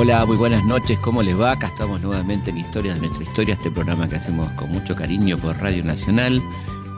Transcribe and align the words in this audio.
Hola, 0.00 0.24
muy 0.26 0.36
buenas 0.36 0.64
noches, 0.64 0.96
¿cómo 1.00 1.24
les 1.24 1.38
va? 1.38 1.50
Acá 1.50 1.66
estamos 1.66 2.00
nuevamente 2.00 2.50
en 2.50 2.58
Historias 2.58 2.94
de 2.94 3.08
nuestra 3.08 3.24
historia, 3.24 3.54
este 3.54 3.68
programa 3.68 4.06
que 4.06 4.14
hacemos 4.14 4.48
con 4.52 4.70
mucho 4.70 4.94
cariño 4.94 5.36
por 5.38 5.58
Radio 5.58 5.82
Nacional, 5.82 6.40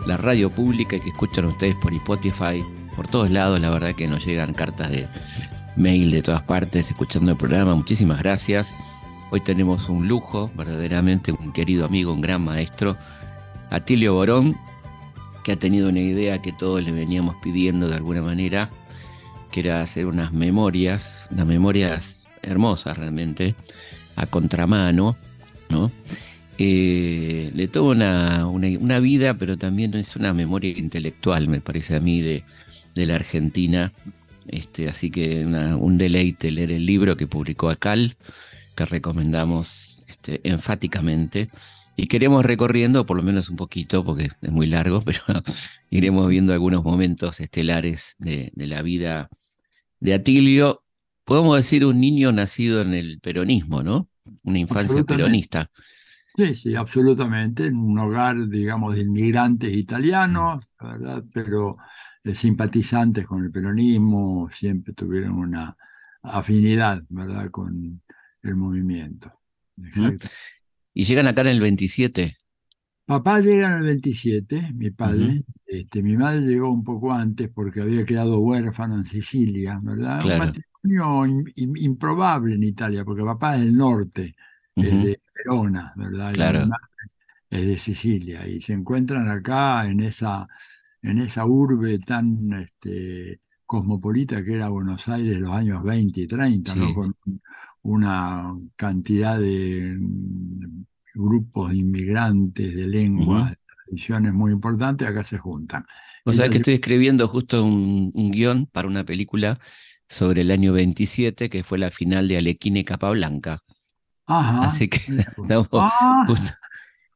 la 0.07 0.19
radio 0.19 0.51
pública 0.51 0.99
que 0.99 1.09
escuchan 1.09 1.47
ustedes 1.47 1.75
por 1.77 1.95
Spotify, 1.95 2.63
por 2.95 3.09
todos 3.09 3.31
lados, 3.31 3.59
la 3.59 3.71
verdad 3.71 3.95
que 3.95 4.07
nos 4.07 4.27
llegan 4.27 4.53
cartas 4.53 4.91
de 4.91 5.09
mail 5.77 6.11
de 6.11 6.21
todas 6.21 6.43
partes 6.43 6.91
escuchando 6.91 7.33
el 7.33 7.39
programa, 7.39 7.75
muchísimas 7.75 8.19
gracias. 8.19 8.75
Hoy 9.31 9.41
tenemos 9.41 9.89
un 9.89 10.07
lujo, 10.07 10.51
verdaderamente 10.55 11.33
un 11.33 11.55
querido 11.55 11.87
amigo, 11.87 12.13
un 12.13 12.21
gran 12.21 12.43
maestro, 12.43 12.99
Atilio 13.71 14.13
Borón, 14.13 14.59
que 15.43 15.53
ha 15.53 15.57
tenido 15.57 15.89
una 15.89 16.01
idea 16.01 16.43
que 16.43 16.53
todos 16.53 16.85
le 16.85 16.93
veníamos 16.93 17.37
pidiendo 17.37 17.89
de 17.89 17.95
alguna 17.95 18.21
manera, 18.21 18.69
que 19.51 19.61
era 19.61 19.81
hacer 19.81 20.05
unas 20.05 20.35
memorias, 20.35 21.29
unas 21.31 21.47
memorias 21.47 22.20
hermosa 22.43 22.95
realmente, 22.95 23.55
a 24.17 24.27
contramano, 24.27 25.17
¿no? 25.69 25.91
Eh, 26.63 27.51
le 27.55 27.69
toma 27.69 28.47
una, 28.47 28.99
vida, 28.99 29.33
pero 29.33 29.57
también 29.57 29.95
es 29.95 30.15
una 30.17 30.35
memoria 30.35 30.77
intelectual, 30.77 31.49
me 31.49 31.63
parece 31.63 31.97
a 31.97 32.01
mí, 32.01 32.21
de, 32.21 32.45
la 32.95 33.15
Argentina. 33.15 33.95
Este, 34.47 34.89
así 34.89 35.11
que 35.11 35.47
un 35.47 35.97
deleite 35.97 36.51
leer 36.51 36.73
el 36.73 36.85
libro 36.85 37.17
que 37.17 37.27
publicó 37.27 37.71
Acal, 37.71 38.17
que 38.77 38.85
recomendamos 38.85 40.05
este, 40.07 40.41
enfáticamente. 40.45 41.49
Y 41.97 42.09
queremos 42.09 42.45
recorriendo, 42.45 43.07
por 43.07 43.17
lo 43.17 43.23
menos 43.23 43.49
un 43.49 43.57
poquito, 43.57 44.05
porque 44.05 44.29
es 44.43 44.53
muy 44.53 44.67
largo, 44.67 45.01
pero 45.05 45.23
iremos 45.89 46.29
viendo 46.29 46.53
algunos 46.53 46.85
momentos 46.85 47.41
estelares 47.41 48.17
de 48.19 48.53
la 48.55 48.83
vida 48.83 49.31
de 49.99 50.13
Atilio 50.13 50.83
podemos 51.31 51.57
decir 51.59 51.85
un 51.85 52.01
niño 52.01 52.33
nacido 52.33 52.81
en 52.81 52.93
el 52.93 53.21
peronismo, 53.21 53.85
¿no? 53.85 54.09
Una 54.43 54.59
infancia 54.59 55.05
peronista. 55.05 55.71
Sí, 56.35 56.57
sí, 56.57 56.75
absolutamente, 56.75 57.67
en 57.67 57.77
un 57.77 57.97
hogar, 58.01 58.49
digamos, 58.49 58.97
de 58.97 59.03
inmigrantes 59.03 59.73
italianos, 59.73 60.69
¿verdad? 60.81 61.23
Pero 61.33 61.77
eh, 62.25 62.35
simpatizantes 62.35 63.27
con 63.29 63.45
el 63.45 63.53
peronismo, 63.53 64.49
siempre 64.51 64.93
tuvieron 64.93 65.35
una 65.35 65.77
afinidad, 66.21 67.01
¿verdad?, 67.09 67.49
con 67.53 68.03
el 68.43 68.57
movimiento. 68.57 69.33
Y 70.93 71.05
llegan 71.05 71.29
acá 71.29 71.43
en 71.43 71.47
el 71.47 71.61
27. 71.61 72.37
Papá 73.05 73.39
llega 73.39 73.69
en 73.69 73.75
el 73.75 73.85
27, 73.85 74.73
mi 74.75 74.91
padre. 74.91 75.45
este, 75.65 76.03
mi 76.03 76.17
madre 76.17 76.41
llegó 76.41 76.73
un 76.73 76.83
poco 76.83 77.13
antes 77.13 77.49
porque 77.55 77.83
había 77.83 78.05
quedado 78.05 78.41
huérfano 78.41 78.97
en 78.97 79.05
Sicilia, 79.05 79.79
¿verdad? 79.81 80.23
Claro 80.23 80.53
improbable 80.83 82.55
en 82.55 82.63
Italia, 82.63 83.05
porque 83.05 83.23
papá 83.23 83.57
es 83.57 83.63
del 83.63 83.77
norte, 83.77 84.35
es 84.77 85.05
de 85.05 85.21
Verona, 85.35 85.93
¿verdad? 85.97 86.33
Claro. 86.33 86.69
es 87.51 87.67
de 87.67 87.79
Sicilia, 87.79 88.47
y 88.47 88.61
se 88.61 88.73
encuentran 88.73 89.29
acá 89.29 89.87
en 89.87 90.01
esa, 90.01 90.47
en 91.03 91.19
esa 91.19 91.45
urbe 91.47 91.99
tan 91.99 92.53
este, 92.55 93.41
cosmopolita 93.67 94.43
que 94.43 94.55
era 94.55 94.69
Buenos 94.69 95.07
Aires 95.09 95.37
en 95.37 95.43
los 95.43 95.53
años 95.53 95.83
20 95.83 96.21
y 96.21 96.27
30, 96.27 96.75
¿no? 96.75 96.95
con 96.95 97.15
una 97.83 98.53
cantidad 98.77 99.39
de 99.39 99.97
mm, 99.99 100.85
grupos 101.15 101.71
de 101.71 101.77
inmigrantes, 101.77 102.75
de 102.75 102.87
lenguas, 102.87 103.51
de 103.51 103.57
tradiciones 103.85 104.33
muy 104.33 104.53
importantes, 104.53 105.07
acá 105.07 105.23
se 105.25 105.39
juntan. 105.39 105.85
O 106.25 106.33
sea 106.33 106.49
que 106.49 106.59
estoy 106.59 106.75
escribiendo 106.75 107.29
justo 107.29 107.65
un, 107.65 108.11
un 108.15 108.31
guion 108.31 108.67
para 108.67 108.89
una 108.89 109.05
película 109.05 109.59
sobre 110.11 110.41
el 110.41 110.51
año 110.51 110.73
27, 110.73 111.49
que 111.49 111.63
fue 111.63 111.79
la 111.79 111.91
final 111.91 112.27
de 112.27 112.37
Alequine 112.37 112.85
Capablanca. 112.85 113.63
Ajá. 114.27 114.67
Así 114.67 114.89
que 114.89 114.99
estamos 114.99 115.69
ah. 115.73 116.27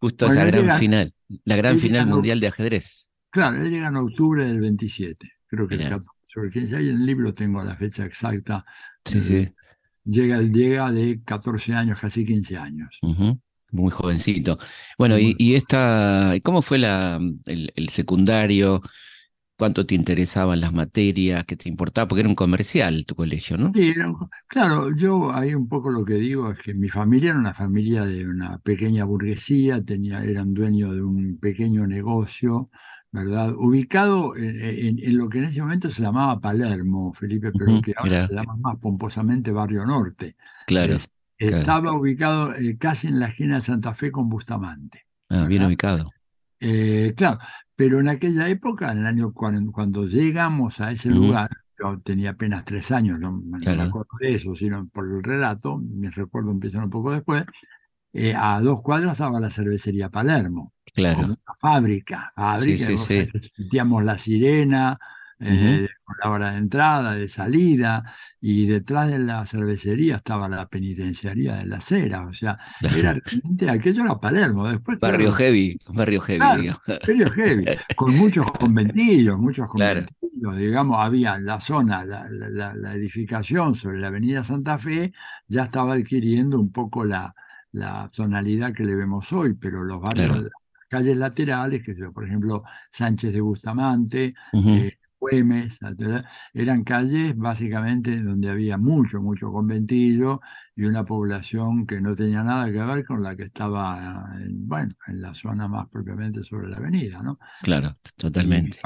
justo, 0.00 0.27
a 0.27 0.31
esa 0.31 0.44
gran 0.44 0.78
final, 0.78 1.12
la 1.44 1.56
gran 1.56 1.78
final 1.78 2.06
mundial 2.06 2.38
de 2.38 2.47
ajedrez. 2.47 3.10
Claro, 3.31 3.56
él 3.56 3.69
llega 3.69 3.88
en 3.88 3.97
octubre 3.97 4.44
del 4.44 4.60
27, 4.60 5.28
creo 5.49 5.66
que 5.66 5.75
el 5.75 5.97
sobre 6.28 6.50
15, 6.50 6.77
ahí 6.77 6.88
en 6.88 6.97
el 6.97 7.06
libro 7.06 7.34
tengo 7.34 7.62
la 7.65 7.77
fecha 7.77 8.04
exacta. 8.04 8.65
Sí, 9.04 9.21
sí. 9.21 9.49
Llega, 10.04 10.41
llega 10.41 10.93
de 10.93 11.21
14 11.25 11.75
años, 11.75 12.00
casi 12.00 12.25
15 12.25 12.56
años. 12.56 13.00
Muy 13.72 13.91
jovencito. 13.91 14.59
Bueno, 14.99 15.19
y, 15.19 15.34
y, 15.38 15.54
esta, 15.54 16.34
¿cómo 16.44 16.62
fue 16.62 16.78
la, 16.78 17.21
el 17.47 17.88
secundario? 17.88 18.83
Cuánto 19.56 19.87
te 19.87 19.94
interesaban 19.94 20.60
las 20.60 20.72
materias, 20.72 21.44
qué 21.44 21.56
te 21.56 21.69
importaba, 21.69 22.09
porque 22.09 22.20
era 22.20 22.28
un 22.28 22.34
comercial 22.34 23.04
tu 23.06 23.15
colegio, 23.15 23.56
¿no? 23.56 23.70
Sí, 23.72 23.94
claro, 24.48 24.94
yo 24.97 25.32
ahí 25.32 25.54
un 25.54 25.69
poco 25.69 25.91
lo 25.91 26.04
que 26.04 26.15
digo 26.15 26.50
es 26.50 26.59
que 26.59 26.75
mi 26.75 26.88
familia 26.88 27.31
era 27.31 27.38
una 27.38 27.54
familia 27.54 28.04
de 28.04 28.26
una 28.26 28.59
pequeña 28.59 29.04
burguesía, 29.04 29.82
tenía, 29.82 30.25
eran 30.25 30.54
dueños 30.54 30.94
de 30.94 31.03
un 31.03 31.38
pequeño 31.38 31.87
negocio, 31.87 32.70
¿verdad? 33.12 33.53
Ubicado 33.56 34.37
en, 34.37 35.16
lo 35.16 35.28
que 35.28 35.38
en 35.38 35.44
ese 35.44 35.60
momento 35.60 35.88
se 35.88 36.03
llamaba 36.03 36.41
Palermo, 36.41 37.15
Felipe, 37.15 37.53
pero 37.56 37.81
que 37.81 37.94
ahora 37.97 38.26
se 38.26 38.34
llama 38.34 38.56
más 38.56 38.76
pomposamente 38.78 39.53
Barrio 39.53 39.86
Norte. 39.86 40.36
Claro. 40.66 40.98
Estaba 41.38 41.92
ubicado 41.92 42.54
eh, 42.54 42.76
casi 42.78 43.09
en 43.09 43.21
la 43.21 43.26
esquina 43.26 43.56
de 43.56 43.60
Santa 43.60 43.94
Fe 43.94 44.10
con 44.10 44.28
Bustamante. 44.28 45.06
Ah, 45.28 45.47
bien 45.47 45.65
ubicado. 45.65 46.10
Eh, 46.59 47.12
claro, 47.16 47.38
pero 47.77 48.01
en 48.01 48.09
aquella 48.09 48.49
época, 48.49 48.93
en 48.93 48.99
el 48.99 49.07
año 49.07 49.33
cuando, 49.33 50.07
llegamos 50.07 50.81
a 50.81 50.93
ese 50.93 51.11
lugar, 51.11 51.51
yo 51.79 51.99
tenía 51.99 52.31
apenas 52.31 52.65
tres 52.65 52.93
años, 52.93 53.19
no, 53.19 53.33
me 53.33 53.59
acuerdo 53.83 54.09
de 54.21 54.35
eso, 54.35 54.55
sino 54.55 54.87
por 54.89 55.05
el 55.11 55.23
relato, 55.23 55.79
mis 55.79 56.15
recuerdos 56.15 56.53
empiezan 56.53 56.84
un 56.84 56.91
poco 56.91 57.13
después, 57.13 57.45
eh, 58.13 58.33
a 58.37 58.61
dos 58.61 58.81
cuadras 58.81 59.13
estaba 59.13 59.41
la 59.41 59.51
cervecería 59.51 60.09
Palermo. 60.09 60.73
Claro. 60.95 61.25
Una 61.25 61.37
fábrica, 61.61 62.33
fábrica, 62.37 62.97
sentíamos 62.97 64.05
la 64.05 64.17
sirena, 64.17 64.99
eh, 65.44 65.88
con 66.03 66.16
la 66.22 66.31
hora 66.31 66.50
de 66.53 66.59
entrada, 66.59 67.15
de 67.15 67.28
salida, 67.28 68.03
y 68.41 68.66
detrás 68.66 69.10
de 69.10 69.19
la 69.19 69.47
cervecería 69.47 70.16
estaba 70.16 70.49
la 70.49 70.69
penitenciaría 70.69 71.56
de 71.56 71.66
la 71.66 71.81
Cera, 71.81 72.27
o 72.27 72.32
sea, 72.32 72.59
era 72.81 73.12
realmente, 73.25 73.71
aquello 73.71 74.04
era 74.04 74.19
Palermo, 74.19 74.69
después... 74.69 74.99
Barrio 74.99 75.33
heavy, 75.33 75.78
barrio 75.88 76.21
heavy, 76.21 76.38
Barrio 76.38 77.31
heavy, 77.31 77.65
con 77.94 78.16
muchos 78.16 78.50
conventillos, 78.53 79.38
muchos 79.38 79.69
conventillos, 79.69 80.56
digamos, 80.56 80.99
había 80.99 81.38
la 81.38 81.60
zona, 81.60 82.04
la, 82.04 82.28
la, 82.31 82.94
edificación 82.94 83.75
sobre 83.75 84.00
la 84.00 84.09
avenida 84.09 84.44
Santa 84.44 84.78
Fe, 84.78 85.12
ya 85.47 85.65
estaba 85.65 85.94
adquiriendo 85.94 86.59
un 86.59 86.72
poco 86.72 87.04
la, 87.04 87.34
la 87.72 88.10
tonalidad 88.15 88.72
que 88.72 88.84
le 88.84 88.94
vemos 88.94 89.33
hoy, 89.33 89.54
pero 89.54 89.83
los 89.83 90.00
barrios... 90.00 90.49
calles 90.88 91.16
laterales, 91.16 91.83
que 91.83 91.94
por 92.10 92.25
ejemplo 92.25 92.62
Sánchez 92.91 93.33
de 93.33 93.41
Bustamante, 93.41 94.34
Güemes, 95.31 95.79
eran 96.53 96.85
calles 96.85 97.37
básicamente 97.37 98.21
donde 98.23 98.51
había 98.51 98.77
mucho, 98.77 99.23
mucho 99.23 99.51
conventillo 99.51 100.41
y 100.77 100.85
una 100.85 101.05
población 101.05 101.87
que 101.87 102.01
no 102.01 102.15
tenía 102.15 102.43
nada 102.43 102.71
que 102.71 102.85
ver 102.85 103.05
con 103.05 103.23
la 103.23 103.34
que 103.34 103.45
estaba 103.45 104.37
en, 104.39 104.69
bueno, 104.69 104.95
en 105.07 105.23
la 105.23 105.34
zona 105.34 105.67
más 105.67 105.89
propiamente 105.89 106.45
sobre 106.45 106.69
la 106.69 106.77
avenida, 106.77 107.23
¿no? 107.23 107.39
Claro, 107.63 107.97
totalmente. 108.17 108.79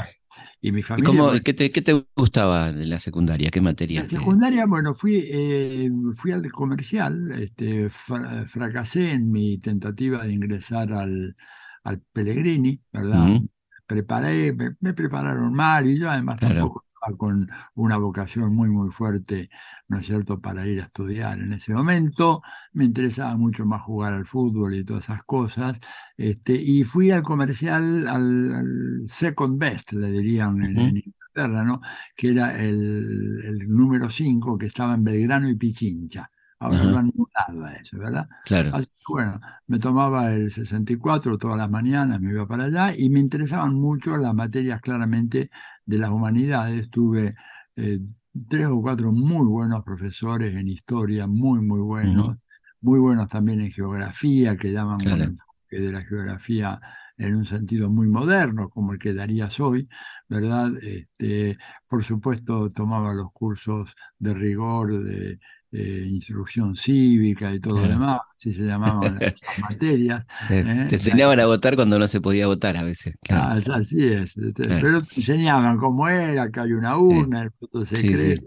Y, 0.60 0.70
mi 0.70 0.82
familia... 0.82 1.40
qué, 1.42 1.52
te, 1.54 2.06
gustaba 2.16 2.70
de 2.70 2.86
la 2.86 3.00
secundaria? 3.00 3.50
¿Qué 3.50 3.60
materia? 3.60 4.02
La 4.02 4.06
secundaria, 4.06 4.64
bueno, 4.66 4.94
fui, 4.94 5.24
eh, 5.28 5.90
fui 6.14 6.30
al 6.30 6.48
comercial, 6.52 7.32
este, 7.32 7.90
fracasé 7.90 9.12
en 9.12 9.32
mi 9.32 9.58
tentativa 9.58 10.22
de 10.22 10.32
ingresar 10.32 10.92
al, 10.92 11.34
al 11.82 12.00
Pellegrini, 12.12 12.80
¿verdad? 12.92 13.40
Preparé, 13.88 14.52
me, 14.52 14.92
prepararon 14.92 15.52
mal 15.54 15.86
y 15.86 15.98
yo 15.98 16.10
además 16.10 16.38
tampoco 16.38 16.84
estaba 16.86 17.16
con 17.16 17.48
una 17.74 17.96
vocación 17.96 18.54
muy, 18.54 18.68
muy 18.68 18.90
fuerte, 18.90 19.48
¿no 19.88 19.98
es 19.98 20.06
cierto?, 20.06 20.40
para 20.40 20.66
ir 20.66 20.80
a 20.80 20.84
estudiar 20.84 21.38
en 21.38 21.54
ese 21.54 21.72
momento. 21.72 22.42
Me 22.72 22.84
interesaba 22.84 23.36
mucho 23.36 23.64
más 23.64 23.82
jugar 23.82 24.12
al 24.12 24.26
fútbol 24.26 24.74
y 24.74 24.84
todas 24.84 25.04
esas 25.04 25.22
cosas. 25.24 25.80
Este, 26.16 26.52
y 26.54 26.84
fui 26.84 27.10
al 27.10 27.22
comercial, 27.22 28.06
al, 28.06 29.02
second 29.06 29.58
best, 29.58 29.92
le 29.92 30.10
dirían 30.12 30.62
en, 30.62 30.78
Inglaterra, 30.98 31.64
¿no? 31.64 31.80
Que 32.14 32.30
era 32.32 32.60
el, 32.60 33.38
el 33.44 33.68
número 33.68 34.10
5 34.10 34.58
que 34.58 34.66
estaba 34.66 34.94
en 34.94 35.04
Belgrano 35.04 35.48
y 35.48 35.56
Pichincha. 35.56 36.30
Ahora 36.60 36.82
no 36.84 36.98
han 36.98 37.12
mudado 37.14 37.64
a 37.64 37.72
eso, 37.74 37.98
¿verdad? 37.98 38.28
Claro. 38.44 38.70
Así 38.74 38.86
que, 38.86 39.04
bueno, 39.08 39.40
me 39.68 39.78
tomaba 39.78 40.32
el 40.32 40.50
64 40.50 41.38
todas 41.38 41.56
las 41.56 41.70
mañanas, 41.70 42.20
me 42.20 42.30
iba 42.30 42.46
para 42.48 42.64
allá 42.64 42.94
y 42.96 43.08
me 43.10 43.20
interesaban 43.20 43.74
mucho 43.74 44.16
las 44.16 44.34
materias 44.34 44.80
claramente 44.80 45.50
de 45.86 45.98
las 45.98 46.10
humanidades. 46.10 46.90
Tuve 46.90 47.36
eh, 47.76 48.00
tres 48.48 48.66
o 48.66 48.82
cuatro 48.82 49.12
muy 49.12 49.46
buenos 49.46 49.84
profesores 49.84 50.56
en 50.56 50.68
historia, 50.68 51.28
muy, 51.28 51.60
muy 51.60 51.80
buenos, 51.80 52.36
muy 52.80 52.98
buenos 52.98 53.28
también 53.28 53.60
en 53.60 53.70
geografía, 53.70 54.56
que 54.56 54.72
llaman 54.72 55.00
el 55.02 55.22
enfoque 55.22 55.80
de 55.80 55.92
la 55.92 56.02
geografía 56.02 56.80
en 57.18 57.34
un 57.34 57.44
sentido 57.44 57.90
muy 57.90 58.08
moderno, 58.08 58.68
como 58.70 58.92
el 58.92 58.98
que 58.98 59.12
darías 59.12 59.58
hoy, 59.60 59.88
¿verdad? 60.28 60.70
Este, 60.82 61.58
por 61.88 62.04
supuesto, 62.04 62.68
tomaba 62.70 63.12
los 63.12 63.32
cursos 63.32 63.94
de 64.18 64.34
rigor 64.34 65.02
de 65.02 65.40
eh, 65.70 66.06
instrucción 66.08 66.74
cívica 66.74 67.52
y 67.52 67.60
todo 67.60 67.74
lo 67.74 67.88
demás, 67.88 68.20
así 68.34 68.54
se 68.54 68.64
llamaban 68.64 69.18
las 69.20 69.34
materias. 69.60 70.24
Te, 70.48 70.60
¿eh? 70.60 70.88
enseñaban 70.90 71.38
a 71.40 71.46
votar 71.46 71.76
cuando 71.76 71.98
no 71.98 72.08
se 72.08 72.22
podía 72.22 72.46
votar 72.46 72.76
a 72.78 72.82
veces. 72.82 73.16
Ah, 73.28 73.58
así 73.74 74.06
es, 74.06 74.34
pero 74.56 75.02
te 75.02 75.16
enseñaban 75.16 75.76
cómo 75.76 76.08
era, 76.08 76.50
que 76.50 76.60
hay 76.60 76.72
una 76.72 76.96
urna, 76.96 77.42
el 77.42 77.50
voto 77.60 77.84
secreto. 77.84 78.46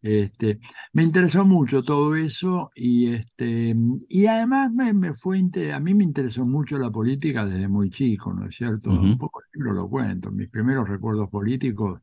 Este, 0.00 0.60
me 0.92 1.02
interesó 1.02 1.44
mucho 1.44 1.82
todo 1.82 2.14
eso 2.14 2.70
y, 2.74 3.14
este, 3.14 3.74
y 4.08 4.26
además 4.26 4.70
me, 4.72 4.92
me 4.92 5.14
fue, 5.14 5.42
a 5.72 5.80
mí 5.80 5.94
me 5.94 6.04
interesó 6.04 6.44
mucho 6.44 6.78
la 6.78 6.90
política 6.90 7.44
desde 7.44 7.66
muy 7.68 7.90
chico, 7.90 8.32
¿no 8.32 8.46
es 8.46 8.56
cierto? 8.56 8.90
Un 8.90 9.18
poco 9.18 9.40
el 9.40 9.46
libro 9.54 9.72
lo 9.72 9.88
cuento, 9.88 10.30
mis 10.30 10.48
primeros 10.48 10.88
recuerdos 10.88 11.28
políticos 11.28 12.00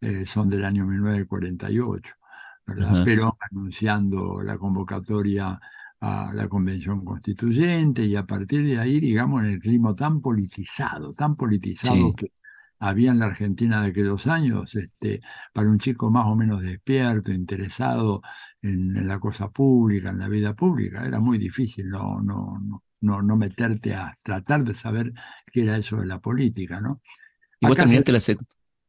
eh, 0.00 0.26
son 0.26 0.48
del 0.48 0.64
año 0.64 0.84
1948 0.86 2.14
pero 3.04 3.36
anunciando 3.50 4.42
la 4.42 4.58
convocatoria 4.58 5.58
a 6.00 6.32
la 6.32 6.48
convención 6.48 7.04
constituyente 7.04 8.04
y 8.04 8.14
a 8.14 8.24
partir 8.24 8.64
de 8.64 8.78
ahí, 8.78 9.00
digamos, 9.00 9.42
en 9.42 9.50
el 9.50 9.58
clima 9.58 9.94
tan 9.94 10.20
politizado, 10.20 11.12
tan 11.12 11.34
politizado 11.34 12.12
que 12.14 12.32
había 12.80 13.10
en 13.10 13.18
la 13.18 13.26
Argentina 13.26 13.82
de 13.82 13.88
aquellos 13.88 14.26
años, 14.28 14.74
este, 14.76 15.20
para 15.52 15.68
un 15.68 15.78
chico 15.78 16.10
más 16.10 16.26
o 16.26 16.36
menos 16.36 16.62
despierto, 16.62 17.32
interesado 17.32 18.22
en, 18.62 19.08
la 19.08 19.18
cosa 19.18 19.50
pública, 19.50 20.10
en 20.10 20.18
la 20.18 20.28
vida 20.28 20.54
pública, 20.54 21.04
era 21.04 21.18
muy 21.18 21.38
difícil 21.38 21.88
no, 21.88 22.20
no, 22.20 22.82
no, 23.00 23.22
no, 23.22 23.36
meterte 23.36 23.94
a 23.94 24.12
tratar 24.22 24.62
de 24.62 24.74
saber 24.74 25.12
qué 25.50 25.62
era 25.62 25.76
eso 25.76 25.96
de 25.96 26.06
la 26.06 26.20
política, 26.20 26.80
¿no? 26.80 27.00
Y 27.58 27.66
vos 27.66 27.76
terminaste, 27.76 28.12
la, 28.12 28.20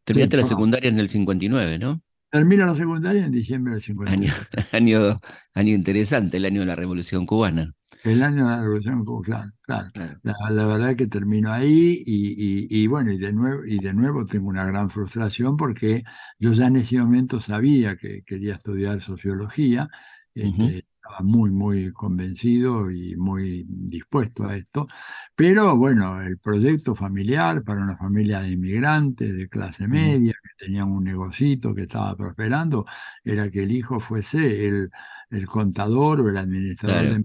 terminaste 0.03 0.37
la 0.37 0.45
secundaria 0.45 0.89
en 0.89 0.99
el 0.99 1.09
59, 1.09 1.79
¿no? 1.79 2.03
Termina 2.31 2.65
la 2.65 2.75
secundaria 2.75 3.25
en 3.25 3.31
diciembre 3.31 3.73
del 3.73 3.81
50. 3.81 4.13
Año, 4.71 5.19
año, 5.53 5.73
interesante, 5.73 6.37
el 6.37 6.45
año 6.45 6.61
de 6.61 6.67
la 6.67 6.75
Revolución 6.75 7.25
Cubana. 7.25 7.73
El 8.03 8.21
año 8.21 8.47
de 8.47 8.51
la 8.51 8.61
Revolución 8.61 9.03
Cubana, 9.03 9.51
claro. 9.61 9.89
La, 10.23 10.65
verdad 10.67 10.91
es 10.91 10.95
que 10.95 11.07
termino 11.07 11.51
ahí 11.51 12.03
y, 12.05 12.87
bueno, 12.87 13.11
y 13.11 13.17
de, 13.17 13.33
nuevo, 13.33 13.65
y 13.65 13.79
de 13.79 13.93
nuevo 13.93 14.25
tengo 14.25 14.47
una 14.47 14.65
gran 14.65 14.89
frustración 14.89 15.57
porque 15.57 16.03
yo 16.37 16.53
ya 16.53 16.67
en 16.67 16.77
ese 16.77 16.99
momento 16.99 17.41
sabía 17.41 17.95
que 17.97 18.21
quería 18.23 18.53
estudiar 18.53 19.01
sociología. 19.01 19.89
Este, 20.35 20.85
muy, 21.21 21.51
muy 21.51 21.91
convencido 21.93 22.91
y 22.91 23.15
muy 23.15 23.65
dispuesto 23.67 24.45
a 24.45 24.55
esto. 24.55 24.87
Pero 25.35 25.75
bueno, 25.77 26.21
el 26.21 26.37
proyecto 26.37 26.95
familiar 26.95 27.63
para 27.63 27.81
una 27.81 27.97
familia 27.97 28.41
de 28.41 28.51
inmigrantes 28.51 29.33
de 29.35 29.49
clase 29.49 29.87
media 29.87 30.33
que 30.33 30.65
tenían 30.65 30.91
un 30.91 31.03
negocito 31.03 31.73
que 31.75 31.83
estaba 31.83 32.15
prosperando 32.15 32.85
era 33.23 33.49
que 33.49 33.63
el 33.63 33.71
hijo 33.71 33.99
fuese 33.99 34.67
el, 34.67 34.89
el 35.29 35.47
contador 35.47 36.21
o 36.21 36.29
el 36.29 36.37
administrador 36.37 37.07
de 37.07 37.15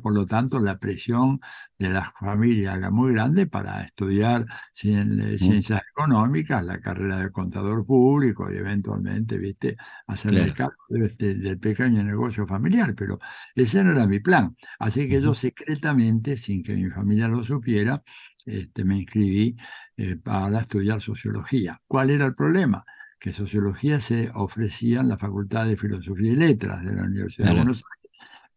por 0.00 0.14
lo 0.14 0.24
tanto 0.24 0.60
la 0.60 0.78
presión 0.78 1.40
de 1.78 1.90
las 1.90 2.12
familias 2.18 2.76
era 2.76 2.90
muy 2.90 3.12
grande 3.12 3.46
para 3.46 3.82
estudiar 3.82 4.42
eh, 4.42 5.36
ciencias 5.38 5.80
económicas, 5.90 6.64
la 6.64 6.80
carrera 6.80 7.18
de 7.18 7.32
contador 7.32 7.84
público 7.84 8.50
y 8.50 8.56
eventualmente, 8.56 9.38
viste, 9.38 9.76
hacer 10.06 10.34
el 10.34 10.54
cargo 10.54 10.76
este, 10.90 11.34
del 11.34 11.58
pequeño 11.58 12.02
negocio 12.04 12.46
familiar, 12.46 12.94
pero 12.94 13.18
ese 13.54 13.82
no 13.82 13.92
era 13.92 14.06
mi 14.06 14.20
plan. 14.20 14.56
Así 14.78 15.08
que 15.08 15.20
yo 15.20 15.34
secretamente, 15.34 16.36
sin 16.36 16.62
que 16.62 16.74
mi 16.74 16.88
familia 16.88 17.28
lo 17.28 17.42
supiera, 17.42 18.02
este, 18.44 18.84
me 18.84 18.98
inscribí 18.98 19.56
eh, 19.96 20.16
para 20.16 20.60
estudiar 20.60 21.00
sociología. 21.00 21.80
¿Cuál 21.86 22.10
era 22.10 22.26
el 22.26 22.34
problema? 22.34 22.84
Que 23.18 23.32
sociología 23.32 24.00
se 24.00 24.30
ofrecía 24.34 25.00
en 25.00 25.08
la 25.08 25.18
Facultad 25.18 25.66
de 25.66 25.76
Filosofía 25.76 26.32
y 26.32 26.36
Letras 26.36 26.84
de 26.84 26.92
la 26.92 27.02
Universidad 27.02 27.48
de 27.48 27.54
Buenos 27.54 27.84
Aires 27.94 28.01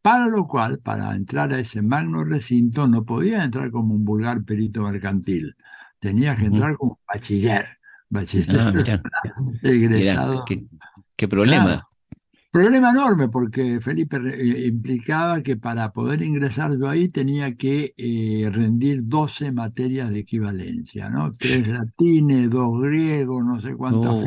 para 0.05 0.27
lo 0.27 0.45
cual, 0.45 0.77
para 0.77 1.15
entrar 1.15 1.51
a 1.51 1.57
ese 1.57 1.81
magno 1.81 2.23
recinto, 2.23 2.87
no 2.87 3.03
podía 3.03 3.43
entrar 3.43 3.71
como 3.71 3.95
un 3.95 4.05
vulgar 4.05 4.45
perito 4.45 4.83
mercantil, 4.83 5.55
tenía 5.97 6.35
que 6.35 6.45
entrar 6.45 6.77
como 6.77 6.99
bachiller, 7.11 7.79
bachiller 8.07 8.59
ah, 8.59 8.71
egresado. 9.63 10.45
qué, 10.45 11.27
problema. 11.27 11.89
Problema 12.51 12.91
enorme 12.91 13.29
porque 13.29 13.81
Felipe 13.81 14.17
eh, 14.17 14.67
implicaba 14.67 15.41
que 15.41 15.57
para 15.57 15.91
poder 15.91 16.21
ingresar 16.21 16.77
yo 16.77 16.87
ahí 16.87 17.07
tenía 17.07 17.55
que 17.55 17.95
eh, 17.97 18.47
rendir 18.51 19.05
12 19.05 19.53
materias 19.53 20.11
de 20.11 20.19
equivalencia, 20.19 21.09
¿no? 21.09 21.31
Tres 21.31 21.67
latines, 21.67 22.51
dos 22.51 22.79
griegos, 22.79 23.43
no 23.43 23.59
sé 23.59 23.73
cuántas 23.73 24.23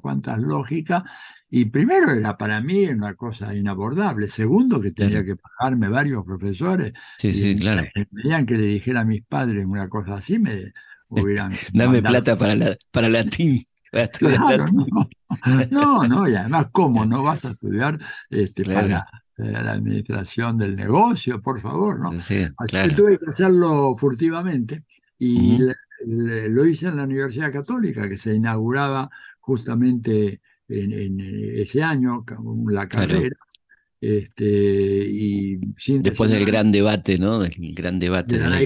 cuántas 0.00 0.38
lógicas. 0.38 1.02
Y 1.50 1.66
primero 1.66 2.12
era 2.12 2.36
para 2.36 2.60
mí 2.60 2.86
una 2.86 3.14
cosa 3.14 3.54
inabordable. 3.54 4.28
Segundo, 4.28 4.80
que 4.80 4.92
tenía 4.92 5.24
que 5.24 5.36
pagarme 5.36 5.88
varios 5.88 6.24
profesores. 6.24 6.92
Sí, 7.18 7.32
sí, 7.32 7.56
claro. 7.56 7.84
Que 7.94 8.56
le 8.56 8.66
dijera 8.66 9.00
a 9.00 9.04
mis 9.04 9.22
padres 9.22 9.64
una 9.64 9.88
cosa 9.88 10.14
así, 10.14 10.38
me 10.38 10.72
hubieran. 11.08 11.52
Dame 11.72 12.02
plata 12.02 12.36
para, 12.36 12.54
la, 12.54 12.76
para 12.90 13.08
latín. 13.08 13.66
no. 15.70 16.04
no, 16.08 16.28
y 16.28 16.34
además, 16.34 16.68
¿cómo 16.72 17.04
no 17.06 17.22
vas 17.22 17.44
a 17.44 17.50
estudiar 17.50 17.98
este, 18.30 18.64
para 18.64 19.06
eh, 19.36 19.52
la 19.52 19.72
administración 19.72 20.56
del 20.56 20.76
negocio? 20.76 21.42
Por 21.42 21.60
favor, 21.60 22.00
¿no? 22.00 22.18
Sí, 22.20 22.46
claro. 22.68 22.94
tuve 22.94 23.18
que 23.18 23.30
hacerlo 23.30 23.94
furtivamente 23.94 24.84
y 25.18 25.58
lo 26.04 26.66
hice 26.66 26.88
en 26.88 26.96
la 26.96 27.04
Universidad 27.04 27.52
Católica, 27.52 28.08
que 28.08 28.18
se 28.18 28.34
inauguraba 28.34 29.10
justamente 29.42 30.40
en, 30.68 31.20
ese 31.20 31.82
año, 31.82 32.24
la 32.68 32.88
carrera. 32.88 33.36
Este, 34.00 34.44
y 34.44 35.60
Después 36.00 36.28
del 36.28 36.44
gran 36.44 36.72
debate, 36.72 37.18
¿no? 37.18 37.38
Del 37.38 37.52
gran 37.72 38.00
debate 38.00 38.36
de, 38.36 38.48
la, 38.48 38.58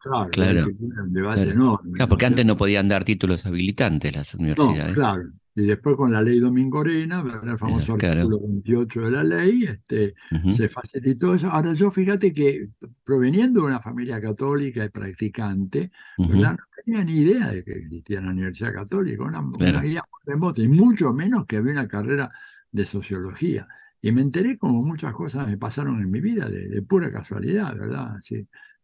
claro. 0.00 0.30
claro. 0.32 0.66
debate 1.06 1.42
enorme. 1.42 1.92
Claro, 1.92 2.08
porque 2.08 2.26
antes 2.26 2.44
no 2.44 2.56
podían 2.56 2.88
dar 2.88 3.04
títulos 3.04 3.46
habilitantes 3.46 4.16
las 4.16 4.34
universidades. 4.34 4.94
claro, 4.94 5.30
y 5.56 5.66
después 5.66 5.96
con 5.96 6.12
la 6.12 6.20
ley 6.20 6.40
Domingorena, 6.40 7.24
el 7.44 7.58
famoso 7.58 7.94
artículo 7.94 8.40
28 8.40 9.00
de 9.02 9.10
la 9.10 9.22
ley, 9.22 9.64
este, 9.64 10.14
se 10.50 10.68
facilitó 10.68 11.34
eso. 11.34 11.48
Ahora 11.48 11.72
yo 11.74 11.90
fíjate 11.90 12.32
que 12.32 12.70
proveniendo 13.04 13.60
de 13.60 13.66
una 13.68 13.80
familia 13.80 14.20
católica 14.20 14.84
y 14.84 14.88
practicante, 14.88 15.92
no 16.18 16.56
tenía 16.84 17.04
ni 17.04 17.18
idea 17.18 17.48
de 17.48 17.62
que 17.62 17.72
existía 17.72 18.20
la 18.20 18.30
Universidad 18.30 18.72
Católica, 18.72 19.22
una, 19.22 19.86
idea 19.86 20.02
muy 20.10 20.34
remota, 20.34 20.60
y 20.60 20.68
mucho 20.68 21.12
menos 21.12 21.46
que 21.46 21.58
había 21.58 21.72
una 21.72 21.88
carrera 21.88 22.30
de 22.72 22.84
sociología. 22.84 23.68
Y 24.00 24.10
me 24.10 24.22
enteré 24.22 24.58
como 24.58 24.82
muchas 24.82 25.14
cosas 25.14 25.48
me 25.48 25.56
pasaron 25.56 26.00
en 26.00 26.10
mi 26.10 26.20
vida 26.20 26.48
de, 26.48 26.82
pura 26.82 27.12
casualidad, 27.12 27.74
¿verdad? 27.76 28.16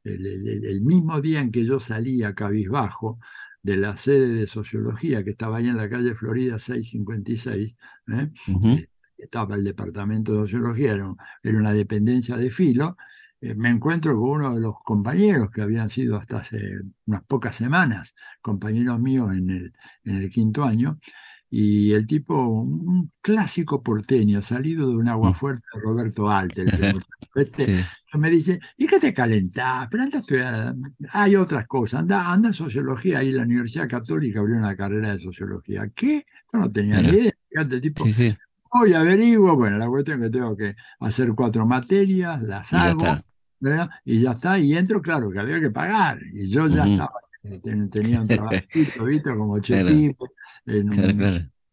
el, 0.05 0.81
mismo 0.83 1.21
día 1.21 1.41
en 1.41 1.51
que 1.51 1.65
yo 1.65 1.81
salía 1.81 2.35
cabizbajo, 2.35 3.19
de 3.63 3.77
la 3.77 3.97
sede 3.97 4.29
de 4.35 4.47
sociología 4.47 5.23
que 5.23 5.31
estaba 5.31 5.59
ahí 5.59 5.69
en 5.69 5.77
la 5.77 5.89
calle 5.89 6.15
Florida 6.15 6.59
656, 6.59 7.77
¿eh? 8.09 8.31
eh, 8.65 8.89
estaba 9.19 9.55
el 9.55 9.65
departamento 9.65 10.33
de 10.33 10.39
sociología, 10.41 10.93
era, 10.93 11.59
una 11.59 11.73
dependencia 11.73 12.37
de 12.37 12.51
filo, 12.51 12.97
eh, 13.41 13.55
me 13.55 13.69
encuentro 13.69 14.15
con 14.19 14.31
uno 14.31 14.55
de 14.55 14.61
los 14.61 14.75
compañeros 14.85 15.51
que 15.51 15.63
habían 15.63 15.91
sido 15.91 16.17
hasta 16.17 16.39
hace 16.39 16.81
unas 17.07 17.23
pocas 17.25 17.57
semanas 17.57 18.15
compañeros 18.41 19.01
míos 19.01 19.33
en 19.35 19.51
el, 19.51 19.73
en 20.05 20.17
el 20.17 20.31
quinto 20.31 20.65
año, 20.65 20.99
y 21.53 21.93
el 21.93 22.07
tipo, 22.07 22.35
un 22.47 23.11
clásico 23.21 23.83
porteño, 23.83 24.41
salido 24.41 24.89
de 24.89 24.95
un 24.95 25.09
agua 25.09 25.31
mm. 25.31 25.35
fuerte 25.35 25.67
de 25.75 25.81
Roberto 25.81 26.31
Alter. 26.31 26.97
Este, 27.35 27.85
Me 28.15 28.31
dice, 28.31 28.61
¿y 28.77 28.87
qué 28.87 29.01
te 29.01 29.13
calentás? 29.13 29.89
Pero 29.91 30.05
anda 30.05 30.19
a 30.19 30.21
estudiar, 30.21 30.75
hay 31.13 31.35
otras 31.35 31.67
cosas, 31.67 32.01
anda, 32.01 32.31
anda 32.31 32.51
a 32.51 32.53
sociología, 32.53 33.19
ahí 33.19 33.33
la 33.33 33.43
Universidad 33.43 33.89
Católica 33.89 34.41
abrió 34.41 34.57
una 34.57 34.77
carrera 34.77 35.13
de 35.13 35.19
sociología. 35.19 35.91
¿Qué? 35.95 36.25
Yo 36.53 36.61
no 36.61 36.69
tenía 36.69 37.03
ni 37.03 37.09
idea. 37.09 37.33
Fíjate, 37.49 37.81
tipo, 37.81 38.05
hoy 38.71 38.95
averiguo, 38.95 39.57
bueno, 39.57 39.77
la 39.79 39.89
cuestión 39.89 40.23
es 40.23 40.29
que 40.31 40.39
tengo 40.39 40.57
que 40.57 40.77
hacer 41.01 41.33
cuatro 41.35 41.67
materias, 41.67 42.43
las 42.43 42.73
hago, 42.73 43.05
y 44.05 44.21
ya 44.21 44.33
está, 44.33 44.59
y 44.59 44.77
entro, 44.77 45.03
claro, 45.03 45.31
que 45.31 45.41
había 45.41 45.61
que 45.61 45.71
pagar, 45.71 46.19
y 46.33 46.49
yo 46.49 46.69
ya 46.69 46.87
estaba 46.87 47.13
tenía 47.91 48.21
un 48.21 48.29
trabajito, 48.29 49.05
¿viste? 49.05 49.35
Como 49.35 49.59
chepito. 49.61 50.27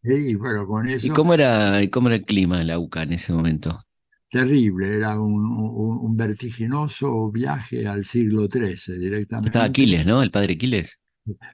Y 0.02 0.34
bueno, 0.36 0.66
con 0.66 0.88
eso. 0.88 1.06
¿Y 1.06 1.10
cómo 1.10 1.34
era, 1.34 1.80
cómo 1.90 2.08
era 2.08 2.16
el 2.16 2.24
clima 2.24 2.60
en 2.60 2.68
la 2.68 2.78
UCA 2.78 3.02
en 3.02 3.12
ese 3.12 3.32
momento? 3.32 3.84
Terrible, 4.30 4.96
era 4.96 5.18
un, 5.18 5.42
un, 5.42 6.16
vertiginoso 6.16 7.30
viaje 7.30 7.86
al 7.86 8.04
siglo 8.04 8.46
XIII 8.46 8.98
directamente. 8.98 9.48
Estaba 9.48 9.64
Aquiles, 9.64 10.04
¿no? 10.04 10.22
El 10.22 10.30
padre 10.30 10.52
Aquiles. 10.54 11.00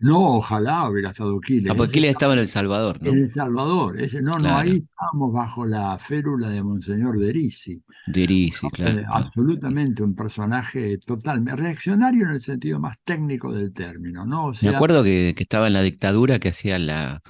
No, 0.01 0.37
ojalá 0.37 0.89
hubiera 0.89 1.11
estado 1.11 1.41
Quiles. 1.41 1.71
Ah, 1.71 1.75
porque 1.75 2.07
estaba 2.09 2.33
en 2.35 2.41
El 2.41 2.49
Salvador, 2.49 3.03
¿no? 3.03 3.11
En 3.11 3.19
El 3.19 3.29
Salvador. 3.29 4.01
Ese, 4.01 4.23
no, 4.23 4.39
no, 4.39 4.57
ahí 4.57 4.85
estábamos 4.89 5.33
bajo 5.33 5.67
la 5.67 5.99
férula 5.99 6.51
de 6.51 6.63
Monseñor 6.63 7.19
Derisi. 7.19 7.83
Derisi, 8.07 8.69
claro. 8.71 9.01
Eh, 9.01 9.05
absolutamente 9.09 10.03
un 10.03 10.15
personaje 10.15 10.99
totalmente 10.99 11.57
reaccionario 11.57 12.27
en 12.27 12.33
el 12.33 12.41
sentido 12.41 12.79
más 12.79 12.97
técnico 13.05 13.53
del 13.53 13.73
término, 13.73 14.25
¿no? 14.25 14.53
Me 14.63 14.69
acuerdo 14.69 15.03
que, 15.03 15.35
estaba 15.37 15.67
en 15.67 15.73
la 15.75 15.83
dictadura 15.83 16.39
que 16.39 16.49
hacía 16.49 16.79
la, 16.79 17.23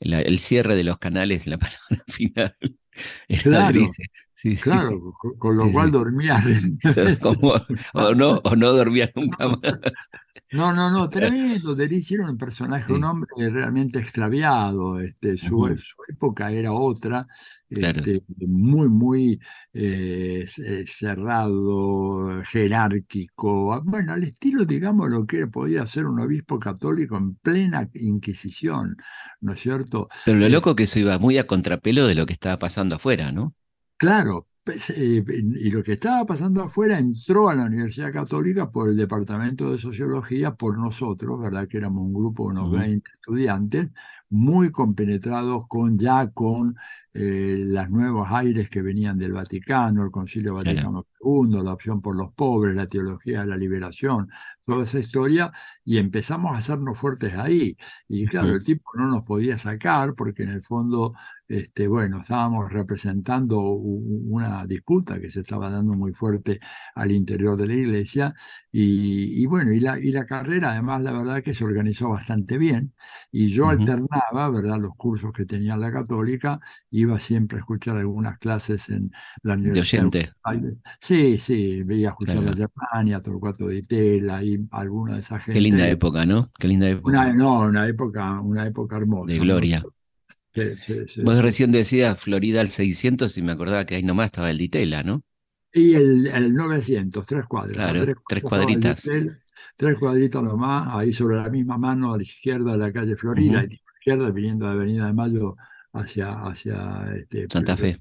el 0.00 0.38
cierre 0.38 0.76
de 0.76 0.84
los 0.84 0.98
canales, 0.98 1.46
la 1.46 1.58
palabra 1.58 2.04
final. 2.08 2.56
claro. 3.42 3.80
Claro, 4.54 5.14
con, 5.38 5.56
lo 5.56 5.70
cual 5.72 5.90
dormía. 5.90 6.42
o, 7.94 8.14
no, 8.14 8.40
o 8.44 8.56
no 8.56 8.72
dormía 8.72 9.10
nunca 9.14 9.48
más. 9.48 9.60
No, 10.52 10.72
no, 10.72 10.90
no, 10.90 11.08
tremendo. 11.08 11.74
Deris 11.74 12.12
era 12.12 12.30
un 12.30 12.38
personaje, 12.38 12.92
un 12.92 13.02
hombre 13.02 13.50
realmente 13.50 13.98
extraviado. 13.98 15.00
Este, 15.00 15.36
su, 15.36 15.76
época 16.08 16.52
era 16.52 16.72
otra, 16.72 17.26
este, 17.68 18.22
muy, 18.46 18.88
muy 18.88 19.40
eh, 19.72 20.46
eh, 20.64 20.84
cerrado, 20.86 22.42
jerárquico. 22.44 23.82
Bueno, 23.84 24.12
al 24.12 24.22
estilo, 24.22 24.64
digamos, 24.64 25.10
lo 25.10 25.26
que 25.26 25.48
podía 25.48 25.84
ser 25.84 26.06
un 26.06 26.20
obispo 26.20 26.60
católico 26.60 27.16
en 27.16 27.34
plena 27.34 27.88
Inquisición, 27.94 28.96
¿no 29.40 29.52
es 29.52 29.60
cierto? 29.60 30.08
Pero 30.24 30.38
lo 30.38 30.46
eh, 30.46 30.50
loco 30.50 30.76
que 30.76 30.86
se 30.86 31.00
iba 31.00 31.18
muy 31.18 31.38
a 31.38 31.46
contrapelo 31.46 32.06
de 32.06 32.14
lo 32.14 32.24
que 32.24 32.34
estaba 32.34 32.56
pasando 32.56 32.96
afuera, 32.96 33.32
¿no? 33.32 33.54
Claro, 33.98 34.46
pues, 34.62 34.90
eh, 34.90 35.24
y 35.26 35.70
lo 35.70 35.82
que 35.82 35.92
estaba 35.94 36.26
pasando 36.26 36.62
afuera 36.62 36.98
entró 36.98 37.48
a 37.48 37.54
la 37.54 37.64
Universidad 37.64 38.12
Católica 38.12 38.70
por 38.70 38.90
el 38.90 38.96
Departamento 38.96 39.72
de 39.72 39.78
Sociología, 39.78 40.54
por 40.54 40.76
nosotros, 40.78 41.40
¿verdad? 41.40 41.66
Que 41.66 41.78
éramos 41.78 42.04
un 42.04 42.12
grupo 42.12 42.44
de 42.44 42.50
unos 42.50 42.70
20 42.72 43.10
estudiantes, 43.14 43.90
muy 44.30 44.70
compenetrados 44.70 45.66
con 45.68 45.98
ya 45.98 46.30
con 46.30 46.76
eh, 47.18 47.56
los 47.58 47.90
nuevos 47.90 48.28
aires 48.30 48.68
que 48.68 48.82
venían 48.82 49.18
del 49.18 49.32
Vaticano, 49.32 50.04
el 50.04 50.10
Concilio 50.10 50.54
Vaticano 50.54 51.06
II, 51.20 51.62
la 51.62 51.72
opción 51.72 52.02
por 52.02 52.14
los 52.14 52.32
pobres, 52.32 52.74
la 52.74 52.86
teología 52.86 53.40
de 53.40 53.46
la 53.46 53.56
liberación, 53.56 54.28
toda 54.66 54.84
esa 54.84 54.98
historia, 54.98 55.50
y 55.84 55.98
empezamos 55.98 56.54
a 56.54 56.58
hacernos 56.58 56.98
fuertes 56.98 57.34
ahí. 57.34 57.76
Y 58.08 58.26
claro, 58.26 58.48
el 58.48 58.62
tipo 58.62 58.90
no 58.96 59.06
nos 59.06 59.22
podía 59.22 59.58
sacar 59.58 60.14
porque 60.14 60.42
en 60.42 60.50
el 60.50 60.62
fondo, 60.62 61.14
este, 61.48 61.88
bueno, 61.88 62.20
estábamos 62.20 62.70
representando 62.72 63.60
una 63.60 64.66
disputa 64.66 65.20
que 65.20 65.30
se 65.30 65.40
estaba 65.40 65.70
dando 65.70 65.94
muy 65.94 66.12
fuerte 66.12 66.60
al 66.94 67.12
interior 67.12 67.56
de 67.56 67.66
la 67.66 67.74
iglesia, 67.74 68.34
y, 68.70 69.46
bueno, 69.46 69.72
y 69.72 69.80
la, 69.80 69.98
y 69.98 70.10
la 70.12 70.26
carrera 70.26 70.72
además 70.72 71.00
la 71.02 71.12
verdad 71.12 71.42
que 71.42 71.54
se 71.54 71.64
organizó 71.64 72.10
bastante 72.10 72.58
bien, 72.58 72.92
y 73.30 73.48
yo 73.48 73.68
alternaba, 73.68 74.15
¿verdad?, 74.52 74.78
los 74.78 74.94
cursos 74.96 75.32
que 75.32 75.44
tenía 75.44 75.76
la 75.76 75.92
católica, 75.92 76.60
iba 76.90 77.18
siempre 77.18 77.58
a 77.58 77.60
escuchar 77.60 77.96
algunas 77.96 78.38
clases 78.38 78.88
en 78.88 79.10
la 79.42 79.54
universidad. 79.54 80.10
De 80.10 80.76
Sí, 81.00 81.38
sí, 81.38 81.82
veía 81.82 82.08
a 82.08 82.10
escuchar 82.10 82.42
la 82.42 82.54
Germania, 82.54 83.20
Torcuato 83.20 83.66
de 83.68 83.82
Tela 83.82 84.42
y 84.42 84.58
alguna 84.70 85.14
de 85.14 85.20
esas 85.20 85.42
gente. 85.44 85.54
Qué 85.54 85.60
linda 85.60 85.88
época, 85.88 86.26
¿no? 86.26 86.50
Qué 86.58 86.68
linda 86.68 86.88
época. 86.88 87.10
Una, 87.10 87.32
no, 87.32 87.60
una 87.60 87.86
época, 87.86 88.40
una 88.40 88.66
época 88.66 88.96
hermosa. 88.96 89.32
De 89.32 89.38
gloria. 89.38 89.82
Vos 91.22 91.42
recién 91.42 91.72
decías 91.72 92.18
Florida 92.18 92.60
al 92.60 92.70
600 92.70 93.36
y 93.36 93.42
me 93.42 93.52
acordaba 93.52 93.84
que 93.84 93.96
ahí 93.96 94.02
nomás 94.02 94.26
estaba 94.26 94.50
el 94.50 94.58
Ditela, 94.58 95.02
¿no? 95.02 95.22
Y 95.72 95.94
el, 95.94 96.26
el 96.28 96.54
900, 96.54 97.26
tres 97.26 97.44
cuadras. 97.44 97.76
Claro, 97.76 98.14
tres, 98.26 98.42
cuadritas. 98.42 99.06
tres 99.76 99.98
cuadritas 99.98 100.42
nomás, 100.42 100.88
ahí 100.92 101.12
sobre 101.12 101.36
la 101.36 101.50
misma 101.50 101.76
mano 101.76 102.14
a 102.14 102.16
la 102.16 102.22
izquierda 102.22 102.72
de 102.72 102.78
la 102.78 102.92
calle 102.92 103.16
Florida, 103.16 103.60
a 103.60 103.62
la 103.64 103.68
izquierda 104.06 104.30
viniendo 104.30 104.66
de 104.66 104.72
Avenida 104.72 105.06
de 105.06 105.12
Mayo 105.12 105.56
hacia, 105.92 106.32
hacia 106.42 107.12
este, 107.16 107.48
Santa 107.50 107.76
Fe 107.76 108.00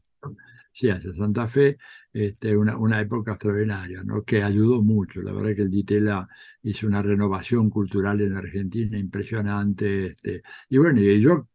sí, 0.72 0.90
hacia 0.90 1.14
Santa 1.16 1.48
Fe, 1.48 1.78
este, 2.14 2.56
una, 2.56 2.78
una, 2.78 3.00
época 3.00 3.32
extraordinaria, 3.32 4.04
¿no? 4.04 4.24
que 4.24 4.44
ayudó 4.44 4.84
mucho. 4.84 5.22
La 5.22 5.32
verdad 5.32 5.56
que 5.56 5.62
el 5.62 5.72
Ditela 5.72 6.28
hizo 6.62 6.86
una 6.86 7.02
renovación 7.02 7.70
cultural 7.70 8.20
en 8.20 8.36
Argentina 8.36 8.98
impresionante. 9.00 10.08
Este, 10.08 10.44
y 10.70 10.78
bueno, 10.78 11.00
y 11.00 11.22
yo 11.22 11.48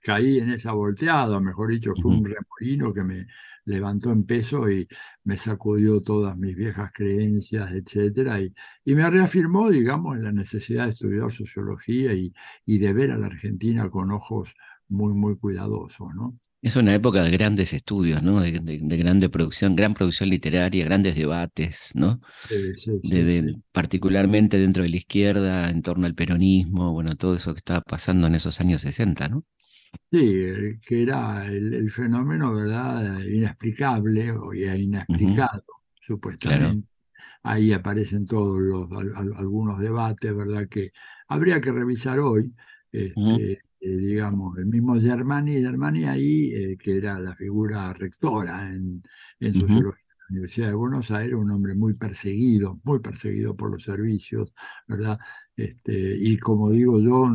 caí 0.00 0.38
en 0.38 0.50
esa 0.50 0.72
volteada, 0.72 1.40
mejor 1.40 1.70
dicho, 1.70 1.92
fue 1.96 2.12
un 2.12 2.24
remolino 2.24 2.94
que 2.94 3.02
me 3.02 3.26
levantó 3.64 4.12
en 4.12 4.24
peso 4.24 4.70
y 4.70 4.86
me 5.24 5.38
sacudió 5.38 6.00
todas 6.00 6.36
mis 6.36 6.54
viejas 6.56 6.90
creencias, 6.92 7.72
etcétera, 7.72 8.40
y, 8.40 8.52
y 8.84 8.94
me 8.94 9.08
reafirmó, 9.10 9.70
digamos, 9.70 10.16
en 10.16 10.24
la 10.24 10.32
necesidad 10.32 10.84
de 10.84 10.90
estudiar 10.90 11.30
sociología 11.32 12.12
y, 12.14 12.32
y 12.66 12.78
de 12.78 12.92
ver 12.92 13.12
a 13.12 13.18
la 13.18 13.26
Argentina 13.26 13.90
con 13.90 14.10
ojos 14.12 14.54
muy, 14.88 15.14
muy 15.14 15.36
cuidadosos, 15.36 16.14
¿no? 16.14 16.38
Es 16.64 16.76
una 16.76 16.94
época 16.94 17.22
de 17.22 17.30
grandes 17.30 17.74
estudios, 17.74 18.22
¿no? 18.22 18.40
De, 18.40 18.58
grande 18.96 19.28
producción, 19.28 19.76
gran 19.76 19.92
producción 19.92 20.30
literaria, 20.30 20.86
grandes 20.86 21.14
debates, 21.14 21.90
¿no? 21.94 22.20
particularmente 23.70 24.56
dentro 24.56 24.82
de 24.82 24.88
la 24.88 24.96
izquierda, 24.96 25.68
en 25.68 25.82
torno 25.82 26.06
al 26.06 26.14
peronismo, 26.14 26.94
bueno, 26.94 27.16
todo 27.16 27.36
eso 27.36 27.52
que 27.52 27.58
estaba 27.58 27.82
pasando 27.82 28.28
en 28.28 28.34
esos 28.34 28.60
años 28.60 28.80
60, 28.80 29.28
¿no? 29.28 29.44
Sí, 30.10 30.44
eh, 30.44 30.78
que 30.86 31.02
era 31.02 31.46
el, 31.46 31.90
fenómeno, 31.90 32.54
¿verdad? 32.54 33.20
Inexplicable 33.24 34.32
o 34.32 34.54
inexplicado, 34.54 35.64
supuestamente. 36.00 36.88
Ahí 37.42 37.72
aparecen 37.72 38.24
todos 38.24 38.60
los, 38.60 38.88
algunos 39.36 39.78
debates, 39.78 40.34
¿verdad? 40.34 40.68
Que 40.68 40.92
habría 41.28 41.60
que 41.60 41.72
revisar 41.72 42.18
hoy. 42.18 42.54
Este, 42.90 43.52
eh, 43.52 43.96
digamos, 43.96 44.56
el 44.56 44.66
mismo 44.66 44.98
Germani, 44.98 45.60
Germani 45.60 46.04
ahí, 46.04 46.52
eh, 46.54 46.76
que 46.78 46.96
era 46.96 47.18
la 47.18 47.34
figura 47.34 47.92
rectora 47.92 48.68
en, 48.70 49.02
en 49.40 49.54
sociología 49.54 50.03
Universidad 50.34 50.68
de 50.68 50.74
Buenos 50.74 51.10
Aires, 51.10 51.34
un 51.34 51.50
hombre 51.50 51.74
muy 51.74 51.94
perseguido, 51.94 52.80
muy 52.84 52.98
perseguido 52.98 53.56
por 53.56 53.70
los 53.70 53.84
servicios, 53.84 54.52
¿verdad? 54.86 55.18
Este, 55.56 56.16
y 56.18 56.36
como 56.38 56.70
digo 56.70 57.00
yo, 57.00 57.28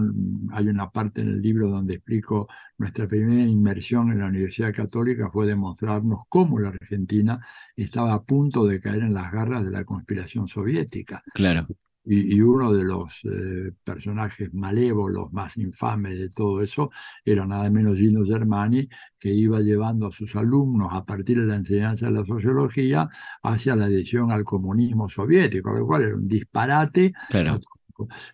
hay 0.52 0.68
una 0.68 0.90
parte 0.90 1.22
en 1.22 1.30
el 1.30 1.42
libro 1.42 1.70
donde 1.70 1.96
explico 1.96 2.48
nuestra 2.78 3.08
primera 3.08 3.44
inmersión 3.44 4.12
en 4.12 4.20
la 4.20 4.28
Universidad 4.28 4.74
Católica 4.74 5.30
fue 5.32 5.48
demostrarnos 5.48 6.22
cómo 6.28 6.60
la 6.60 6.70
Argentina 6.70 7.40
estaba 7.76 8.14
a 8.14 8.24
punto 8.24 8.66
de 8.66 8.82
caer 8.82 9.04
en 9.04 9.14
las 9.14 9.32
garras 9.32 9.64
de 9.64 9.72
la 9.72 9.86
conspiración 9.86 10.48
soviética. 10.48 11.24
Claro. 11.34 11.68
Y, 12.12 12.42
uno 12.42 12.74
de 12.74 12.84
los 12.84 13.22
eh, 13.26 13.72
personajes 13.84 14.52
malévolos 14.52 15.32
más 15.32 15.58
infames 15.58 16.18
de 16.18 16.30
todo 16.30 16.62
eso 16.64 16.90
era 17.24 17.46
nada 17.46 17.70
menos 17.70 17.98
Gino 17.98 18.26
Germani, 18.26 18.90
que 19.20 19.32
iba 19.32 19.60
llevando 19.60 20.08
a 20.08 20.12
sus 20.12 20.36
alumnos 20.36 20.90
a 20.92 21.06
partir 21.06 21.40
de 21.40 21.46
la 21.46 21.56
enseñanza 21.58 22.08
de 22.08 22.14
la 22.14 22.26
sociología 22.26 23.08
hacia 23.44 23.76
la 23.76 23.86
adhesión 23.86 24.32
al 24.32 24.44
comunismo 24.44 25.08
soviético, 25.08 25.72
lo 25.72 25.86
cual 25.86 26.02
era 26.02 26.16
un 26.16 26.28
disparate 26.28 27.14
claro 27.30 27.60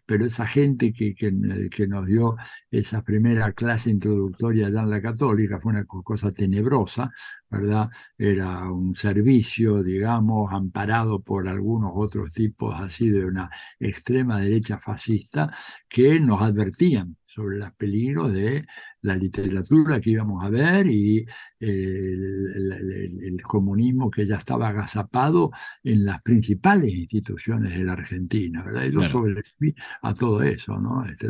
pero 0.06 0.26
esa 0.26 0.46
gente 0.46 0.94
que, 0.94 1.16
que, 1.16 1.32
que, 1.70 1.88
nos 1.88 2.06
dio 2.06 2.36
esa 2.70 3.04
primera 3.04 3.54
clase 3.54 3.90
introductoria 3.90 4.68
allá 4.68 4.82
en 4.82 4.90
la 4.90 5.02
católica 5.02 5.60
fue 5.60 5.74
una 5.74 5.86
cosa 5.86 6.32
tenebrosa, 6.32 7.12
¿verdad? 7.50 7.90
Era 8.18 8.72
un 8.72 8.96
servicio, 8.96 9.84
digamos, 9.84 10.52
amparado 10.54 11.22
por 11.22 11.48
algunos 11.48 11.92
otros 11.96 12.34
tipos 12.34 12.80
así 12.80 13.10
de 13.10 13.26
una 13.26 13.50
extrema 13.80 14.40
derecha 14.42 14.78
fascista 14.80 15.52
que 15.88 16.20
nos 16.20 16.42
advertían 16.42 17.18
sobre 17.36 17.58
los 17.58 17.72
peligros 17.74 18.32
de 18.32 18.66
la 19.02 19.16
literatura 19.16 20.00
que 20.00 20.12
íbamos 20.12 20.44
a 20.44 20.50
ver 20.50 20.88
y 20.88 21.26
el, 21.60 23.42
comunismo 23.44 24.10
que 24.10 24.26
ya 24.26 24.38
estaba 24.38 24.70
agazapado 24.70 25.52
en 25.84 26.06
las 26.06 26.22
principales 26.22 26.94
instituciones 26.94 27.78
de 27.78 27.84
la 27.84 27.94
Argentina, 27.94 28.64
¿verdad? 28.64 28.86
yo 28.86 29.04
sobreviví 29.04 29.76
a 30.02 30.14
todo 30.14 30.42
eso, 30.42 30.80
¿no? 30.80 31.06
Este, 31.06 31.28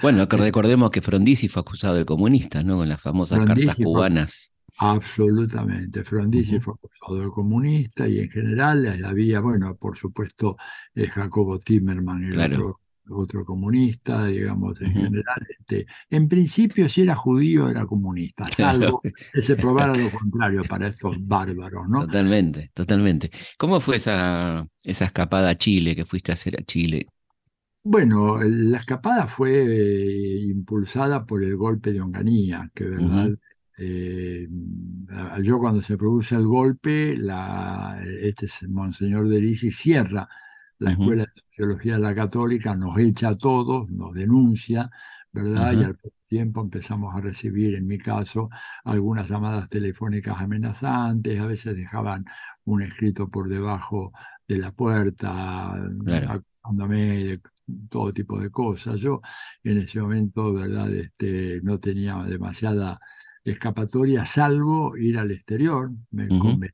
bueno, 0.00 0.28
que 0.28 0.36
recordemos 0.36 0.90
que 0.90 1.02
Frondizi 1.02 1.48
fue 1.48 1.60
acusado 1.60 1.96
de 1.96 2.04
comunista, 2.04 2.62
¿no? 2.62 2.76
Con 2.76 2.88
las 2.88 3.00
famosas 3.00 3.40
cartas 3.46 3.74
cubanas. 3.76 4.52
Absolutamente. 4.78 6.04
Frondizi 6.04 6.60
fue 6.60 6.74
acusado 6.74 7.20
de 7.20 7.30
comunista 7.30 8.08
y 8.08 8.20
en 8.20 8.30
general 8.30 9.04
había, 9.04 9.40
bueno, 9.40 9.76
por 9.76 9.96
supuesto, 9.96 10.56
eh, 10.94 11.08
Jacobo 11.08 11.58
Timerman, 11.58 12.24
el 12.24 12.40
otro 12.40 12.81
otro 13.10 13.44
comunista, 13.44 14.26
digamos, 14.26 14.80
en 14.80 14.92
general. 14.92 15.46
Este, 15.58 15.86
en 16.10 16.28
principio, 16.28 16.88
si 16.88 17.02
era 17.02 17.14
judío, 17.14 17.68
era 17.68 17.84
comunista, 17.86 18.46
salvo 18.56 19.00
que 19.00 19.42
se 19.42 19.56
probara 19.56 19.94
lo 19.94 20.10
contrario 20.18 20.62
para 20.68 20.88
estos 20.88 21.16
bárbaros, 21.26 21.88
¿no? 21.88 22.06
Totalmente, 22.06 22.70
totalmente. 22.74 23.30
¿Cómo 23.58 23.80
fue 23.80 23.96
esa, 23.96 24.66
esa 24.82 25.04
escapada 25.04 25.50
a 25.50 25.58
Chile 25.58 25.96
que 25.96 26.04
fuiste 26.04 26.32
a 26.32 26.34
hacer 26.34 26.58
a 26.58 26.64
Chile? 26.64 27.06
Bueno, 27.84 28.38
la 28.42 28.78
escapada 28.78 29.26
fue 29.26 29.64
eh, 29.64 30.40
impulsada 30.42 31.26
por 31.26 31.42
el 31.42 31.56
golpe 31.56 31.92
de 31.92 32.00
Onganía, 32.00 32.70
que 32.74 32.84
verdad. 32.84 33.30
Eh, 33.78 34.46
yo 35.42 35.58
cuando 35.58 35.82
se 35.82 35.96
produce 35.96 36.36
el 36.36 36.46
golpe, 36.46 37.16
la, 37.16 38.00
este 38.20 38.46
Monseñor 38.68 39.28
de 39.28 39.40
Lisi 39.40 39.72
cierra 39.72 40.28
la 40.82 40.92
Escuela 40.92 41.22
de 41.24 41.42
Sociología 41.50 41.94
de 41.94 42.00
la 42.00 42.14
Católica 42.14 42.74
nos 42.74 42.98
echa 42.98 43.30
a 43.30 43.34
todos, 43.34 43.88
nos 43.90 44.12
denuncia, 44.12 44.90
¿verdad? 45.32 45.72
Y 45.72 45.84
al 45.84 45.98
tiempo 46.26 46.60
empezamos 46.60 47.14
a 47.14 47.20
recibir, 47.20 47.74
en 47.74 47.86
mi 47.86 47.98
caso, 47.98 48.50
algunas 48.84 49.28
llamadas 49.28 49.68
telefónicas 49.68 50.40
amenazantes, 50.40 51.40
a 51.40 51.46
veces 51.46 51.76
dejaban 51.76 52.24
un 52.64 52.82
escrito 52.82 53.28
por 53.28 53.48
debajo 53.48 54.12
de 54.46 54.58
la 54.58 54.72
puerta, 54.72 55.74
acusándome 56.28 57.24
de 57.24 57.40
todo 57.88 58.12
tipo 58.12 58.38
de 58.38 58.50
cosas. 58.50 59.00
Yo 59.00 59.20
en 59.62 59.78
ese 59.78 60.00
momento, 60.00 60.52
¿verdad? 60.52 60.92
Este, 60.92 61.60
no 61.62 61.78
tenía 61.78 62.16
demasiada 62.24 62.98
escapatoria 63.44 64.24
salvo 64.24 64.96
ir 64.96 65.18
al 65.18 65.30
exterior, 65.30 65.90
me 66.10 66.28
convenía. 66.28 66.72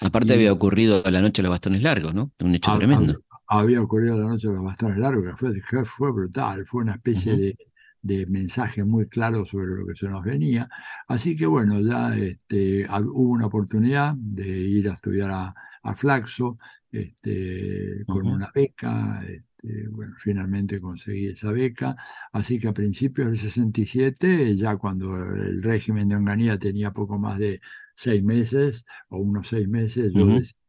Aparte 0.00 0.34
había 0.34 0.52
ocurrido 0.52 1.02
la 1.04 1.20
noche 1.20 1.42
de 1.42 1.44
los 1.44 1.50
bastones 1.50 1.82
largos, 1.82 2.14
¿no? 2.14 2.32
Un 2.40 2.54
hecho 2.54 2.76
tremendo. 2.76 3.22
Había, 3.52 3.82
ocurrido 3.82 4.16
la 4.16 4.28
noche 4.28 4.48
de 4.48 4.54
los 4.54 4.64
bastones 4.64 4.98
largos, 4.98 5.24
que 5.24 5.36
fue, 5.36 5.84
fue 5.84 6.12
brutal, 6.12 6.64
fue 6.66 6.82
una 6.82 6.92
especie 6.92 7.36
de, 7.36 7.58
de, 8.00 8.26
mensaje 8.26 8.84
muy 8.84 9.08
claro 9.08 9.44
sobre 9.44 9.74
lo 9.74 9.86
que 9.86 9.96
se 9.96 10.08
nos 10.08 10.24
venía. 10.24 10.68
Así 11.08 11.34
que 11.34 11.46
bueno, 11.46 11.80
ya 11.80 12.16
este, 12.16 12.86
hubo 12.88 13.32
una 13.32 13.46
oportunidad 13.46 14.14
de 14.16 14.48
ir 14.48 14.88
a 14.88 14.94
estudiar 14.94 15.30
a, 15.30 15.54
a 15.82 15.94
Flaxo 15.94 16.58
este, 16.92 18.04
con 18.06 18.26
una 18.26 18.50
beca. 18.54 19.22
Este, 19.26 19.88
bueno, 19.88 20.14
finalmente 20.18 20.80
conseguí 20.80 21.26
esa 21.26 21.52
beca. 21.52 21.96
Así 22.32 22.58
que 22.58 22.68
a 22.68 22.72
principios 22.72 23.28
del 23.28 23.38
67, 23.38 24.56
ya 24.56 24.76
cuando 24.76 25.16
el 25.16 25.62
régimen 25.62 26.08
de 26.08 26.16
Onganía 26.16 26.58
tenía 26.58 26.92
poco 26.92 27.18
más 27.18 27.38
de 27.38 27.60
seis 27.94 28.22
meses 28.22 28.86
o 29.08 29.18
unos 29.18 29.48
seis 29.48 29.68
meses, 29.68 30.12
yo 30.14 30.26
decidí 30.26 30.59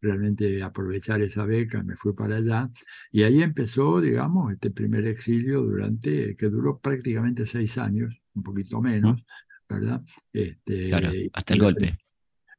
realmente 0.00 0.62
aprovechar 0.62 1.20
esa 1.22 1.44
beca, 1.44 1.82
me 1.82 1.96
fui 1.96 2.12
para 2.12 2.36
allá 2.36 2.70
y 3.10 3.22
ahí 3.22 3.42
empezó, 3.42 4.00
digamos, 4.00 4.52
este 4.52 4.70
primer 4.70 5.06
exilio 5.06 5.62
durante, 5.62 6.36
que 6.36 6.48
duró 6.48 6.78
prácticamente 6.78 7.46
seis 7.46 7.78
años, 7.78 8.14
un 8.34 8.42
poquito 8.42 8.80
menos, 8.80 9.24
¿verdad? 9.68 10.02
Este, 10.32 10.92
hasta 11.32 11.54
el 11.54 11.60
golpe 11.60 11.98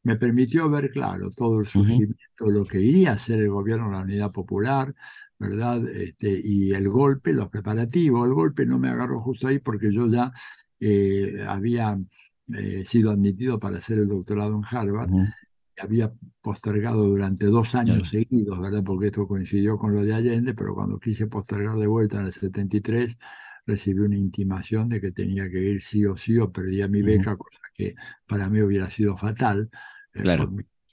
me 0.03 0.15
permitió 0.15 0.69
ver, 0.69 0.89
claro, 0.89 1.29
todo 1.29 1.59
el 1.59 1.67
surgimiento, 1.67 2.15
lo 2.39 2.65
que 2.65 2.79
iría 2.79 3.13
a 3.13 3.17
ser 3.17 3.41
el 3.41 3.49
gobierno 3.49 3.85
de 3.85 3.91
la 3.91 4.01
Unidad 4.01 4.31
Popular, 4.31 4.93
¿verdad? 5.37 5.87
Este, 5.87 6.39
y 6.43 6.71
el 6.71 6.89
golpe, 6.89 7.33
los 7.33 7.49
preparativos. 7.49 8.27
El 8.27 8.33
golpe 8.33 8.65
no 8.65 8.79
me 8.79 8.89
agarró 8.89 9.19
justo 9.19 9.47
ahí 9.47 9.59
porque 9.59 9.93
yo 9.93 10.07
ya 10.07 10.31
eh, 10.79 11.45
había 11.47 11.99
eh, 12.53 12.83
sido 12.83 13.11
admitido 13.11 13.59
para 13.59 13.77
hacer 13.77 13.99
el 13.99 14.07
doctorado 14.07 14.55
en 14.55 14.63
Harvard. 14.65 15.11
Había 15.77 16.13
postergado 16.41 17.03
durante 17.03 17.45
dos 17.45 17.75
años 17.75 18.09
seguidos, 18.09 18.59
¿verdad? 18.59 18.83
Porque 18.83 19.07
esto 19.07 19.27
coincidió 19.27 19.77
con 19.77 19.95
lo 19.95 20.03
de 20.03 20.13
Allende, 20.13 20.53
pero 20.53 20.75
cuando 20.75 20.99
quise 20.99 21.27
postergar 21.27 21.77
de 21.77 21.87
vuelta 21.87 22.19
en 22.19 22.25
el 22.25 22.31
73, 22.31 23.17
recibí 23.65 23.99
una 23.99 24.17
intimación 24.17 24.89
de 24.89 25.01
que 25.01 25.11
tenía 25.11 25.49
que 25.49 25.59
ir 25.59 25.81
sí 25.81 26.05
o 26.05 26.17
sí 26.17 26.37
o 26.37 26.51
perdía 26.51 26.87
mi 26.87 27.01
beca, 27.01 27.35
cosa 27.35 27.59
que 27.73 27.95
para 28.27 28.49
mí 28.49 28.61
hubiera 28.61 28.89
sido 28.89 29.17
fatal 29.17 29.69
eh, 30.13 30.37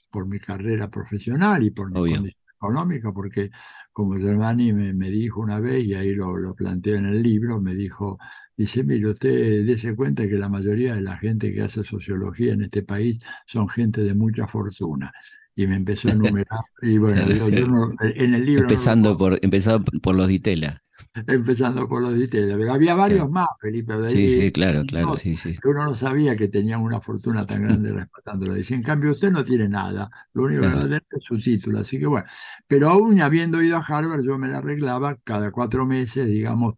por, 0.09 0.25
mi, 0.25 0.39
carrera 0.39 0.89
profesional 0.89 1.63
y 1.63 1.71
por 1.71 1.89
mi 1.89 1.99
condición 1.99 2.38
económica, 2.59 3.11
porque 3.13 3.49
como 3.93 4.17
Germani 4.17 4.73
me, 4.73 4.93
me, 4.93 5.09
dijo 5.09 5.39
una 5.39 5.59
vez, 5.59 5.85
y 5.85 5.93
ahí 5.93 6.13
lo, 6.13 6.37
lo 6.37 6.53
planteé 6.53 6.97
en 6.97 7.05
el 7.05 7.23
libro, 7.23 7.61
me 7.61 7.73
dijo, 7.73 8.19
dice, 8.55 8.83
mire, 8.83 9.07
usted 9.07 9.65
dése 9.65 9.95
cuenta 9.95 10.27
que 10.27 10.37
la 10.37 10.49
mayoría 10.49 10.95
de 10.95 11.01
la 11.01 11.17
gente 11.17 11.53
que 11.53 11.61
hace 11.61 11.83
sociología 11.83 12.53
en 12.53 12.63
este 12.63 12.83
país 12.83 13.19
son 13.45 13.69
gente 13.69 14.01
de 14.03 14.13
mucha 14.13 14.45
fortuna 14.47 15.11
y 15.55 15.67
me 15.67 15.75
empezó 15.75 16.09
a 16.09 16.11
enumerar. 16.11 16.59
Y 16.81 16.97
bueno, 16.97 17.21
en 18.01 18.33
el 18.33 18.45
libro. 18.45 18.63
Empezando, 18.63 19.17
por, 19.17 19.39
empezando 19.41 19.85
por 20.01 20.15
los 20.15 20.27
Ditela 20.27 20.81
empezando 21.13 21.87
por 21.87 22.01
los 22.01 22.13
Ditela, 22.13 22.55
pero 22.57 22.73
había 22.73 22.95
varios 22.95 23.29
más, 23.29 23.47
Felipe. 23.59 23.97
De 23.97 24.09
sí, 24.09 24.41
sí, 24.41 24.51
claro, 24.51 24.85
claro, 24.85 25.15
sí, 25.15 25.35
sí. 25.35 25.55
Uno 25.63 25.85
no 25.85 25.95
sabía 25.95 26.35
que 26.35 26.47
tenían 26.47 26.81
una 26.81 27.01
fortuna 27.01 27.45
tan 27.45 27.63
grande 27.63 27.91
respetándolo. 27.91 28.53
Dice, 28.53 28.75
en 28.75 28.83
cambio, 28.83 29.11
usted 29.11 29.31
no 29.31 29.43
tiene 29.43 29.67
nada, 29.67 30.09
lo 30.33 30.43
único 30.43 30.61
que 30.61 30.67
va 30.67 30.79
a 30.79 30.83
tener 30.83 31.03
es 31.09 31.23
su 31.23 31.37
título, 31.37 31.79
así 31.79 31.99
que 31.99 32.05
bueno. 32.05 32.25
Pero 32.67 32.89
aún 32.89 33.19
habiendo 33.21 33.61
ido 33.61 33.77
a 33.77 33.85
Harvard, 33.85 34.23
yo 34.23 34.37
me 34.37 34.47
la 34.47 34.59
arreglaba 34.59 35.17
cada 35.23 35.51
cuatro 35.51 35.85
meses, 35.85 36.27
digamos, 36.27 36.75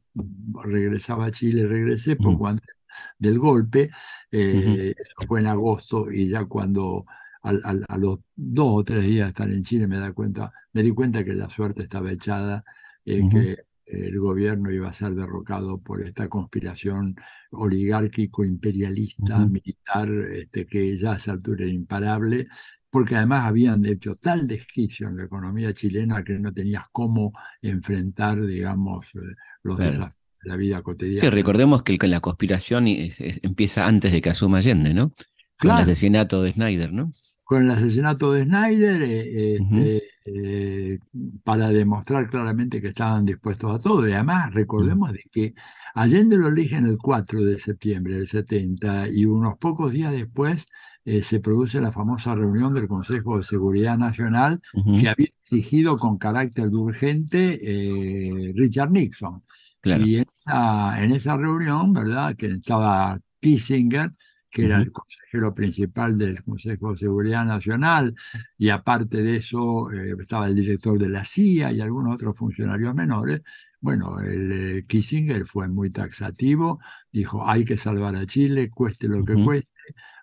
regresaba 0.64 1.26
a 1.26 1.32
Chile, 1.32 1.68
regresé 1.68 2.16
poco 2.16 2.48
antes 2.48 2.76
del 3.18 3.40
golpe, 3.40 3.90
eh, 4.32 4.94
fue 5.26 5.40
en 5.40 5.48
agosto 5.48 6.12
y 6.12 6.28
ya 6.30 6.46
cuando 6.46 7.06
a 7.44 7.98
los 7.98 8.20
dos 8.36 8.68
o 8.72 8.84
tres 8.84 9.04
días 9.04 9.26
de 9.26 9.30
estar 9.30 9.50
en 9.50 9.64
Chile 9.64 9.88
me, 9.88 9.98
da 9.98 10.14
cuenta, 10.14 10.52
me 10.74 10.84
di 10.84 10.92
cuenta 10.92 11.24
que 11.24 11.34
la 11.34 11.50
suerte 11.50 11.82
estaba 11.82 12.12
echada, 12.12 12.64
eh, 13.04 13.28
que 13.32 13.58
el 13.92 14.20
gobierno 14.20 14.72
iba 14.72 14.90
a 14.90 14.94
ser 14.94 15.14
derrocado 15.14 15.80
por 15.80 16.02
esta 16.02 16.30
conspiración 16.30 17.16
oligárquico-imperialista, 17.52 19.46
militar, 19.46 20.10
este, 20.34 20.66
que 20.66 20.98
ya 20.98 21.14
a 21.14 21.18
esa 21.18 21.34
altura 21.34 21.64
era 21.64 21.74
imparable, 21.74 22.48
porque 22.90 23.16
además 23.16 23.46
habían 23.46 23.86
hecho 23.86 24.16
tal 24.16 24.48
desquicio 24.48 25.08
en 25.08 25.18
la 25.18 25.24
economía 25.24 25.74
chilena 25.74 26.24
que 26.24 26.40
no 26.40 26.54
tenías 26.54 26.86
cómo 26.92 27.32
enfrentar, 27.62 28.46
digamos, 28.46 29.08
eh, 29.16 29.20
los 29.64 29.78
desafíos 29.78 30.20
de 30.44 30.50
la 30.50 30.56
vida 30.56 30.82
cotidiana. 30.82 31.22
Sí, 31.22 31.30
recordemos 31.30 31.84
que 31.84 31.98
la 32.08 32.20
conspiración 32.20 32.86
empieza 32.88 33.88
antes 33.88 34.12
de 34.12 34.22
que 34.22 34.30
asuma 34.30 34.58
Allende, 34.60 34.94
¿no? 34.94 35.14
Con 35.58 35.72
el 35.72 35.78
asesinato 35.78 36.42
de 36.42 36.54
Snyder, 36.54 36.92
¿no? 36.92 37.12
Con 37.52 37.64
el 37.64 37.72
asesinato 37.72 38.32
de 38.32 38.46
Snyder 38.46 39.02
eh, 39.02 39.56
este, 39.58 40.04
eh, 40.24 41.00
para 41.44 41.68
demostrar 41.68 42.30
claramente 42.30 42.82
que 42.82 42.88
estaban 42.88 43.26
dispuestos 43.26 43.76
a 43.76 43.78
todo. 43.78 44.08
Y 44.08 44.14
además, 44.14 44.54
recordemos 44.54 45.12
de 45.12 45.26
que 45.30 45.54
Allende 45.94 46.38
lo 46.38 46.48
eligen 46.48 46.86
el 46.86 46.98
4 46.98 47.44
de 47.44 47.60
septiembre 47.60 48.14
del 48.14 48.30
70 48.30 49.10
y 49.10 49.26
unos 49.26 49.58
pocos 49.58 49.92
días 49.92 50.14
después 50.14 50.66
eh, 51.04 51.22
se 51.24 51.42
produce 51.42 51.82
la 51.82 51.92
famosa 51.92 52.36
reunión 52.36 52.74
del 52.74 52.88
Consejo 52.88 53.38
de 53.38 53.44
Seguridad 53.44 53.98
Nacional 53.98 54.62
que 54.74 55.10
había 55.10 55.28
exigido 55.42 55.98
con 55.98 56.18
carácter 56.18 56.70
de 56.70 56.76
urgente 56.78 58.54
Richard 58.56 58.92
Nixon. 58.92 59.44
Y 59.84 60.16
en 60.16 60.26
esa, 60.34 61.04
en 61.04 61.12
esa 61.12 61.36
reunión, 61.36 61.92
¿verdad? 61.92 62.34
Que 62.38 62.46
estaba 62.46 63.20
Kissinger, 63.42 64.14
que 64.52 64.66
era 64.66 64.82
el 64.82 64.92
consejero 64.92 65.56
principal 65.56 66.18
del 66.18 66.44
Consejo 66.44 66.92
de 66.92 66.98
Seguridad 66.98 67.46
Nacional, 67.46 68.14
y 68.58 68.70
aparte 68.70 69.24
de 69.24 69.38
eso 69.38 69.90
eh, 69.92 70.14
estaba 70.20 70.48
el 70.48 70.56
director 70.56 71.00
de 71.00 71.08
la 71.08 71.24
CIA 71.24 71.72
y 71.72 71.80
algunos 71.80 72.16
otros 72.16 72.38
funcionarios 72.38 72.94
menores. 72.94 73.42
Bueno, 73.80 74.20
el 74.20 74.52
eh, 74.52 74.86
Kissinger 74.88 75.46
fue 75.46 75.70
muy 75.70 75.90
taxativo, 75.90 76.80
dijo, 77.12 77.48
hay 77.48 77.64
que 77.64 77.78
salvar 77.78 78.16
a 78.16 78.26
Chile, 78.26 78.70
cueste 78.70 79.08
lo 79.08 79.24
que 79.24 79.42
cueste, 79.42 79.72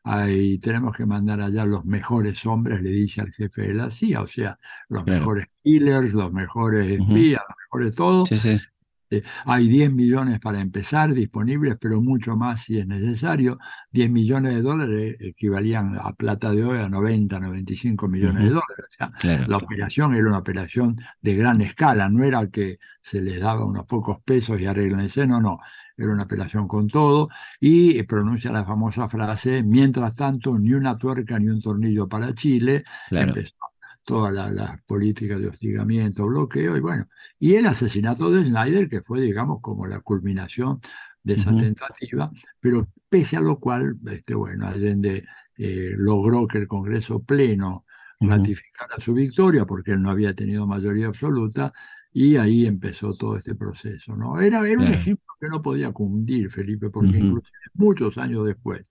ahí 0.04 0.58
tenemos 0.58 0.94
que 0.94 1.06
mandar 1.06 1.40
allá 1.40 1.64
los 1.64 1.86
mejores 1.86 2.44
hombres, 2.44 2.82
le 2.82 2.90
dice 2.90 3.22
al 3.22 3.32
jefe 3.32 3.62
de 3.62 3.74
la 3.74 3.90
CIA, 3.90 4.20
o 4.20 4.26
sea, 4.26 4.58
los 4.88 5.06
mejores 5.06 5.46
killers, 5.62 6.12
los 6.12 6.30
mejores 6.32 7.00
espías, 7.00 7.42
los 7.48 7.56
mejores 7.64 7.96
todo. 7.96 8.26
Sí, 8.26 8.38
sí. 8.38 8.58
Eh, 9.10 9.22
hay 9.44 9.68
10 9.68 9.92
millones 9.92 10.38
para 10.40 10.60
empezar 10.60 11.14
disponibles, 11.14 11.76
pero 11.80 12.00
mucho 12.00 12.36
más 12.36 12.62
si 12.62 12.78
es 12.78 12.86
necesario. 12.86 13.58
10 13.90 14.10
millones 14.10 14.54
de 14.54 14.62
dólares 14.62 15.16
equivalían 15.20 15.96
a 15.98 16.12
plata 16.12 16.52
de 16.52 16.64
hoy 16.64 16.78
a 16.78 16.88
90, 16.88 17.40
95 17.40 18.08
millones 18.08 18.44
de 18.44 18.50
dólares. 18.50 18.86
O 18.90 19.20
sea, 19.20 19.46
la 19.46 19.56
operación 19.56 20.14
era 20.14 20.28
una 20.28 20.38
operación 20.38 20.96
de 21.20 21.36
gran 21.36 21.60
escala, 21.60 22.08
no 22.08 22.24
era 22.24 22.48
que 22.48 22.78
se 23.00 23.22
les 23.22 23.40
daba 23.40 23.64
unos 23.64 23.86
pocos 23.86 24.20
pesos 24.22 24.60
y 24.60 24.66
arreglense, 24.66 25.26
no, 25.26 25.40
no, 25.40 25.58
era 25.96 26.12
una 26.12 26.24
operación 26.24 26.68
con 26.68 26.88
todo. 26.88 27.28
Y 27.60 28.02
pronuncia 28.04 28.52
la 28.52 28.64
famosa 28.64 29.08
frase, 29.08 29.62
mientras 29.62 30.16
tanto, 30.16 30.58
ni 30.58 30.72
una 30.74 30.96
tuerca 30.96 31.38
ni 31.38 31.48
un 31.48 31.60
tornillo 31.60 32.08
para 32.08 32.34
Chile. 32.34 32.84
Empezó 33.10 33.54
toda 34.08 34.32
la, 34.32 34.82
política 34.86 35.38
de 35.38 35.48
hostigamiento, 35.48 36.26
bloqueo, 36.26 36.78
y 36.78 36.80
bueno, 36.80 37.06
y 37.38 37.56
el 37.56 37.66
asesinato 37.66 38.30
de 38.30 38.42
Snyder, 38.42 38.88
que 38.88 39.02
fue, 39.02 39.20
digamos, 39.20 39.60
como 39.60 39.86
la 39.86 40.00
culminación 40.00 40.80
de 41.22 41.34
esa 41.34 41.54
tentativa, 41.54 42.30
pero 42.58 42.88
pese 43.06 43.36
a 43.36 43.42
lo 43.42 43.60
cual, 43.60 43.98
este, 44.10 44.34
bueno, 44.34 44.66
Allende 44.66 45.26
eh, 45.58 45.92
logró 45.94 46.46
que 46.46 46.56
el 46.56 46.66
Congreso 46.66 47.22
pleno 47.22 47.84
ratificara 48.18 48.98
su 48.98 49.12
victoria, 49.12 49.66
porque 49.66 49.92
él 49.92 50.00
no 50.00 50.10
había 50.10 50.32
tenido 50.34 50.66
mayoría 50.66 51.08
absoluta, 51.08 51.74
y 52.10 52.36
ahí 52.36 52.64
empezó 52.64 53.14
todo 53.14 53.36
este 53.36 53.56
proceso, 53.56 54.16
¿no? 54.16 54.40
Era, 54.40 54.66
era 54.66 54.80
un 54.80 54.88
ejemplo 54.88 55.34
que 55.38 55.48
no 55.48 55.60
podía 55.60 55.92
cundir, 55.92 56.50
Felipe, 56.50 56.88
porque 56.88 57.18
incluso 57.18 57.52
muchos 57.74 58.16
años 58.16 58.46
después, 58.46 58.90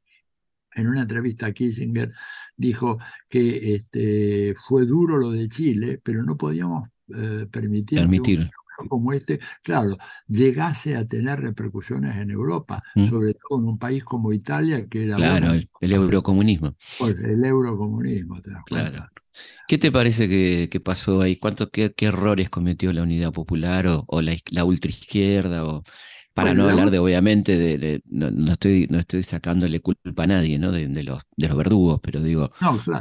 en 0.78 0.88
una 0.88 1.02
entrevista 1.02 1.48
a 1.48 1.52
Kissinger 1.52 2.14
dijo 2.56 2.98
que 3.28 3.76
este, 3.76 4.54
fue 4.56 4.86
duro 4.86 5.18
lo 5.18 5.32
de 5.32 5.48
Chile, 5.50 6.00
pero 6.04 6.24
no 6.24 6.38
podíamos 6.38 6.88
eh, 7.14 7.48
permitir, 7.52 8.00
permitir. 8.00 8.46
Que 8.46 8.88
como 8.88 9.12
este, 9.12 9.40
claro, 9.64 9.98
llegase 10.28 10.96
a 10.96 11.04
tener 11.04 11.40
repercusiones 11.40 12.16
en 12.18 12.30
Europa, 12.30 12.84
mm. 12.94 13.06
sobre 13.08 13.34
todo 13.34 13.60
en 13.60 13.66
un 13.66 13.80
país 13.80 14.04
como 14.04 14.32
Italia, 14.32 14.88
que 14.88 15.06
era... 15.06 15.16
Claro, 15.16 15.54
el, 15.82 15.92
eurocomunismo. 15.92 16.76
Pues, 17.00 17.18
el 17.20 17.44
eurocomunismo, 17.44 18.40
te 18.40 18.52
das 18.52 18.62
cuenta. 18.70 19.12
¿Qué 19.68 19.80
te 19.80 19.92
parece 19.92 20.30
que, 20.30 20.80
pasó 20.80 21.22
ahí? 21.22 21.38
¿Cuánto, 21.38 21.72
qué, 21.72 21.94
errores 21.98 22.52
cometió 22.52 22.94
la 22.94 23.02
Unidad 23.02 23.34
Popular 23.34 23.88
o, 23.88 24.04
o 24.08 24.22
la, 24.22 24.36
la 24.52 24.64
ultraizquierda? 24.64 25.66
O, 25.66 25.84
para 26.38 26.54
no 26.54 26.70
hablar 26.70 26.92
de, 26.92 27.00
obviamente, 27.00 27.58
de, 27.58 28.04
no, 28.12 28.52
estoy, 28.52 28.86
no 28.92 29.00
estoy 29.00 29.24
sacándole 29.24 29.80
culpa 29.80 30.24
a 30.24 30.28
nadie, 30.28 30.60
¿no? 30.60 30.72
De, 30.72 30.88
los, 31.04 31.24
de 31.36 31.48
los 31.48 31.58
verdugos, 31.58 32.00
pero 32.04 32.22
digo, 32.22 32.52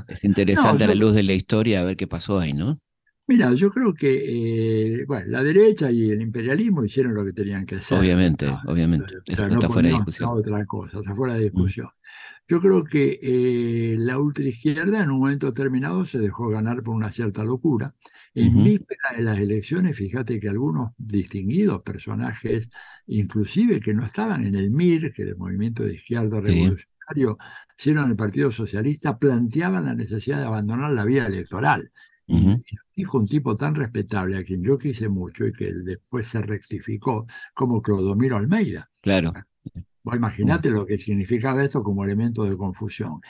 es 0.09 0.25
interesante 0.25 0.85
a 0.85 0.87
la 0.87 0.95
luz 0.95 1.15
de 1.15 1.23
la 1.23 1.35
historia 1.35 1.85
ver 1.85 1.99
qué 1.99 2.07
pasó 2.07 2.39
ahí, 2.39 2.55
¿no? 2.55 2.81
Mira, 3.27 3.53
yo 3.53 3.71
creo 3.71 3.93
que 3.93 5.01
eh, 5.01 5.05
bueno, 5.07 5.27
la 5.27 5.43
derecha 5.43 5.91
y 5.91 6.11
el 6.11 6.23
imperialismo 6.23 6.83
hicieron 6.83 7.13
lo 7.13 7.27
que 7.27 7.35
tenían 7.35 7.67
que 7.67 7.75
hacer. 7.75 7.99
Obviamente, 7.99 8.49
obviamente. 8.67 9.13
Eso 9.27 9.47
está 9.47 9.69
fuera 9.69 9.89
de 9.89 9.95
discusión. 9.97 10.31
Otra 10.33 10.65
cosa, 10.65 11.01
está 11.01 11.15
fuera 11.15 11.35
de 11.35 11.43
discusión. 11.43 11.89
Yo 12.49 12.61
creo 12.61 12.85
que 12.85 13.19
eh, 13.21 13.97
la 13.99 14.19
ultraizquierda 14.19 15.03
en 15.03 15.11
un 15.11 15.19
momento 15.19 15.47
determinado 15.47 16.07
se 16.07 16.21
dejó 16.21 16.49
ganar 16.49 16.83
por 16.83 16.95
una 16.95 17.13
cierta 17.13 17.45
locura. 17.45 17.95
En 18.39 18.63
víspera 18.63 19.17
de 19.17 19.23
las 19.23 19.39
elecciones, 19.39 19.97
fíjate 19.97 20.39
que 20.39 20.51
algunos 20.51 20.93
distinguidos 20.99 21.81
personajes, 21.81 22.69
inclusive 23.07 23.81
que 23.81 23.95
no 23.95 24.05
estaban 24.05 24.45
en 24.45 24.55
el 24.55 24.71
MIR, 24.71 25.13
que 25.15 25.23
era 25.23 25.31
el 25.31 25.39
Movimiento 25.39 25.85
de 25.85 25.95
Izquierda 25.95 26.43
Revolucionario, 26.43 27.39
sino 27.79 28.05
en 28.05 28.11
el 28.11 28.17
Partido 28.17 28.53
Socialista, 28.53 29.19
planteaban 29.19 29.87
la 29.87 29.95
necesidad 29.95 30.39
de 30.39 30.45
abandonar 30.45 30.93
la 30.93 31.07
vía 31.07 31.27
electoral. 31.27 31.91
Y 32.27 32.61
dijo 32.95 33.19
un 33.19 33.27
tipo 33.27 33.55
tan 33.55 33.75
respetable 33.75 34.37
a 34.37 34.45
quien 34.45 34.63
yo 34.63 34.77
quise 34.77 35.09
mucho 35.09 35.47
y 35.47 35.53
que 35.53 35.73
después 35.73 36.27
se 36.27 36.43
rectificó 36.43 37.27
como 37.55 37.81
Clodomiro 37.81 38.37
Almeida. 38.37 38.91
Claro. 39.01 39.33
Imagínate 40.13 40.71
lo 40.71 40.85
que 40.85 40.99
significaba 40.99 41.65
eso 41.65 41.83
como 41.83 42.05
elemento 42.05 42.45
de 42.45 42.57
confusión. 42.57 43.21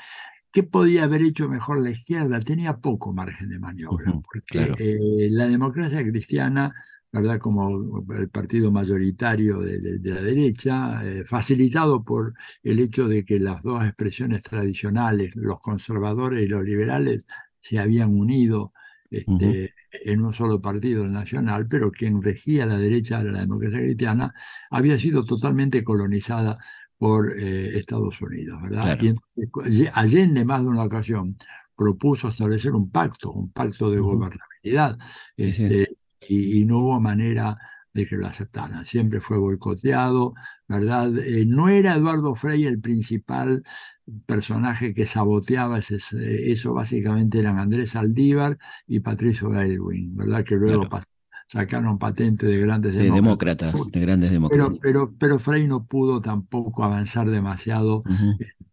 ¿Qué 0.53 0.63
podía 0.63 1.05
haber 1.05 1.23
hecho 1.23 1.49
mejor 1.49 1.81
la 1.81 1.91
izquierda? 1.91 2.41
Tenía 2.41 2.79
poco 2.79 3.13
margen 3.13 3.49
de 3.49 3.59
maniobra, 3.59 4.13
porque 4.13 4.73
eh, 4.79 5.29
la 5.31 5.47
democracia 5.49 6.03
cristiana, 6.03 6.75
¿verdad? 7.13 7.39
como 7.39 8.05
el 8.17 8.29
partido 8.31 8.71
mayoritario 8.71 9.61
de, 9.61 9.99
la 10.03 10.23
derecha, 10.23 11.05
eh, 11.05 11.25
facilitado 11.25 12.03
por 12.05 12.35
el 12.63 12.81
hecho 12.81 13.07
de 13.07 13.25
que 13.25 13.39
las 13.39 13.63
dos 13.63 13.85
expresiones 13.85 14.45
tradicionales, 14.45 15.37
los 15.37 15.61
conservadores 15.61 16.45
y 16.45 16.49
los 16.49 16.65
liberales, 16.65 17.27
se 17.61 17.79
habían 17.79 18.15
unido 18.15 18.73
este, 19.11 19.75
en 19.91 20.21
un 20.21 20.33
solo 20.33 20.61
partido, 20.61 21.07
nacional, 21.07 21.67
pero 21.69 21.91
quien 21.91 22.23
regía 22.23 22.67
la 22.67 22.77
derecha 22.77 23.23
de 23.23 23.33
la 23.33 23.41
democracia 23.41 23.81
cristiana 23.81 24.35
había 24.71 24.99
sido 24.99 25.25
totalmente 25.25 25.85
colonizada 25.85 26.59
por 26.99 27.33
eh, 27.39 27.79
Estados 27.79 28.21
Unidos, 28.23 28.61
¿verdad? 28.63 28.99
Y 29.01 29.87
Allende, 29.93 30.45
más 30.45 30.63
de 30.63 30.69
una 30.69 30.85
ocasión, 30.85 31.37
propuso 31.77 32.29
establecer 32.29 32.73
un 32.73 32.91
pacto, 32.91 33.31
un 33.33 33.51
pacto 33.51 33.91
de 33.91 34.01
gobernabilidad, 34.01 34.99
este, 35.37 35.99
y, 36.29 36.65
no 36.65 36.79
hubo 36.79 37.01
manera 37.01 37.57
de 37.93 38.07
que 38.07 38.17
lo 38.17 38.27
aceptaran. 38.27 38.85
Siempre 38.85 39.21
fue 39.21 39.39
boicoteado, 39.39 40.35
¿verdad? 40.69 41.17
Eh, 41.19 41.45
no 41.47 41.69
era 41.69 41.95
Eduardo 41.95 42.35
Frei 42.35 42.67
el 42.67 42.81
principal 42.81 43.63
personaje 44.27 44.93
que 44.93 45.07
saboteaba 45.07 45.79
ese, 45.79 45.99
eso, 46.51 46.75
básicamente 46.75 47.39
eran 47.39 47.59
Andrés 47.59 47.97
Aldívar 47.97 48.59
y 48.87 49.01
Patricio 49.01 49.51
Gailwin, 49.51 50.17
¿verdad? 50.17 50.45
Que 50.45 50.57
luego 50.57 50.89
sacaron 51.47 51.99
patente 51.99 52.47
de 52.47 52.59
grandes 52.59 52.95
demócratas. 52.95 53.75
De 53.91 54.01
grandes 54.01 54.31
demócratas. 54.31 54.79
Pero, 54.81 54.81
pero, 54.81 55.15
pero 55.19 55.39
Frei 55.39 55.67
no 55.67 55.85
pudo 55.85 56.21
tampoco 56.21 56.85
avanzar 56.85 57.31
demasiado 57.31 58.03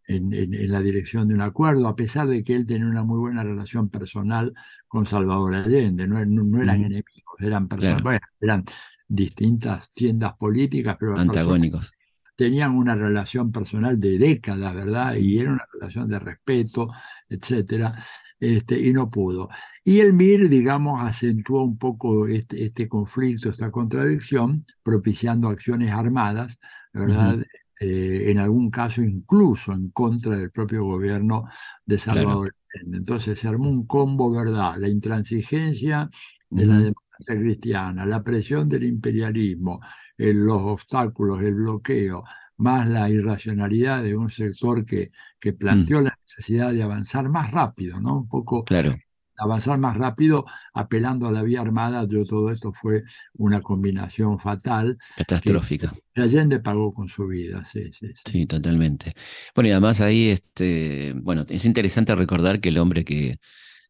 en, 0.07 0.33
en, 0.33 0.71
la 0.71 0.81
dirección 0.81 1.27
de 1.27 1.36
un 1.36 1.41
acuerdo, 1.41 1.88
a 1.88 1.95
pesar 1.95 2.27
de 2.27 2.43
que 2.43 2.55
él 2.55 2.65
tenía 2.65 2.88
una 2.88 3.03
muy 3.03 3.19
buena 3.19 3.43
relación 3.43 3.89
personal 3.89 4.53
con 4.88 5.05
Salvador 5.05 5.55
Allende, 5.55 6.07
no, 6.07 6.23
no, 6.25 6.62
eran 6.62 6.77
enemigos, 6.77 7.39
eran 7.39 7.67
personas, 7.67 8.03
bueno, 8.03 8.19
eran 8.41 8.65
distintas 9.07 9.91
tiendas 9.91 10.33
políticas, 10.33 10.97
pero 10.99 11.17
antagónicos. 11.17 11.92
Tenían 12.36 12.76
una 12.76 12.96
relación 12.96 13.52
personal 13.52 14.00
de 14.00 14.17
décadas, 14.17 14.74
¿verdad? 14.74 15.15
Y 15.15 15.39
era 15.39 15.52
una 15.52 15.65
relación 15.72 16.10
de 16.10 16.19
respeto, 16.19 16.89
etcétera, 17.30 17.96
este, 18.39 18.80
y 18.80 18.91
no 18.91 19.10
pudo. 19.10 19.50
Y 19.84 20.00
el 20.00 20.13
MIR, 20.13 20.50
digamos, 20.50 21.02
acentuó 21.02 21.63
un 21.63 21.78
poco 21.78 22.28
este, 22.28 22.63
este 22.63 22.88
conflicto, 22.88 23.50
esta 23.50 23.72
contradicción, 23.72 24.65
propiciando 24.82 25.50
acciones 25.50 25.91
armadas, 25.91 26.60
¿verdad? 26.91 27.39
Eh, 27.80 28.32
en 28.32 28.38
algún 28.38 28.72
caso 28.72 29.02
incluso 29.02 29.74
en 29.74 29.89
contra 29.89 30.36
del 30.38 30.52
propio 30.52 30.86
gobierno 30.86 31.46
de 31.86 31.98
Salvador. 31.98 32.56
Entonces 32.91 33.38
se 33.38 33.48
armó 33.48 33.69
un 33.69 33.86
combo, 33.86 34.32
¿verdad? 34.32 34.78
La 34.78 34.88
intransigencia 34.88 36.10
de 36.50 36.65
la 36.65 36.76
democracia 36.76 37.02
cristiana, 37.26 38.06
la 38.06 38.23
presión 38.23 38.67
del 38.67 38.84
imperialismo, 38.84 39.80
los 40.17 40.62
obstáculos, 40.62 41.41
el 41.41 41.56
bloqueo, 41.56 42.23
más 42.58 42.88
la 42.88 43.10
irracionalidad 43.10 44.04
de 44.04 44.15
un 44.15 44.30
sector 44.30 44.86
que, 44.86 45.12
que 45.39 45.54
planteó 45.54 46.02
mm. 46.02 46.04
la 46.04 46.19
necesidad 46.21 46.73
de 46.73 46.84
avanzar 46.84 47.30
más 47.30 47.52
rápido, 47.52 47.99
¿no? 47.99 48.17
Un 48.19 48.28
poco 48.28 48.63
claro. 48.63 48.95
avanzar 49.38 49.80
más 49.80 49.97
rápido 49.97 50.45
apelando 50.73 51.28
a 51.28 51.32
la 51.32 51.41
vía 51.41 51.62
armada. 51.62 52.08
Yo, 52.08 52.26
todo 52.26 52.52
esto 52.52 52.71
fue 52.71 53.04
una 53.34 53.62
combinación 53.62 54.39
fatal. 54.39 54.97
Catastrófica. 55.17 55.93
Que 56.13 56.21
Allende 56.21 56.60
pagó 56.60 56.93
con 56.93 57.10
su 57.10 57.28
vida, 57.28 57.65
sí, 57.65 57.91
sí, 57.91 58.08
sí. 58.15 58.32
Sí, 58.32 58.45
totalmente. 58.45 59.13
Bueno, 59.56 59.69
y 59.69 59.71
además 59.71 59.99
ahí, 60.02 60.30
este, 60.30 61.13
bueno, 61.15 61.45
es 61.49 61.65
interesante 61.65 62.15
recordar 62.15 62.60
que 62.62 62.69
el 62.69 62.78
hombre 62.78 63.04
que 63.04 63.39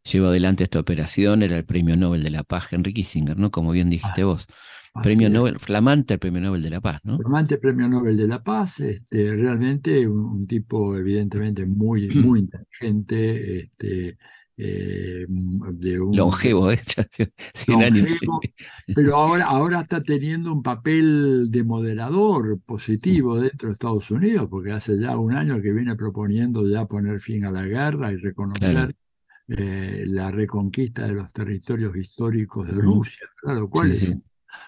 llevó 0.04 0.28
adelante 0.28 0.64
esta 0.64 0.80
operación 0.80 1.44
era 1.44 1.58
el 1.58 1.66
Premio 1.66 1.96
Nobel 1.96 2.24
de 2.24 2.32
la 2.32 2.44
Paz, 2.44 2.68
Henry 2.72 2.94
Kissinger, 2.94 3.38
¿no? 3.38 3.52
Como 3.52 3.72
bien 3.72 3.90
dijiste 3.90 4.22
ah, 4.22 4.26
vos. 4.26 4.48
Premio 5.02 5.28
Nobel, 5.28 5.58
flamante 5.60 6.20
Premio 6.20 6.40
Nobel 6.40 6.62
de 6.62 6.70
la 6.70 6.80
Paz, 6.80 7.00
¿no? 7.04 7.18
Flamante 7.18 7.58
Premio 7.58 7.90
Nobel 7.90 8.16
de 8.16 8.28
la 8.28 8.44
Paz, 8.44 8.80
este, 8.80 9.36
realmente 9.36 10.08
un, 10.08 10.46
tipo 10.46 10.96
evidentemente 10.96 11.66
muy, 11.66 12.10
muy 12.16 12.42
inteligente, 12.42 13.62
este, 13.62 14.18
eh, 14.56 15.26
de 15.28 16.00
un... 16.00 16.16
Longevo, 16.16 16.72
¿eh? 16.72 16.80
100 17.56 17.82
años. 17.82 18.08
Pero 18.94 19.16
ahora, 19.18 19.46
ahora 19.46 19.82
está 19.82 20.04
teniendo 20.04 20.54
un 20.54 20.62
papel 20.62 21.50
de 21.50 21.64
moderador 21.64 22.60
positivo 22.64 23.40
dentro 23.40 23.70
de 23.70 23.74
Estados 23.74 24.12
Unidos, 24.12 24.48
porque 24.48 24.74
hace 24.74 25.00
ya 25.00 25.18
un 25.18 25.34
año 25.34 25.60
que 25.60 25.72
viene 25.72 25.96
proponiendo 25.96 26.68
ya 26.68 26.86
poner 26.86 27.20
fin 27.20 27.46
a 27.46 27.52
la 27.52 27.66
guerra 27.66 28.12
y 28.12 28.18
reconocer 28.18 28.94
eh, 29.48 30.04
la 30.08 30.32
reconquista 30.32 31.06
de 31.06 31.14
los 31.14 31.34
territorios 31.34 31.96
históricos 31.96 32.68
de 32.68 32.74
Rusia, 32.74 33.28
lo 33.44 33.70
cual 33.70 33.92
es 33.92 34.16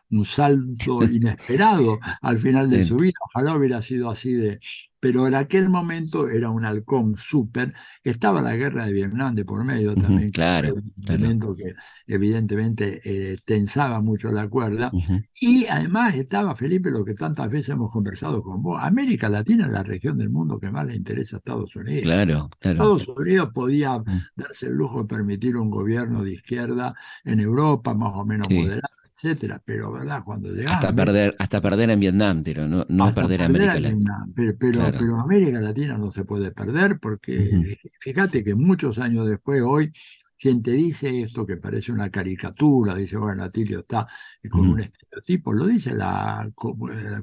un 0.09 0.25
salto 0.25 1.03
inesperado 1.03 1.99
al 2.21 2.37
final 2.37 2.69
de 2.69 2.83
su 2.83 2.97
vida. 2.97 3.13
Ojalá 3.27 3.55
hubiera 3.55 3.81
sido 3.81 4.09
así 4.09 4.33
de, 4.33 4.59
pero 5.05 5.27
en 5.27 5.35
aquel 5.35 5.69
momento 5.69 6.27
era 6.27 6.49
un 6.49 6.65
halcón 6.65 7.15
súper. 7.15 7.75
Estaba 8.03 8.41
la 8.41 8.55
guerra 8.55 8.87
de 8.87 8.91
Vietnam 8.91 9.35
de 9.35 9.45
por 9.45 9.63
medio 9.63 9.93
también, 9.93 10.29
claro, 10.29 10.73
un 10.73 10.93
elemento 11.05 11.55
que 11.55 11.75
evidentemente 12.07 13.01
eh, 13.05 13.37
tensaba 13.45 14.01
mucho 14.01 14.31
la 14.31 14.49
cuerda. 14.49 14.91
Y 15.39 15.67
además 15.67 16.15
estaba, 16.15 16.55
Felipe, 16.55 16.89
lo 16.89 17.05
que 17.05 17.13
tantas 17.13 17.47
veces 17.51 17.69
hemos 17.69 17.91
conversado 17.91 18.41
con 18.41 18.63
vos, 18.63 18.81
América 18.81 19.29
Latina 19.29 19.67
es 19.67 19.71
la 19.73 19.83
región 19.83 20.17
del 20.17 20.31
mundo 20.31 20.59
que 20.59 20.71
más 20.71 20.87
le 20.87 20.95
interesa 20.95 21.35
a 21.35 21.37
Estados 21.37 21.75
Unidos. 21.75 22.01
Claro, 22.01 22.49
claro. 22.57 22.77
Estados 22.77 23.07
Unidos 23.07 23.49
podía 23.53 24.01
darse 24.35 24.65
el 24.65 24.73
lujo 24.73 25.03
de 25.03 25.07
permitir 25.07 25.55
un 25.55 25.69
gobierno 25.69 26.23
de 26.23 26.33
izquierda 26.33 26.95
en 27.23 27.41
Europa, 27.41 27.93
más 27.93 28.13
o 28.15 28.25
menos 28.25 28.47
moderado 28.49 28.95
etcétera, 29.15 29.61
pero 29.63 29.93
verdad, 29.93 30.23
cuando 30.25 30.51
llegamos 30.51 30.75
hasta 30.75 30.93
perder, 30.93 31.35
hasta 31.39 31.61
perder 31.61 31.89
en 31.89 31.99
Vietnam, 32.01 32.43
pero 32.43 32.67
no, 32.67 32.85
no 32.89 33.13
perder, 33.13 33.41
en 33.41 33.45
América 33.45 33.79
Latina. 33.79 34.27
Pero, 34.35 34.57
pero, 34.59 35.19
América 35.21 35.61
Latina 35.61 35.97
no 35.97 36.11
se 36.11 36.25
puede 36.25 36.51
perder 36.51 36.99
porque 36.99 37.77
fíjate 37.99 38.43
que 38.43 38.55
muchos 38.55 38.97
años 38.99 39.29
después, 39.29 39.61
hoy, 39.65 39.93
quien 40.37 40.61
te 40.61 40.71
dice 40.71 41.21
esto 41.21 41.45
que 41.45 41.55
parece 41.55 41.93
una 41.93 42.09
caricatura, 42.09 42.93
dice, 42.93 43.15
bueno, 43.15 43.45
Atilio 43.45 43.79
está 43.79 44.05
con 44.51 44.67
un 44.67 44.81
estereotipo, 44.81 45.53
lo 45.53 45.65
dice 45.65 45.93
la, 45.93 46.51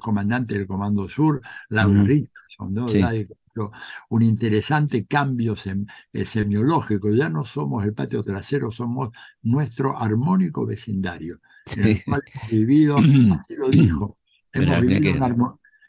comandante 0.00 0.54
del 0.54 0.66
Comando 0.66 1.06
Sur, 1.08 1.42
Laura 1.68 2.04
Richardson, 2.04 2.72
¿no? 2.72 2.86
un 4.08 4.22
interesante 4.22 5.04
cambio 5.04 5.54
eh, 6.10 6.24
semiológico. 6.24 7.10
Ya 7.10 7.28
no 7.28 7.44
somos 7.44 7.84
el 7.84 7.92
patio 7.92 8.22
trasero, 8.22 8.72
somos 8.72 9.10
nuestro 9.42 9.98
armónico 9.98 10.64
vecindario 10.64 11.42
hemos 11.76 12.20
vivido, 12.50 12.96
así 13.38 13.56
lo 13.56 13.70
dijo, 13.70 14.18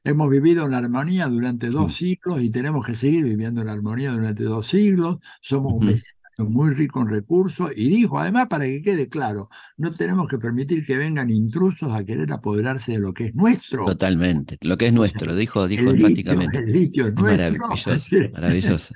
hemos 0.03 0.29
vivido, 0.29 0.65
en 0.65 0.73
armonía 0.73 1.27
durante 1.27 1.67
dos 1.67 1.95
siglos 1.95 2.41
y 2.41 2.49
tenemos 2.49 2.85
que 2.85 2.95
seguir 2.95 3.23
viviendo 3.23 3.61
en 3.61 3.69
armonía 3.69 4.11
durante 4.11 4.43
dos 4.43 4.67
siglos. 4.67 5.17
Somos 5.41 5.73
un 5.73 6.01
muy 6.39 6.73
rico 6.73 7.01
en 7.01 7.09
recursos 7.09 7.71
y 7.75 7.89
dijo, 7.89 8.19
además, 8.19 8.47
para 8.49 8.65
que 8.65 8.81
quede 8.81 9.07
claro, 9.07 9.49
no 9.77 9.91
tenemos 9.91 10.27
que 10.27 10.39
permitir 10.39 10.85
que 10.85 10.97
vengan 10.97 11.29
intrusos 11.29 11.93
a 11.93 12.03
querer 12.03 12.31
apoderarse 12.31 12.93
de 12.93 12.99
lo 12.99 13.13
que 13.13 13.25
es 13.25 13.35
nuestro. 13.35 13.85
Totalmente, 13.85 14.57
lo 14.61 14.77
que 14.77 14.87
es 14.87 14.93
nuestro, 14.93 15.35
dijo, 15.35 15.67
dijo 15.67 15.91
enfáticamente. 15.91 16.59
Maravilloso, 16.59 18.01
maravilloso. 18.33 18.95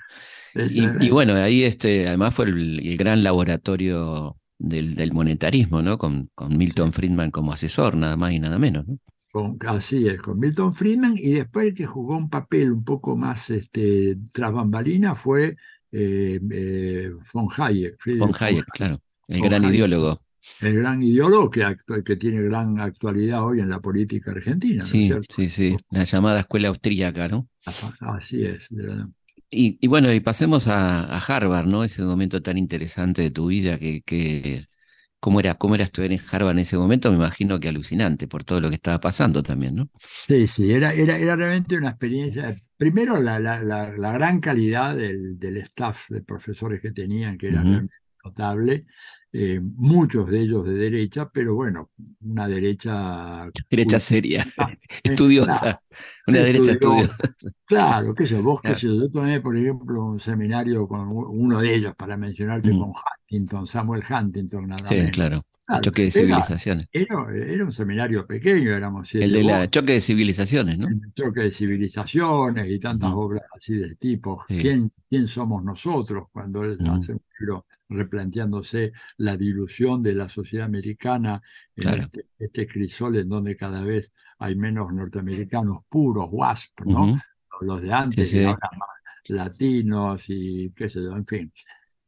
y, 0.56 1.10
bueno, 1.10 1.36
ahí 1.36 1.64
este, 1.64 2.08
además 2.08 2.34
fue 2.34 2.46
el 2.46 2.98
gran 2.98 3.24
laboratorio 3.24 4.36
del, 4.58 5.14
monetarismo, 5.14 5.82
¿no? 5.82 5.98
Con, 5.98 6.30
con 6.34 6.58
Milton 6.58 6.94
Friedman 6.94 7.32
como 7.32 7.54
asesor, 7.54 7.96
nada 7.96 8.18
más 8.18 8.34
y 8.34 8.40
nada 8.40 8.58
menos, 8.58 8.88
¿no? 8.88 9.00
Con, 9.32 9.58
así 9.68 10.08
es, 10.08 10.22
con 10.22 10.40
Milton 10.40 10.74
Friedman, 10.74 11.16
y 11.18 11.34
después 11.34 11.68
el 11.68 11.74
que 11.74 11.86
jugó 11.86 12.18
un 12.18 12.30
papel 12.30 12.72
un 12.72 12.84
poco 12.84 13.16
más 13.18 13.50
este, 13.50 14.18
tras 14.32 14.52
bambalina 14.52 15.16
fue 15.16 15.56
eh, 15.92 16.40
eh, 16.52 17.12
von 17.34 17.48
Hayek. 17.56 17.98
von 18.18 18.34
Hayek, 18.40 18.66
claro, 18.66 19.00
el 19.28 19.42
gran 19.42 19.66
ideólogo. 19.66 20.22
el 20.62 20.78
gran 20.78 21.04
ideólogo 21.04 21.50
que, 21.52 21.76
que 22.04 22.16
tiene 22.16 22.42
gran 22.42 22.80
actualidad 22.80 23.46
hoy 23.46 23.60
en 23.60 23.70
la 23.70 23.80
política 23.80 24.32
argentina. 24.32 24.82
Sí, 24.82 25.12
sí, 25.30 25.50
sí, 25.50 25.78
la 25.92 26.06
llamada 26.06 26.40
escuela 26.40 26.70
austríaca, 26.70 27.28
¿no? 27.28 27.48
Así 28.00 28.46
es. 28.46 28.70
Y, 29.50 29.78
y, 29.80 29.88
bueno, 29.88 30.12
y 30.12 30.20
pasemos 30.20 30.68
a, 30.68 31.18
Harvard, 31.20 31.68
¿no? 31.68 31.84
Ese 31.84 32.02
momento 32.02 32.42
tan 32.42 32.58
interesante 32.58 33.22
de 33.22 33.32
tu 33.32 33.48
vida 33.48 33.80
que, 33.80 34.02
que 34.02 34.68
cómo 35.20 35.40
era, 35.40 35.56
cómo 35.56 35.76
era 35.76 35.86
estudiar 35.86 36.12
en 36.12 36.22
Harvard 36.30 36.54
en 36.54 36.60
ese 36.60 36.78
momento, 36.78 37.10
me 37.10 37.18
imagino 37.18 37.60
que 37.60 37.70
alucinante 37.70 38.28
por 38.28 38.44
todo 38.44 38.62
lo 38.62 38.70
que 38.70 38.76
estaba 38.76 39.00
pasando 39.00 39.42
también, 39.44 39.76
¿no? 39.76 39.90
Sí, 40.28 40.48
sí, 40.48 40.74
era, 40.74 40.94
era, 40.94 41.18
era 41.18 41.36
realmente 41.36 41.78
una 41.78 41.90
experiencia. 41.90 42.54
Primero, 42.76 43.20
la, 43.20 43.40
la, 43.40 43.64
la, 43.64 44.12
gran 44.14 44.40
calidad 44.40 44.96
del, 44.96 45.40
del, 45.40 45.58
staff 45.58 46.10
de 46.10 46.22
profesores 46.22 46.82
que 46.82 46.92
tenían, 46.92 47.38
que 47.38 47.48
era 47.48 47.62
realmente 47.62 47.94
notable, 48.28 48.86
eh, 49.32 49.60
muchos 49.62 50.28
de 50.28 50.42
ellos 50.42 50.66
de 50.66 50.74
derecha, 50.74 51.30
pero 51.30 51.56
bueno, 51.56 51.92
una 52.22 52.48
derecha... 52.48 53.50
Derecha 53.72 54.00
seria, 54.00 54.46
estudiosa, 55.04 55.82
una 56.28 56.40
derecha 56.40 56.72
estudiosa. 56.72 57.18
Claro, 57.66 58.14
qué 58.14 58.28
sé 58.28 58.42
vos, 58.42 58.62
qué 58.62 58.76
sé 58.76 58.88
yo, 58.88 59.10
tomé, 59.10 59.42
por 59.42 59.56
ejemplo, 59.56 60.06
un 60.06 60.20
seminario 60.20 60.88
con 60.88 61.10
uno 61.10 61.60
de 61.60 61.76
ellos, 61.76 61.96
para 61.96 62.18
mencionarte, 62.18 62.70
con 62.72 62.92
Huntington, 62.92 63.68
Samuel 63.68 64.04
Huntington, 64.10 64.68
nada 64.68 64.86
Sí, 64.86 65.12
claro. 65.12 65.44
Choque 65.82 66.04
de 66.04 66.12
civilizaciones. 66.12 66.88
Era, 66.92 67.26
era, 67.36 67.66
un 67.66 67.72
seminario 67.72 68.26
pequeño, 68.26 68.72
éramos 68.72 69.14
El 69.16 69.32
de 69.32 69.44
la 69.44 69.70
choque 69.70 69.94
de 69.94 70.02
civilizaciones, 70.02 70.78
¿no? 70.78 70.88
El 70.88 71.14
choque 71.14 71.42
de 71.42 71.52
civilizaciones 71.52 72.70
y 72.70 72.80
tantas 72.80 73.12
obras 73.14 73.44
así 73.56 73.76
de 73.76 73.96
tipo. 73.96 74.44
¿Quién, 74.48 74.92
¿Quién 75.10 75.28
somos 75.28 75.64
nosotros? 75.64 76.28
Cuando 76.32 76.64
él 76.64 76.78
hace 76.90 77.14
un 77.14 77.22
libro 77.40 77.66
replanteándose 77.90 78.92
la 79.18 79.38
dilución 79.38 80.04
de 80.04 80.16
la 80.16 80.28
sociedad 80.28 80.66
americana 80.66 81.42
en 81.76 81.88
este, 81.88 82.26
este, 82.38 82.68
crisol 82.68 83.18
en 83.18 83.30
donde 83.30 83.56
cada 83.56 83.84
vez 83.84 84.12
hay 84.40 84.56
menos 84.56 84.94
norteamericanos 84.94 85.80
puros, 85.90 86.28
WASP, 86.32 86.82
¿no? 86.86 87.20
Los 87.62 87.82
de 87.82 87.92
antes, 87.92 88.32
y 88.34 88.44
ahora 88.44 88.70
más 88.78 88.90
latinos 89.30 90.26
y 90.28 90.72
qué 90.72 90.90
sé 90.90 91.02
yo, 91.02 91.16
en 91.16 91.26
fin. 91.26 91.54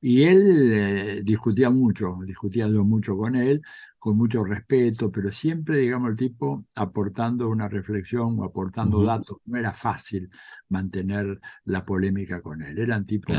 Y 0.02 0.24
él 0.24 0.72
eh, 0.74 1.22
discutía 1.24 1.70
mucho, 1.70 2.18
discutía 2.26 2.68
mucho 2.70 3.18
con 3.18 3.36
él, 3.36 3.62
con 4.00 4.16
mucho 4.18 4.46
respeto, 4.46 5.12
pero 5.12 5.32
siempre, 5.32 5.78
digamos, 5.78 6.12
el 6.12 6.18
tipo 6.18 6.66
aportando 6.76 7.50
una 7.50 7.68
reflexión 7.68 8.40
o 8.40 8.46
aportando 8.46 9.04
datos. 9.04 9.38
No 9.46 9.58
era 9.58 9.74
fácil 9.74 10.30
mantener 10.70 11.40
la 11.66 11.86
polémica 11.86 12.42
con 12.42 12.62
él. 12.62 12.80
Eran 12.80 13.04
tipos 13.04 13.38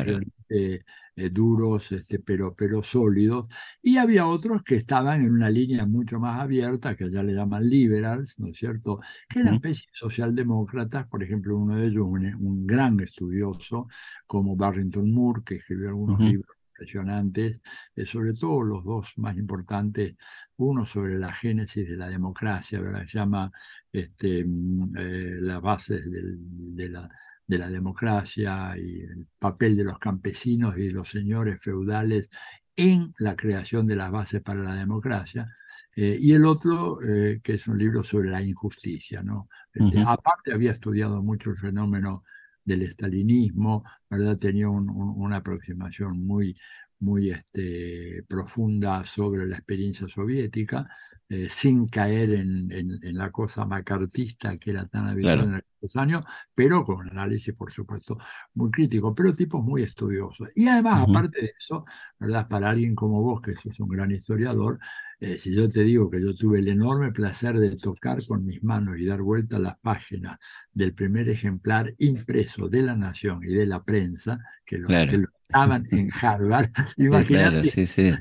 eh, 0.51 0.85
duros, 1.31 1.92
este, 1.92 2.18
pero, 2.18 2.55
pero 2.55 2.83
sólidos. 2.83 3.46
Y 3.83 3.96
había 3.96 4.27
otros 4.27 4.62
que 4.62 4.77
estaban 4.77 5.23
en 5.23 5.33
una 5.33 5.49
línea 5.49 5.87
mucho 5.87 6.20
más 6.20 6.38
abierta, 6.40 6.94
que 6.94 7.11
ya 7.11 7.23
le 7.23 7.35
llaman 7.35 7.68
liberals, 7.68 8.38
¿no 8.38 8.49
es 8.49 8.59
cierto? 8.59 9.01
Que 9.29 9.40
eran 9.40 9.55
especies 9.55 9.88
socialdemócratas, 9.92 11.07
por 11.07 11.23
ejemplo, 11.23 11.57
uno 11.57 11.77
de 11.77 11.87
ellos, 11.87 12.07
un, 12.07 12.66
gran 12.66 13.01
estudioso 13.01 13.88
como 14.27 14.57
Barrington 14.57 15.11
Moore, 15.11 15.42
que 15.44 15.55
escribió 15.57 15.88
algunos 15.88 16.20
libros 16.20 16.60
impresionantes, 16.81 17.61
eh, 17.95 18.07
sobre 18.07 18.33
todo 18.33 18.62
los 18.62 18.85
dos 18.85 19.12
más 19.19 19.37
importantes, 19.37 20.16
uno 20.57 20.87
sobre 20.87 21.19
la 21.19 21.33
génesis 21.33 21.88
de 21.88 21.97
la 21.97 22.09
democracia, 22.09 22.81
¿verdad? 22.81 23.07
se 23.07 23.19
llama 23.19 23.51
este, 23.93 24.45
mm, 24.45 24.97
eh, 24.97 25.38
las 25.40 25.61
bases 25.61 26.07
de, 26.11 26.88
la, 26.88 27.09
de 27.47 27.59
la 27.59 27.69
democracia 27.69 28.77
y 28.77 29.01
el 29.01 29.27
papel 29.38 29.77
de 29.77 29.85
los 29.85 29.99
campesinos 29.99 30.77
y 30.79 30.90
los 30.90 31.09
señores 31.09 31.62
feudales 31.62 32.31
en 32.77 33.12
la 33.19 33.37
creación 33.37 33.87
de 33.87 33.97
las 33.97 34.11
bases 34.11 34.40
para 34.43 34.62
la 34.62 34.75
democracia, 34.75 35.47
eh, 35.95 36.16
y 36.19 36.33
el 36.33 36.47
otro, 36.47 36.97
que 36.99 37.53
es 37.53 37.66
un 37.69 37.77
libro 37.77 38.03
sobre 38.03 38.31
la 38.31 38.43
injusticia. 38.43 39.23
¿no? 39.23 39.49
Este, 39.75 40.01
aparte 40.01 40.53
había 40.53 40.73
estudiado 40.73 41.23
mucho 41.23 41.51
el 41.51 41.57
fenómeno 41.57 42.23
del 42.71 42.83
estalinismo, 42.83 43.85
¿verdad? 44.09 44.39
Tenía 44.39 44.69
una 44.69 45.37
aproximación 45.37 46.25
muy, 46.25 46.57
muy 47.01 47.31
este, 47.31 48.23
profunda 48.29 49.05
sobre 49.05 49.47
la 49.47 49.57
experiencia 49.57 50.09
soviética, 50.09 50.89
eh, 51.33 51.49
sin 51.49 51.87
caer 51.87 52.33
en, 52.33 52.73
en, 52.73 53.16
la 53.16 53.31
cosa 53.31 53.64
macartista 53.64 54.59
que 54.59 54.73
era 54.73 54.88
tan 54.88 55.07
habitual 55.07 55.45
en 55.45 55.55
aquellos 55.55 55.95
años, 55.95 56.25
pero 56.57 56.83
con 56.85 56.97
un 56.97 57.09
análisis, 57.09 57.55
por 57.55 57.71
supuesto, 57.71 58.19
muy 58.55 58.73
crítico, 58.73 59.14
pero 59.14 59.33
tipos 59.33 59.62
muy 59.62 59.85
estudiosos. 59.85 60.49
Y 60.57 60.66
además, 60.66 61.07
aparte 61.09 61.40
de 61.40 61.53
eso, 61.57 61.85
¿verdad? 62.19 62.49
para 62.49 62.71
alguien 62.71 62.97
como 62.97 63.23
vos, 63.23 63.40
que 63.40 63.55
sos 63.55 63.79
un 63.79 63.90
gran 63.90 64.11
historiador, 64.11 64.81
eh, 65.21 65.38
si 65.38 65.55
yo 65.55 65.69
te 65.69 65.85
digo 65.85 66.11
que 66.11 66.21
yo 66.21 66.35
tuve 66.35 66.59
el 66.59 66.66
enorme 66.66 67.12
placer 67.12 67.61
de 67.61 67.77
tocar 67.77 68.27
con 68.27 68.45
mis 68.45 68.64
manos 68.64 68.99
y 68.99 69.05
dar 69.05 69.23
vuelta 69.23 69.55
a 69.55 69.61
las 69.61 69.79
páginas 69.79 70.37
del 70.73 70.95
primer 70.95 71.29
ejemplar 71.29 71.95
impreso 71.99 72.69
de 72.69 72.83
La 72.83 72.97
Nación 72.97 73.40
y 73.45 73.53
de 73.53 73.66
la 73.66 73.85
prensa, 73.85 74.40
que 74.66 74.79
lo, 74.79 74.88
estaban 74.88 75.85
en 75.93 76.11
Harvard, 76.21 76.71
imagínate, 76.97 77.71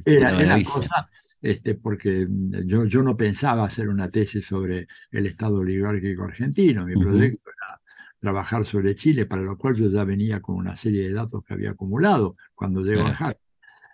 era, 0.05 0.39
era 0.39 0.63
cosa, 0.63 1.09
este, 1.41 1.75
porque 1.75 2.27
yo, 2.65 2.85
yo 2.85 2.98
no 3.03 3.17
pensaba 3.17 3.65
hacer 3.65 3.89
una 3.89 4.09
tesis 4.09 4.45
sobre 4.45 4.87
el 5.11 5.25
Estado 5.25 5.57
oligárquico 5.57 6.23
argentino, 6.23 6.85
mi 6.85 6.95
proyecto 6.95 7.49
era 7.49 7.81
trabajar 8.19 8.65
sobre 8.65 8.95
Chile, 8.95 9.25
para 9.25 9.41
lo 9.41 9.57
cual 9.57 9.75
yo 9.75 9.89
ya 9.89 10.03
venía 10.03 10.41
con 10.41 10.55
una 10.55 10.75
serie 10.75 11.03
de 11.03 11.13
datos 11.13 11.43
que 11.43 11.53
había 11.53 11.71
acumulado 11.71 12.35
cuando 12.55 12.81
llego 12.81 13.05
a 13.05 13.11
Harvard 13.11 13.37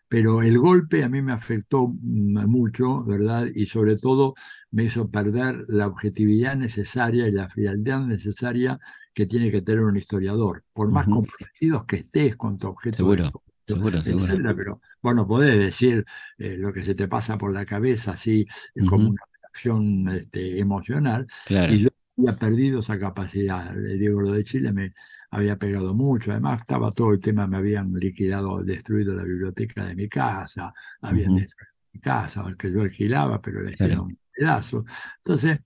pero 0.08 0.41
el 0.41 0.58
golpe 0.58 1.04
a 1.04 1.10
mí 1.10 1.22
me 1.22 1.34
afectó 1.34 1.88
mm, 1.88 2.46
mucho, 2.48 3.04
¿verdad? 3.04 3.48
Y 3.54 3.65
sobre 3.65 3.98
todo 3.98 4.36
me 4.72 4.86
hizo 4.86 5.10
perder 5.10 5.63
la 5.68 5.88
objetividad 5.88 6.56
necesaria 6.56 7.28
y 7.28 7.32
la 7.32 7.50
frialdad 7.50 8.06
necesaria 8.06 8.80
que 9.13 9.26
tiene 9.26 9.50
que 9.50 9.62
tener 9.62 9.84
un 9.84 9.98
historiador, 9.98 10.63
por 10.74 10.91
más 10.91 11.06
comprometidos 11.06 11.86
que 11.86 11.98
estés 11.98 12.36
con 12.36 12.58
tu 12.58 12.68
objeto. 12.68 12.98
Seguro. 12.98 13.44
Seguro, 13.65 14.01
seguro. 14.04 14.56
Pero 14.56 14.82
bueno, 15.01 15.28
podés 15.28 15.58
decir 15.58 16.06
eh, 16.38 16.56
lo 16.58 16.71
que 16.71 16.84
se 16.84 16.95
te 16.95 17.08
pasa 17.08 17.38
por 17.38 17.54
la 17.54 17.65
cabeza 17.65 18.12
así 18.12 18.45
como 18.88 19.10
una 19.10 19.23
reacción 19.41 20.08
este, 20.10 20.60
emocional. 20.60 21.28
Claro. 21.45 21.73
Y 21.73 21.80
yo 21.80 21.89
había 22.17 22.38
perdido 22.38 22.80
esa 22.80 22.99
capacidad. 22.99 23.75
Le 23.75 23.95
digo, 23.95 24.21
lo 24.21 24.32
de 24.32 24.43
Chile 24.43 24.71
me, 24.71 24.93
había 25.36 25.58
pegado 25.58 25.93
mucho. 25.93 26.32
Además, 26.32 26.62
estaba 26.62 26.91
todo 26.91 27.12
el 27.12 27.21
tema, 27.21 27.47
me 27.47 27.58
habían 27.58 27.93
liquidado, 27.93 28.63
destruido 28.63 29.13
la 29.13 29.23
biblioteca 29.23 29.86
de 29.86 29.95
mi 29.95 30.08
casa, 30.08 30.73
habían 31.01 31.36
destruido 31.36 31.73
mi 31.93 31.99
casa, 31.99 32.56
que 32.58 32.71
yo 32.71 32.82
alquilaba, 32.82 33.41
pero 33.41 33.62
le 33.62 33.73
hicieron 33.73 33.99
un 34.01 34.19
pedazo. 34.34 34.86
Entonces, 35.17 35.60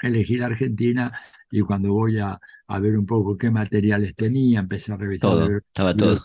elegí 0.00 0.36
la 0.36 0.46
Argentina 0.46 1.12
y 1.50 1.60
cuando 1.60 1.92
voy 1.92 2.18
a, 2.18 2.38
a, 2.74 2.80
ver 2.80 2.98
un 2.98 3.06
poco 3.06 3.36
qué 3.36 3.50
materiales 3.50 4.14
tenía, 4.14 4.60
empecé 4.60 4.92
a 4.92 4.96
revisar. 4.96 5.30
Todo, 5.30 5.56
estaba 5.58 5.96
todo. 5.96 6.20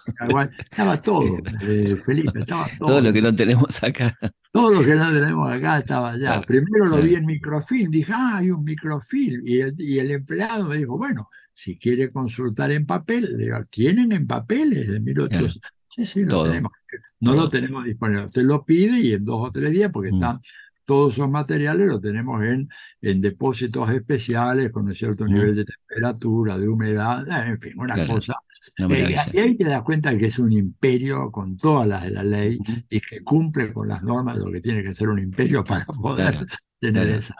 estaba 0.58 1.02
todo, 1.02 1.38
eh, 1.62 1.96
Felipe, 1.98 2.40
estaba 2.40 2.68
todo. 2.78 2.90
Todo 2.90 3.02
lo 3.02 3.14
que 3.14 3.22
no 3.22 3.36
tenemos 3.36 3.84
acá. 3.84 4.18
Todo 4.52 4.74
lo 4.74 4.84
que 4.84 4.96
no 4.96 5.12
tenemos 5.12 5.52
acá 5.52 5.80
estaba 5.80 6.12
allá. 6.12 6.42
Primero 6.42 6.86
lo 6.86 6.98
vi 6.98 7.16
en 7.16 7.26
microfilm, 7.26 7.92
dije, 7.92 8.12
ah, 8.16 8.38
hay 8.38 8.52
un 8.52 8.64
microfilm. 8.64 9.42
Y 9.46 9.60
el, 9.60 9.76
y 9.78 10.00
el 10.00 10.12
empleado 10.12 10.68
me 10.68 10.78
dijo, 10.78 10.98
bueno, 10.98 11.30
si 11.54 11.78
quiere 11.78 12.10
consultar 12.12 12.72
en 12.72 12.86
papel, 12.86 13.38
digo, 13.38 13.58
¿tienen 13.70 14.12
en 14.12 14.28
papeles 14.28 14.88
de 14.88 15.00
1800? 15.00 15.62
Sí, 15.88 16.06
sí, 16.06 16.26
lo 16.26 16.44
tenemos. 16.44 16.72
No 17.20 17.34
lo 17.34 17.50
tenemos 17.50 17.84
disponible. 17.84 18.26
Usted 18.26 18.44
lo 18.44 18.64
pide 18.64 19.00
y 19.00 19.14
en 19.14 19.24
dos 19.24 19.50
o 19.50 19.52
tres 19.52 19.72
días, 19.72 19.90
porque 19.92 20.12
mm. 20.12 20.16
están 20.16 20.42
todos 20.88 21.16
esos 21.16 21.30
materiales 21.30 21.86
los 21.86 22.02
tenemos 22.02 22.42
en, 22.44 22.70
en 23.02 23.20
depósitos 23.20 23.90
especiales 23.90 24.72
con 24.72 24.86
un 24.86 24.96
cierto 24.96 25.26
nivel 25.26 25.54
de 25.54 25.66
temperatura, 25.66 26.58
de 26.58 26.70
humedad, 26.70 27.28
en 27.46 27.58
fin, 27.58 27.74
una 27.78 28.08
cosa. 28.08 28.36
Eh, 28.78 29.16
y 29.34 29.38
ahí 29.38 29.58
te 29.58 29.66
das 29.66 29.82
cuenta 29.84 30.18
que 30.18 30.28
es 30.28 30.40
un 30.40 30.54
imperio 30.54 31.30
con 31.30 31.58
todas 31.58 31.88
las 31.88 32.04
de 32.04 32.12
la 32.12 32.24
ley 32.24 32.58
y 32.90 33.02
que 33.02 33.22
cumple 33.22 33.74
con 33.74 33.90
las 33.90 34.02
normas 34.02 34.38
de 34.38 34.46
lo 34.46 34.52
que 34.52 34.62
tiene 34.62 34.82
que 34.82 34.96
ser 34.96 35.10
un 35.10 35.20
imperio 35.20 35.62
para 35.62 35.86
poder 35.86 36.38
tener 36.80 37.10
esa, 37.10 37.36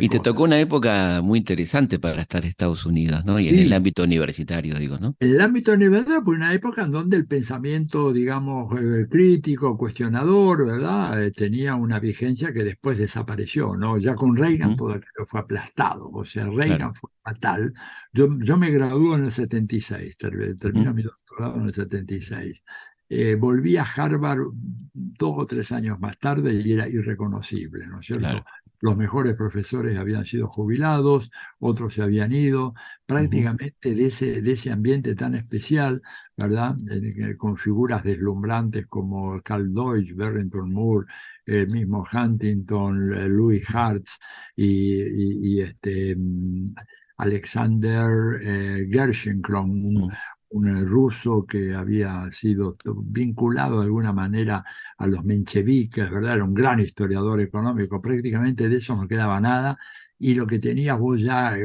y 0.00 0.08
te 0.08 0.20
tocó 0.20 0.44
una 0.44 0.58
época 0.58 1.20
muy 1.22 1.38
interesante 1.38 1.98
para 1.98 2.22
estar 2.22 2.42
en 2.42 2.48
Estados 2.48 2.84
Unidos, 2.84 3.24
¿no? 3.24 3.38
Y 3.38 3.48
en 3.48 3.58
el 3.58 3.72
ámbito 3.72 4.02
universitario, 4.02 4.76
digo, 4.78 4.98
¿no? 4.98 5.16
En 5.20 5.30
el 5.30 5.40
ámbito 5.40 5.72
universitario, 5.72 6.24
pues 6.24 6.36
una 6.36 6.52
época 6.52 6.84
en 6.84 6.90
donde 6.90 7.16
el 7.16 7.26
pensamiento, 7.26 8.12
digamos, 8.12 8.74
eh, 8.80 9.06
crítico, 9.08 9.76
cuestionador, 9.76 10.66
¿verdad? 10.66 11.22
Eh, 11.22 11.30
tenía 11.30 11.74
una 11.74 12.00
vigencia 12.00 12.52
que 12.52 12.64
después 12.64 12.98
desapareció, 12.98 13.76
¿no? 13.76 13.98
Ya 13.98 14.14
con 14.14 14.36
Reagan 14.36 14.76
todo 14.76 14.90
aquello 14.90 15.24
fue 15.24 15.40
aplastado, 15.40 16.10
o 16.12 16.24
sea, 16.24 16.46
Reagan 16.48 16.92
fue 16.92 17.10
fatal. 17.20 17.72
Yo, 18.12 18.28
yo 18.40 18.56
me 18.56 18.70
gradué 18.70 19.16
en 19.16 19.24
el 19.24 19.30
76, 19.30 20.16
terminé 20.16 20.92
mi 20.92 21.02
doctorado 21.02 21.56
en 21.56 21.66
el 21.66 21.72
76. 21.72 22.62
Eh, 23.12 23.34
volví 23.34 23.76
a 23.76 23.82
Harvard 23.82 24.38
dos 24.52 25.34
o 25.36 25.44
tres 25.44 25.72
años 25.72 25.98
más 25.98 26.16
tarde 26.16 26.54
y 26.54 26.72
era 26.74 26.88
irreconocible, 26.88 27.84
¿no 27.88 27.98
es 27.98 28.06
cierto? 28.06 28.44
Los 28.80 28.96
mejores 28.96 29.34
profesores 29.34 29.98
habían 29.98 30.24
sido 30.24 30.48
jubilados, 30.48 31.30
otros 31.58 31.94
se 31.94 32.02
habían 32.02 32.32
ido, 32.32 32.74
prácticamente 33.06 33.94
de, 33.94 34.06
ese, 34.06 34.42
de 34.42 34.52
ese 34.52 34.70
ambiente 34.70 35.14
tan 35.14 35.34
especial, 35.34 36.02
¿verdad? 36.36 36.76
con 37.36 37.56
figuras 37.56 38.02
deslumbrantes 38.02 38.86
como 38.86 39.40
Carl 39.42 39.72
Deutsch, 39.72 40.14
Barrington 40.14 40.72
Moore, 40.72 41.06
el 41.46 41.68
mismo 41.68 42.06
Huntington, 42.10 43.12
eh, 43.14 43.28
Louis 43.28 43.62
Hartz 43.74 44.18
y, 44.56 45.60
este, 45.60 46.16
mm, 46.16 46.74
Alexander 47.18 48.40
eh, 48.42 48.86
ruso 50.50 51.46
que 51.46 51.74
había 51.74 52.30
sido 52.32 52.74
vinculado 53.04 53.80
de 53.80 53.86
alguna 53.86 54.12
manera 54.12 54.64
a 54.98 55.06
los 55.06 55.24
mencheviques, 55.24 56.10
¿verdad? 56.10 56.34
Era 56.36 56.44
un 56.44 56.54
gran 56.54 56.80
historiador 56.80 57.40
económico, 57.40 58.00
prácticamente 58.00 58.68
de 58.68 58.76
eso 58.76 58.96
no 58.96 59.06
quedaba 59.06 59.40
nada, 59.40 59.78
y 60.18 60.34
lo 60.34 60.46
que 60.46 60.58
tenía 60.58 60.96
vos 60.96 61.20
ya 61.20 61.56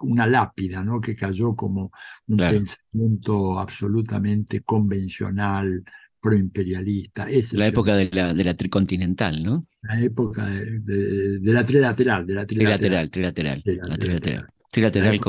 una 0.00 0.26
lápida, 0.26 0.84
¿no? 0.84 1.00
Que 1.00 1.16
cayó 1.16 1.56
como 1.56 1.90
un 2.28 2.36
pensamiento 2.36 3.58
absolutamente 3.58 4.60
convencional, 4.60 5.82
proimperialista. 6.20 7.26
la 7.52 7.66
época 7.66 7.96
de 7.96 8.10
la, 8.12 8.34
de 8.34 8.44
la 8.44 8.54
tricontinental, 8.54 9.42
¿no? 9.42 9.64
La 9.82 10.00
época 10.00 10.46
de, 10.46 11.40
la 11.42 11.64
trilateral, 11.64 12.26
de 12.26 12.34
la 12.34 12.44
trilateral. 12.44 13.10
Trilateral, 13.10 13.10
trilateral. 13.10 13.62
trilateral. 13.62 14.46
Trilateral 14.70 15.20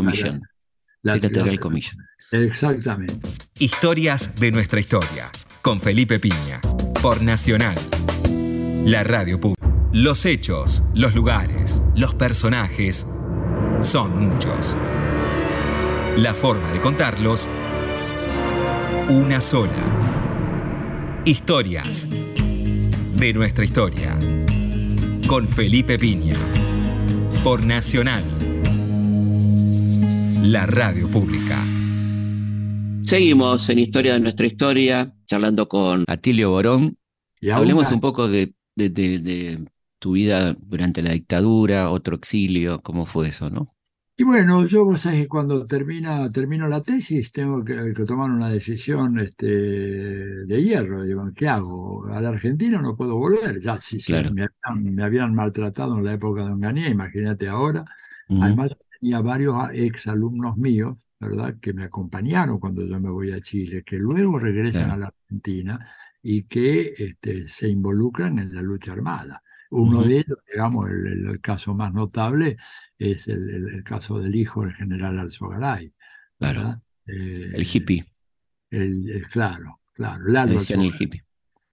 trilateral 1.02 1.60
Commission. 1.60 1.98
Exactamente. 2.32 3.28
Historias 3.60 4.34
de 4.36 4.52
nuestra 4.52 4.80
historia, 4.80 5.30
con 5.62 5.82
Felipe 5.82 6.18
Piña, 6.18 6.62
por 7.02 7.22
Nacional, 7.22 7.76
la 8.86 9.04
radio 9.04 9.38
pública. 9.38 9.68
Los 9.92 10.26
hechos, 10.26 10.82
los 10.94 11.14
lugares, 11.14 11.82
los 11.94 12.16
personajes 12.16 13.06
son 13.82 14.30
muchos. 14.30 14.78
La 16.16 16.34
forma 16.34 16.72
de 16.72 16.80
contarlos, 16.80 17.50
una 19.10 19.42
sola. 19.42 21.20
Historias 21.26 22.08
de 23.18 23.34
nuestra 23.34 23.66
historia, 23.66 24.18
con 25.28 25.50
Felipe 25.50 26.00
Piña, 26.00 26.38
por 27.44 27.62
Nacional, 27.62 28.24
la 30.42 30.66
radio 30.66 31.10
pública. 31.10 31.62
Seguimos 33.04 33.70
en 33.70 33.80
Historia 33.80 34.14
de 34.14 34.20
nuestra 34.20 34.46
historia, 34.46 35.14
charlando 35.26 35.68
con 35.68 36.04
Atilio 36.08 36.52
Borón. 36.52 36.98
Y 37.40 37.50
Hablemos 37.50 37.92
un 37.92 38.00
poco 38.00 38.28
de, 38.28 38.54
tu 40.00 40.14
vida 40.14 40.54
durante 40.54 41.02
la 41.02 41.12
dictadura, 41.12 41.90
otro 41.90 42.16
exilio, 42.16 42.82
¿cómo 42.82 43.06
fue 43.06 43.30
eso, 43.30 43.50
no? 43.50 43.68
Y 44.18 44.24
bueno, 44.24 44.66
yo 44.66 44.86
vos 44.86 45.02
sabés 45.02 45.22
que 45.22 45.28
cuando 45.28 45.64
termina, 45.64 46.30
termino 46.30 46.68
la 46.68 46.82
tesis 46.82 47.32
tengo 47.32 47.64
que, 47.64 47.94
tomar 48.06 48.30
una 48.30 48.50
decisión 48.50 49.20
este, 49.20 49.48
de 49.48 50.64
hierro. 50.64 51.04
Digo, 51.04 51.28
¿qué 51.36 51.48
hago? 51.48 52.06
A 52.06 52.22
la 52.22 52.30
Argentina 52.30 52.80
no 52.82 52.96
puedo 52.96 53.16
volver. 53.16 53.60
Ya 53.60 53.80
sí, 53.80 54.00
sí 54.00 54.14
me, 54.34 55.04
habían, 55.04 55.34
maltratado 55.34 55.98
en 55.98 56.06
la 56.06 56.14
época 56.14 56.46
de 56.46 56.52
Onganía, 56.52 56.90
imagínate 56.90 57.48
ahora. 57.48 57.84
Además 58.30 58.72
tenía 59.00 59.22
varios 59.22 59.56
ex 59.74 60.08
alumnos 60.08 60.56
míos 60.56 60.98
¿verdad? 61.22 61.56
que 61.62 61.74
me 61.74 61.84
acompañaron 61.84 62.60
cuando 62.60 62.86
yo 62.86 63.00
me 63.00 63.10
voy 63.10 63.32
a 63.32 63.40
Chile, 63.40 63.84
que 63.84 63.98
luego 63.98 64.40
regresan 64.40 64.92
a 64.92 64.98
la 64.98 65.08
Argentina 65.08 65.88
y 66.22 66.44
que 66.44 66.92
este, 66.98 67.48
se 67.48 67.70
involucran 67.70 68.40
en 68.40 68.54
la 68.54 68.62
lucha 68.62 68.92
armada. 68.92 69.42
Uno 69.70 70.02
de 70.02 70.18
ellos, 70.18 70.40
digamos, 70.52 70.90
el, 70.90 71.40
caso 71.40 71.74
más 71.74 71.94
notable 71.94 72.58
es 72.98 73.30
el, 73.30 73.82
caso 73.86 74.20
del 74.20 74.36
hijo 74.36 74.64
del 74.64 74.74
general 74.74 75.18
Alzogaray. 75.18 75.94
Claro. 76.38 76.82
el 77.06 77.66
hippie. 77.66 78.06
El, 78.70 79.26
claro, 79.32 79.80
claro. 79.94 80.28
El, 80.28 80.46
el 80.46 80.92
hippie 81.00 81.24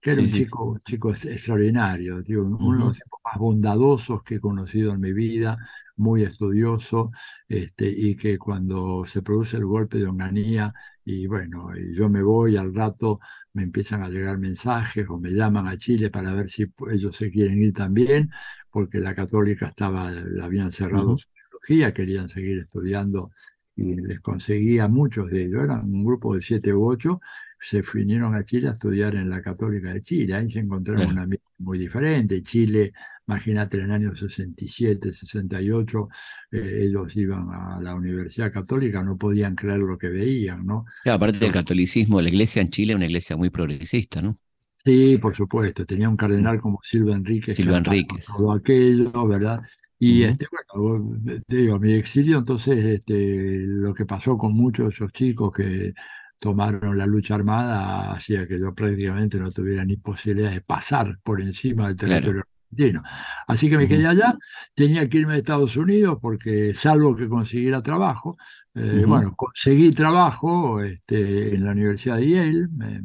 que 0.01 0.11
era 0.11 0.21
un 0.21 0.29
chico, 0.29 0.79
chico 0.85 1.11
extraordinario, 1.11 2.23
uno 2.27 2.71
de 2.71 2.79
los 2.79 2.93
tipos 2.97 3.19
más 3.25 3.37
bondadosos 3.37 4.23
que 4.23 4.35
he 4.35 4.39
conocido 4.39 4.93
en 4.93 5.01
mi 5.01 5.11
vida, 5.11 5.57
muy 5.97 6.23
estudioso, 6.23 7.11
este, 7.47 7.89
y 7.89 8.15
que 8.15 8.37
cuando 8.37 9.05
se 9.05 9.21
produce 9.21 9.57
el 9.57 9.65
golpe 9.65 9.97
de 9.97 10.05
Onganía, 10.05 10.73
y 11.03 11.27
bueno, 11.27 11.75
y 11.75 11.93
yo 11.93 12.07
me 12.09 12.23
voy 12.23 12.55
al 12.55 12.73
rato, 12.73 13.19
me 13.53 13.63
empiezan 13.63 14.01
a 14.01 14.09
llegar 14.09 14.37
mensajes 14.37 15.05
o 15.09 15.19
me 15.19 15.31
llaman 15.31 15.67
a 15.67 15.77
Chile 15.77 16.09
para 16.09 16.33
ver 16.33 16.49
si 16.49 16.71
ellos 16.91 17.15
se 17.17 17.29
quieren 17.29 17.61
ir 17.61 17.73
también, 17.73 18.31
porque 18.71 18.99
la 18.99 19.13
católica 19.13 19.67
estaba, 19.67 20.11
la 20.11 20.45
habían 20.45 20.71
cerrado 20.71 21.17
su 21.17 21.27
teología, 21.33 21.93
querían 21.93 22.29
seguir 22.29 22.59
estudiando 22.59 23.31
y 23.79 23.95
les 23.95 24.19
conseguía 24.19 24.87
muchos 24.87 25.29
de 25.29 25.45
ellos, 25.45 25.63
eran 25.63 25.81
un 25.93 26.03
grupo 26.03 26.35
de 26.35 26.41
siete 26.41 26.73
u 26.73 26.85
ocho, 26.85 27.21
se 27.59 27.81
vinieron 27.93 28.35
a 28.35 28.43
Chile 28.43 28.69
a 28.69 28.71
estudiar 28.71 29.15
en 29.15 29.29
la 29.29 29.41
Católica 29.41 29.93
de 29.93 30.01
Chile. 30.01 30.33
Ahí 30.33 30.49
se 30.49 30.59
encontraron 30.59 31.11
una 31.11 31.25
vida 31.25 31.41
muy 31.57 31.77
diferente. 31.77 32.41
Chile, 32.41 32.93
imagínate, 33.27 33.77
en 33.77 33.83
el 33.85 33.91
año 33.91 34.15
67, 34.15 35.11
68, 35.11 36.09
eh, 36.51 36.79
ellos 36.83 37.15
iban 37.15 37.49
a 37.49 37.81
la 37.81 37.95
Universidad 37.95 38.51
Católica, 38.51 39.03
no 39.03 39.17
podían 39.17 39.55
creer 39.55 39.79
lo 39.79 39.97
que 39.97 40.07
veían, 40.07 40.65
¿no? 40.65 40.85
aparte 41.05 41.39
del 41.39 41.51
catolicismo, 41.51 42.21
la 42.21 42.29
iglesia 42.29 42.61
en 42.61 42.69
Chile 42.69 42.93
es 42.93 42.95
una 42.97 43.05
iglesia 43.05 43.35
muy 43.35 43.49
progresista, 43.49 44.21
¿no? 44.21 44.37
Sí, 44.85 45.17
por 45.21 45.35
supuesto. 45.35 45.85
Tenía 45.85 46.07
un 46.07 46.15
cardenal 46.15 46.59
como 46.59 46.79
Silva 46.81 47.13
Enríquez. 47.13 47.57
Silva 47.57 47.79
Enríquez. 47.79 48.25
Todo 48.25 48.53
aquello, 48.53 49.27
¿verdad? 49.27 49.59
Y 50.01 50.23
este, 50.23 50.47
bueno, 50.49 51.19
te 51.45 51.57
digo, 51.57 51.77
mi 51.77 51.93
exilio, 51.93 52.37
entonces, 52.37 52.83
este, 52.85 53.59
lo 53.59 53.93
que 53.93 54.05
pasó 54.05 54.37
con 54.37 54.53
muchos 54.55 54.85
de 54.85 54.89
esos 54.91 55.11
chicos 55.11 55.51
que 55.53 55.93
tomaron 56.39 56.97
la 56.97 57.05
lucha 57.05 57.35
armada 57.35 58.13
hacía 58.13 58.47
que 58.47 58.57
yo 58.59 58.73
prácticamente 58.73 59.37
no 59.39 59.49
tuviera 59.49 59.83
ni 59.83 59.97
posibilidad 59.97 60.51
de 60.51 60.61
pasar 60.61 61.19
por 61.21 61.41
encima 61.41 61.87
del 61.87 61.97
territorio 61.97 62.43
argentino. 62.71 63.03
Así 63.47 63.69
que 63.69 63.77
me 63.77 63.89
quedé 63.89 64.07
allá, 64.07 64.37
tenía 64.73 65.07
que 65.09 65.17
irme 65.19 65.33
a 65.33 65.37
Estados 65.37 65.75
Unidos 65.75 66.17
porque 66.21 66.73
salvo 66.73 67.13
que 67.15 67.27
consiguiera 67.27 67.81
trabajo, 67.81 68.37
eh, 68.75 69.03
bueno, 69.07 69.35
conseguí 69.35 69.91
trabajo 69.91 70.81
este, 70.81 71.55
en 71.55 71.65
la 71.65 71.71
Universidad 71.71 72.17
de 72.17 72.29
Yale, 72.29 72.67
me, 72.69 73.01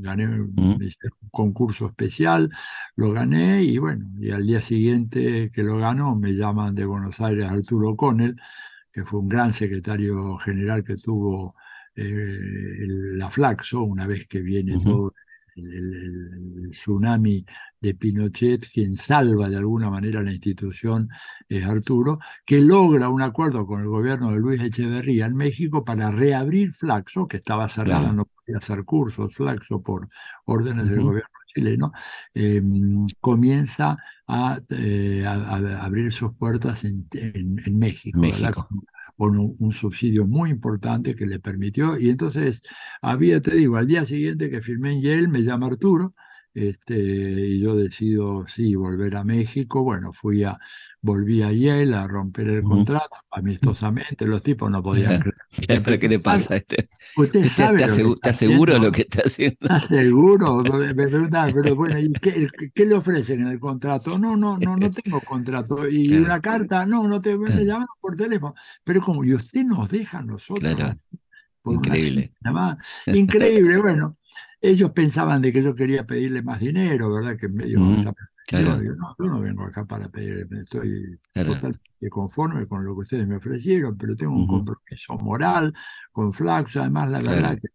gané 0.00 0.26
un 0.26 0.78
concurso 1.30 1.86
especial, 1.86 2.50
lo 2.96 3.12
gané 3.12 3.62
y 3.62 3.78
bueno, 3.78 4.10
y 4.18 4.30
al 4.30 4.46
día 4.46 4.60
siguiente 4.60 5.50
que 5.52 5.62
lo 5.62 5.78
ganó 5.78 6.16
me 6.16 6.34
llaman 6.34 6.74
de 6.74 6.84
Buenos 6.84 7.20
Aires 7.20 7.48
Arturo 7.48 7.96
Connell, 7.96 8.36
que 8.92 9.04
fue 9.04 9.20
un 9.20 9.28
gran 9.28 9.52
secretario 9.52 10.36
general 10.38 10.82
que 10.82 10.96
tuvo 10.96 11.54
eh, 11.94 12.38
la 13.16 13.30
Flaxo, 13.30 13.82
una 13.82 14.06
vez 14.06 14.26
que 14.26 14.40
viene 14.40 14.78
todo 14.78 15.14
el, 15.56 16.70
tsunami 16.70 17.44
de 17.80 17.94
Pinochet, 17.94 18.68
quien 18.72 18.96
salva 18.96 19.48
de 19.48 19.56
alguna 19.56 19.90
manera 19.90 20.22
la 20.22 20.32
institución 20.32 21.08
es 21.48 21.64
Arturo, 21.64 22.18
que 22.44 22.60
logra 22.60 23.08
un 23.08 23.22
acuerdo 23.22 23.66
con 23.66 23.82
el 23.82 23.88
gobierno 23.88 24.32
de 24.32 24.38
Luis 24.38 24.62
Echeverría 24.62 25.26
en 25.26 25.36
México 25.36 25.84
para 25.84 26.10
reabrir 26.10 26.72
Flaxo, 26.72 27.28
que 27.28 27.36
estaba 27.38 27.68
cerrada, 27.68 28.12
no 28.12 28.24
podía 28.24 28.58
hacer 28.58 28.84
cursos 28.84 29.34
Flaxo 29.34 29.82
por 29.82 30.08
órdenes 30.44 30.88
del 30.88 31.02
gobierno 31.02 31.28
chileno, 31.54 31.92
em, 32.32 33.06
comienza 33.20 33.96
eh, 34.70 35.24
a, 35.26 35.84
abrir 35.84 36.12
sus 36.12 36.34
puertas 36.34 36.84
en, 36.84 37.06
México. 37.78 38.18
México 38.18 38.68
con 39.16 39.38
un, 39.38 39.72
subsidio 39.72 40.26
muy 40.26 40.50
importante 40.50 41.14
que 41.14 41.26
le 41.26 41.40
permitió. 41.40 41.98
Y 41.98 42.10
entonces 42.10 42.62
había, 43.02 43.40
te 43.40 43.54
digo, 43.54 43.76
al 43.76 43.86
día 43.86 44.04
siguiente 44.04 44.50
que 44.50 44.60
firmé 44.62 44.92
en 44.92 45.02
Yale, 45.02 45.28
me 45.28 45.42
llama 45.42 45.66
Arturo, 45.66 46.14
este, 46.54 46.94
y 46.96 47.60
yo 47.60 47.74
decido, 47.74 48.46
sí, 48.46 48.76
volver 48.76 49.16
a 49.16 49.24
México. 49.24 49.82
Bueno, 49.82 50.12
fui 50.12 50.44
a, 50.44 50.56
volví 51.00 51.42
a 51.42 51.50
Yale 51.50 51.96
a 51.96 52.06
romper 52.06 52.48
el 52.48 52.62
contrato 52.62 53.16
amistosamente. 53.32 54.24
Los 54.24 54.44
tipos 54.44 54.70
no 54.70 54.80
podían 54.80 55.20
creer. 55.20 55.36
¿Pero 55.84 55.98
qué 55.98 56.08
le 56.08 56.20
pasa 56.20 56.54
a 56.54 56.56
este? 56.58 56.88
Usted 57.16 57.44
sabe. 57.48 57.82
¿Está, 57.82 58.32
seguro 58.32 58.74
de 58.74 58.78
lo 58.78 58.92
que 58.92 59.02
está 59.02 59.22
haciendo? 59.22 59.56
¿Está 59.62 59.80
seguro? 59.80 60.62
Me 60.94 61.08
preguntaban, 61.08 61.52
pero 61.52 61.74
bueno, 61.74 61.98
¿y 61.98 62.12
qué, 62.12 62.48
qué, 62.72 62.86
le 62.86 62.94
ofrecen 62.94 63.40
en 63.42 63.48
el 63.48 63.58
contrato? 63.58 64.16
No, 64.16 64.36
no, 64.36 64.56
no, 64.56 64.76
no 64.76 64.90
tengo 65.04 65.20
contrato. 65.22 65.88
¿Y 65.88 66.16
una 66.16 66.40
carta? 66.40 66.86
No, 66.86 67.08
no 67.08 67.20
te 67.20 67.36
me 67.36 67.64
llaman 67.64 67.88
por 68.00 68.14
teléfono. 68.14 68.54
Pero 68.84 69.00
como, 69.00 69.24
y 69.24 69.34
usted 69.34 69.64
nos 69.64 69.90
deja 69.90 70.18
a 70.18 70.22
nosotros. 70.22 70.72
Claro. 70.72 70.94
Increíble. 71.66 72.32
Increíble, 73.06 73.80
bueno 73.80 74.16
ellos 74.64 74.92
pensaban 74.92 75.42
de 75.42 75.52
que 75.52 75.62
yo 75.62 75.74
quería 75.74 76.06
pedirle 76.06 76.42
más 76.42 76.58
dinero, 76.58 77.12
¿verdad? 77.12 77.36
Que 77.36 77.48
medio... 77.48 77.78
Mm, 77.78 78.02
no, 78.02 78.82
yo 79.18 79.24
no 79.24 79.40
vengo 79.40 79.64
acá 79.64 79.84
para 79.84 80.08
pedir, 80.08 80.46
estoy 80.52 81.18
totalmente 81.32 82.10
conforme 82.10 82.66
con 82.66 82.84
lo 82.84 82.94
que 82.94 83.00
ustedes 83.00 83.26
me 83.26 83.36
ofrecieron, 83.36 83.96
pero 83.96 84.14
tengo 84.14 84.34
un 84.34 84.46
compromiso 84.46 85.14
moral 85.14 85.72
con 86.12 86.30
Flaxo, 86.30 86.80
además 86.80 87.10
la 87.10 87.22
verdad 87.22 87.58
que 87.58 87.68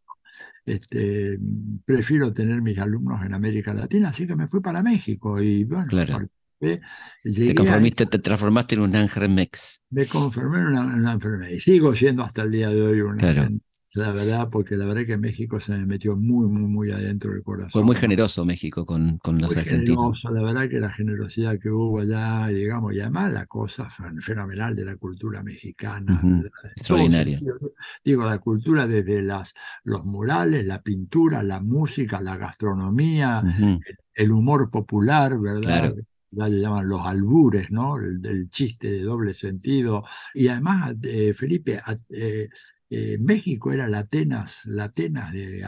este, 0.65 1.39
prefiero 1.83 2.31
tener 2.31 2.61
mis 2.61 2.77
alumnos 2.77 3.23
en 3.23 3.33
América 3.33 3.73
Latina, 3.73 4.09
así 4.09 4.27
que 4.27 4.35
me 4.35 4.47
fui 4.47 4.61
para 4.61 4.83
México 4.83 5.41
y 5.41 5.63
bueno, 5.63 5.87
te 6.59 7.55
conformiste, 7.55 8.05
te 8.05 8.19
transformaste 8.19 8.75
en 8.75 8.81
un 8.81 8.95
ángel 8.95 9.29
mex. 9.29 9.81
Me 9.89 10.05
conformé 10.05 10.59
en 10.59 10.67
una, 10.67 11.13
enfermedad 11.13 11.49
y 11.49 11.59
sigo 11.59 11.95
siendo 11.95 12.21
hasta 12.21 12.43
el 12.43 12.51
día 12.51 12.69
de 12.69 12.81
hoy 12.81 13.01
un 13.01 13.17
claro 13.17 13.49
la 13.95 14.11
verdad, 14.11 14.49
porque 14.51 14.75
la 14.75 14.85
verdad 14.85 15.05
que 15.05 15.17
México 15.17 15.59
se 15.59 15.71
me 15.71 15.85
metió 15.85 16.15
muy, 16.15 16.47
muy, 16.47 16.61
muy 16.61 16.91
adentro 16.91 17.31
del 17.31 17.41
corazón. 17.41 17.71
Fue 17.71 17.83
muy 17.83 17.95
generoso 17.95 18.45
México 18.45 18.85
con, 18.85 19.17
con 19.17 19.39
los 19.39 19.47
muy 19.47 19.57
argentinos. 19.57 20.19
Generoso, 20.21 20.31
la 20.31 20.43
verdad 20.43 20.69
que 20.69 20.79
la 20.79 20.91
generosidad 20.91 21.57
que 21.59 21.69
hubo 21.69 21.99
allá, 21.99 22.47
digamos, 22.47 22.93
y 22.93 22.99
además 22.99 23.33
la 23.33 23.47
cosa 23.47 23.89
fenomenal 23.89 24.75
de 24.75 24.85
la 24.85 24.95
cultura 24.95 25.41
mexicana. 25.41 26.21
Extraordinaria. 26.75 27.39
Digo, 28.03 28.25
la 28.25 28.37
cultura 28.37 28.85
desde 28.85 29.23
las, 29.23 29.55
los 29.83 30.05
murales, 30.05 30.65
la 30.65 30.81
pintura, 30.81 31.41
la 31.41 31.59
música, 31.59 32.21
la 32.21 32.37
gastronomía, 32.37 33.43
el, 34.13 34.31
humor 34.31 34.69
popular, 34.69 35.39
¿verdad? 35.39 35.95
ya 36.31 36.47
le 36.47 36.59
llaman 36.59 36.87
los 36.87 37.01
albures, 37.05 37.71
¿no? 37.71 37.97
El, 37.97 38.49
chiste 38.51 38.89
de 38.91 39.01
doble 39.01 39.33
sentido. 39.33 40.03
Y 40.33 40.47
además, 40.47 40.95
eh, 41.03 41.33
Felipe, 41.33 41.81
eh, 42.09 42.49
eh, 42.91 43.17
México 43.19 43.71
era 43.71 43.87
la 43.87 43.99
Atenas, 43.99 44.61
la 44.65 44.85
Atenas 44.85 45.31
de, 45.31 45.63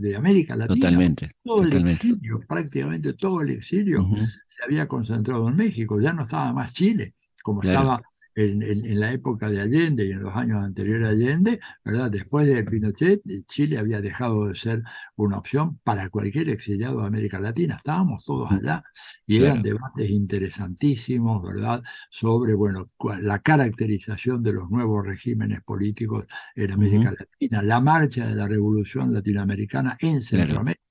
de, 0.00 0.16
América 0.16 0.54
Latina. 0.54 0.76
Totalmente. 0.76 1.32
Todo 1.42 1.62
el 1.62 1.88
exilio, 1.88 2.40
prácticamente 2.46 3.14
todo 3.14 3.40
el 3.40 3.50
exilio 3.50 4.06
se 4.46 4.62
había 4.64 4.86
concentrado 4.86 5.48
en 5.48 5.56
México. 5.56 6.00
Ya 6.00 6.12
no 6.12 6.22
estaba 6.22 6.52
más 6.52 6.72
Chile, 6.72 7.14
como 7.42 7.62
estaba 7.62 8.00
en, 8.38 9.00
la 9.00 9.12
época 9.12 9.50
de 9.50 9.60
Allende 9.60 10.06
y 10.06 10.12
en 10.12 10.22
los 10.22 10.34
años 10.34 10.62
anteriores 10.62 11.08
a 11.08 11.10
Allende, 11.10 11.60
¿verdad? 11.84 12.10
después 12.10 12.46
de 12.46 12.62
Pinochet, 12.62 13.20
Chile 13.46 13.78
había 13.78 14.00
dejado 14.00 14.48
de 14.48 14.54
ser 14.54 14.82
una 15.16 15.38
opción 15.38 15.78
para 15.82 16.08
cualquier 16.08 16.48
exiliado 16.50 17.00
de 17.00 17.06
América 17.06 17.40
Latina. 17.40 17.76
Estábamos 17.76 18.24
todos 18.24 18.50
allá 18.52 18.82
y 19.26 19.38
eran 19.38 19.62
debates 19.62 20.08
interesantísimos, 20.08 21.42
¿verdad? 21.42 21.82
Sobre, 22.10 22.54
bueno, 22.54 22.90
la 23.20 23.40
caracterización 23.40 24.42
de 24.42 24.52
los 24.52 24.70
nuevos 24.70 25.04
regímenes 25.04 25.62
políticos 25.62 26.26
en 26.54 26.72
América 26.72 27.12
Latina, 27.18 27.62
la 27.62 27.80
marcha 27.80 28.26
de 28.26 28.34
la 28.34 28.46
revolución 28.46 29.12
latinoamericana 29.12 29.96
en 30.00 30.22
Centroamérica 30.22 30.87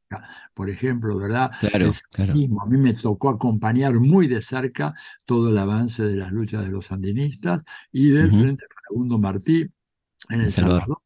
por 0.54 0.70
ejemplo, 0.70 1.18
¿verdad? 1.18 1.52
Claro, 1.60 1.92
A 2.18 2.66
mí 2.66 2.78
me 2.78 2.94
tocó 2.94 3.30
acompañar 3.30 3.94
muy 4.00 4.28
de 4.28 4.42
cerca 4.42 4.94
todo 5.26 5.50
el 5.50 5.58
avance 5.58 6.04
de 6.04 6.16
las 6.16 6.32
luchas 6.32 6.66
de 6.66 6.72
los 6.72 6.88
sandinistas 6.88 7.64
y 7.92 8.10
del 8.10 8.32
Frente 8.32 8.66
Segundo 8.88 9.20
Martí 9.20 9.68
en 10.30 10.42
El 10.42 10.52
Salvador. 10.52 11.02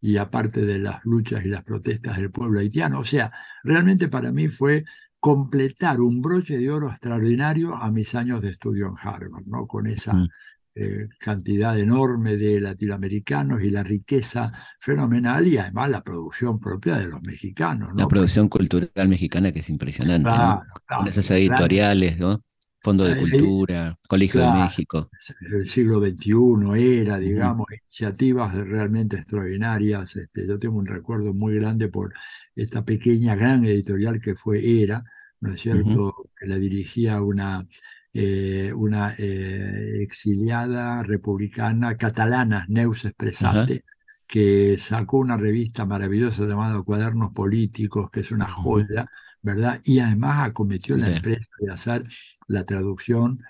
Y 0.00 0.16
aparte 0.16 0.64
de 0.64 0.78
las 0.78 1.04
luchas 1.04 1.44
y 1.44 1.48
las 1.48 1.64
protestas 1.64 2.16
del 2.16 2.30
pueblo 2.30 2.60
haitiano. 2.60 3.00
O 3.00 3.04
sea, 3.04 3.32
realmente 3.64 4.08
para 4.08 4.30
mí 4.30 4.48
fue 4.48 4.84
completar 5.18 6.00
un 6.00 6.22
broche 6.22 6.56
de 6.56 6.70
oro 6.70 6.88
extraordinario 6.88 7.74
a 7.74 7.90
mis 7.90 8.14
años 8.14 8.40
de 8.40 8.50
estudio 8.50 8.86
en 8.86 8.94
Harvard, 8.96 9.46
¿no? 9.46 9.66
Con 9.66 9.88
esa 9.88 10.12
mm. 10.14 10.28
Eh, 10.80 11.08
cantidad 11.18 11.76
enorme 11.76 12.36
de 12.36 12.60
latinoamericanos 12.60 13.64
y 13.64 13.70
la 13.70 13.82
riqueza 13.82 14.52
fenomenal 14.78 15.44
y 15.44 15.58
además 15.58 15.90
la 15.90 16.04
producción 16.04 16.60
propia 16.60 16.98
de 16.98 17.08
los 17.08 17.20
mexicanos. 17.20 17.90
La 17.96 18.06
producción 18.06 18.48
cultural 18.48 19.08
mexicana 19.08 19.50
que 19.50 19.58
es 19.58 19.70
impresionante, 19.70 20.30
Con 20.86 21.08
esas 21.08 21.28
editoriales, 21.32 22.16
¿no? 22.18 22.44
Fondo 22.80 23.02
de 23.02 23.14
eh, 23.14 23.18
Cultura, 23.18 23.98
Colegio 24.06 24.40
de 24.40 24.52
México. 24.52 25.10
El 25.50 25.66
siglo 25.66 25.98
XXI 25.98 27.00
era, 27.00 27.18
digamos, 27.18 27.66
iniciativas 27.72 28.54
realmente 28.54 29.16
extraordinarias. 29.16 30.14
Este, 30.14 30.46
yo 30.46 30.58
tengo 30.58 30.78
un 30.78 30.86
recuerdo 30.86 31.34
muy 31.34 31.56
grande 31.56 31.88
por 31.88 32.14
esta 32.54 32.84
pequeña, 32.84 33.34
gran 33.34 33.64
editorial 33.64 34.20
que 34.20 34.36
fue 34.36 34.80
ERA, 34.80 35.02
¿no 35.40 35.54
es 35.54 35.60
cierto? 35.60 36.30
Que 36.38 36.46
la 36.46 36.54
dirigía 36.54 37.20
una 37.20 37.66
eh, 38.20 38.72
una 38.74 39.14
eh, 39.16 40.02
exiliada 40.02 41.04
republicana 41.04 41.96
catalana, 41.96 42.66
Neus 42.68 43.04
Expresate, 43.04 43.84
que 44.26 44.76
sacó 44.76 45.18
una 45.18 45.36
revista 45.36 45.86
maravillosa 45.86 46.44
llamada 46.44 46.82
Cuadernos 46.82 47.30
Políticos, 47.30 48.10
que 48.10 48.20
es 48.20 48.32
una 48.32 48.48
joya, 48.48 49.08
¿verdad? 49.40 49.80
Y 49.84 50.00
además 50.00 50.48
acometió 50.48 50.96
la 50.96 51.14
empresa 51.14 51.48
de 51.60 51.72
hacer 51.72 52.08
la 52.48 52.64
traducción 52.64 53.40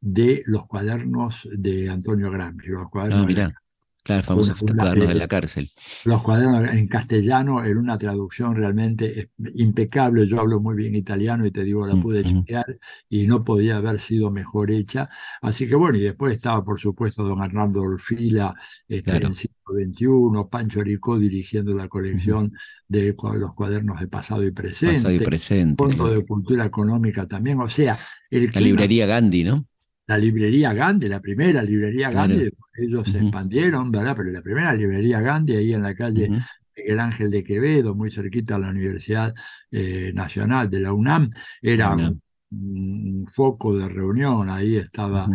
de 0.00 0.44
los 0.46 0.68
cuadernos 0.68 1.48
de 1.50 1.90
Antonio 1.90 2.30
Gramsci, 2.30 2.68
los 2.68 2.90
cuadernos 2.90 3.26
ah, 3.40 3.61
Claro, 4.04 4.24
famosos 4.24 4.58
cuadernos 4.58 5.08
de 5.08 5.14
la 5.14 5.28
cárcel. 5.28 5.70
Los 6.04 6.22
cuadernos 6.22 6.74
en 6.74 6.88
castellano, 6.88 7.64
en 7.64 7.78
una 7.78 7.96
traducción 7.96 8.56
realmente 8.56 9.30
impecable. 9.54 10.26
Yo 10.26 10.40
hablo 10.40 10.58
muy 10.58 10.74
bien 10.74 10.96
italiano 10.96 11.46
y 11.46 11.52
te 11.52 11.62
digo, 11.62 11.86
la 11.86 11.94
mm, 11.94 12.02
pude 12.02 12.22
mm. 12.22 12.24
chequear 12.24 12.78
y 13.08 13.28
no 13.28 13.44
podía 13.44 13.76
haber 13.76 14.00
sido 14.00 14.32
mejor 14.32 14.72
hecha. 14.72 15.08
Así 15.40 15.68
que 15.68 15.76
bueno, 15.76 15.98
y 15.98 16.00
después 16.00 16.34
estaba, 16.34 16.64
por 16.64 16.80
supuesto, 16.80 17.22
don 17.22 17.44
Hernando 17.44 17.82
Orfila 17.82 18.54
este, 18.88 19.16
en 19.16 19.22
el 19.22 19.34
siglo 19.34 19.56
XXI, 19.66 20.48
Pancho 20.50 20.80
Aricó 20.80 21.16
dirigiendo 21.16 21.72
la 21.72 21.86
colección 21.86 22.52
de 22.88 23.14
los 23.38 23.54
cuadernos 23.54 24.00
de 24.00 24.08
pasado 24.08 24.44
y 24.44 24.50
presente. 24.50 24.96
Pasado 24.96 25.14
y 25.14 25.20
presente. 25.20 25.76
Fondo 25.78 26.08
de 26.08 26.26
Cultura 26.26 26.64
Económica 26.64 27.28
también. 27.28 27.60
O 27.60 27.68
sea, 27.68 27.96
el 28.30 28.50
La 28.52 28.60
librería 28.60 29.06
Gandhi, 29.06 29.44
¿no? 29.44 29.64
la 30.06 30.18
librería 30.18 30.72
Gandhi, 30.72 31.08
la 31.08 31.20
primera 31.20 31.62
librería 31.62 32.10
Gandhi, 32.10 32.50
ellos 32.74 33.08
se 33.08 33.18
expandieron, 33.18 33.90
¿verdad? 33.90 34.14
Pero 34.16 34.30
la 34.30 34.42
primera 34.42 34.74
librería 34.74 35.20
Gandhi, 35.20 35.56
ahí 35.56 35.74
en 35.74 35.82
la 35.82 35.94
calle 35.94 36.30
El 36.74 37.00
Ángel 37.00 37.30
de 37.30 37.44
Quevedo, 37.44 37.94
muy 37.94 38.10
cerquita 38.10 38.56
a 38.56 38.58
la 38.58 38.70
Universidad 38.70 39.34
eh, 39.70 40.12
Nacional 40.14 40.70
de 40.70 40.80
la 40.80 40.92
UNAM, 40.92 41.30
era 41.60 41.94
un, 41.94 43.26
foco 43.32 43.76
de 43.76 43.88
reunión, 43.88 44.50
ahí 44.50 44.76
estaba 44.76 45.26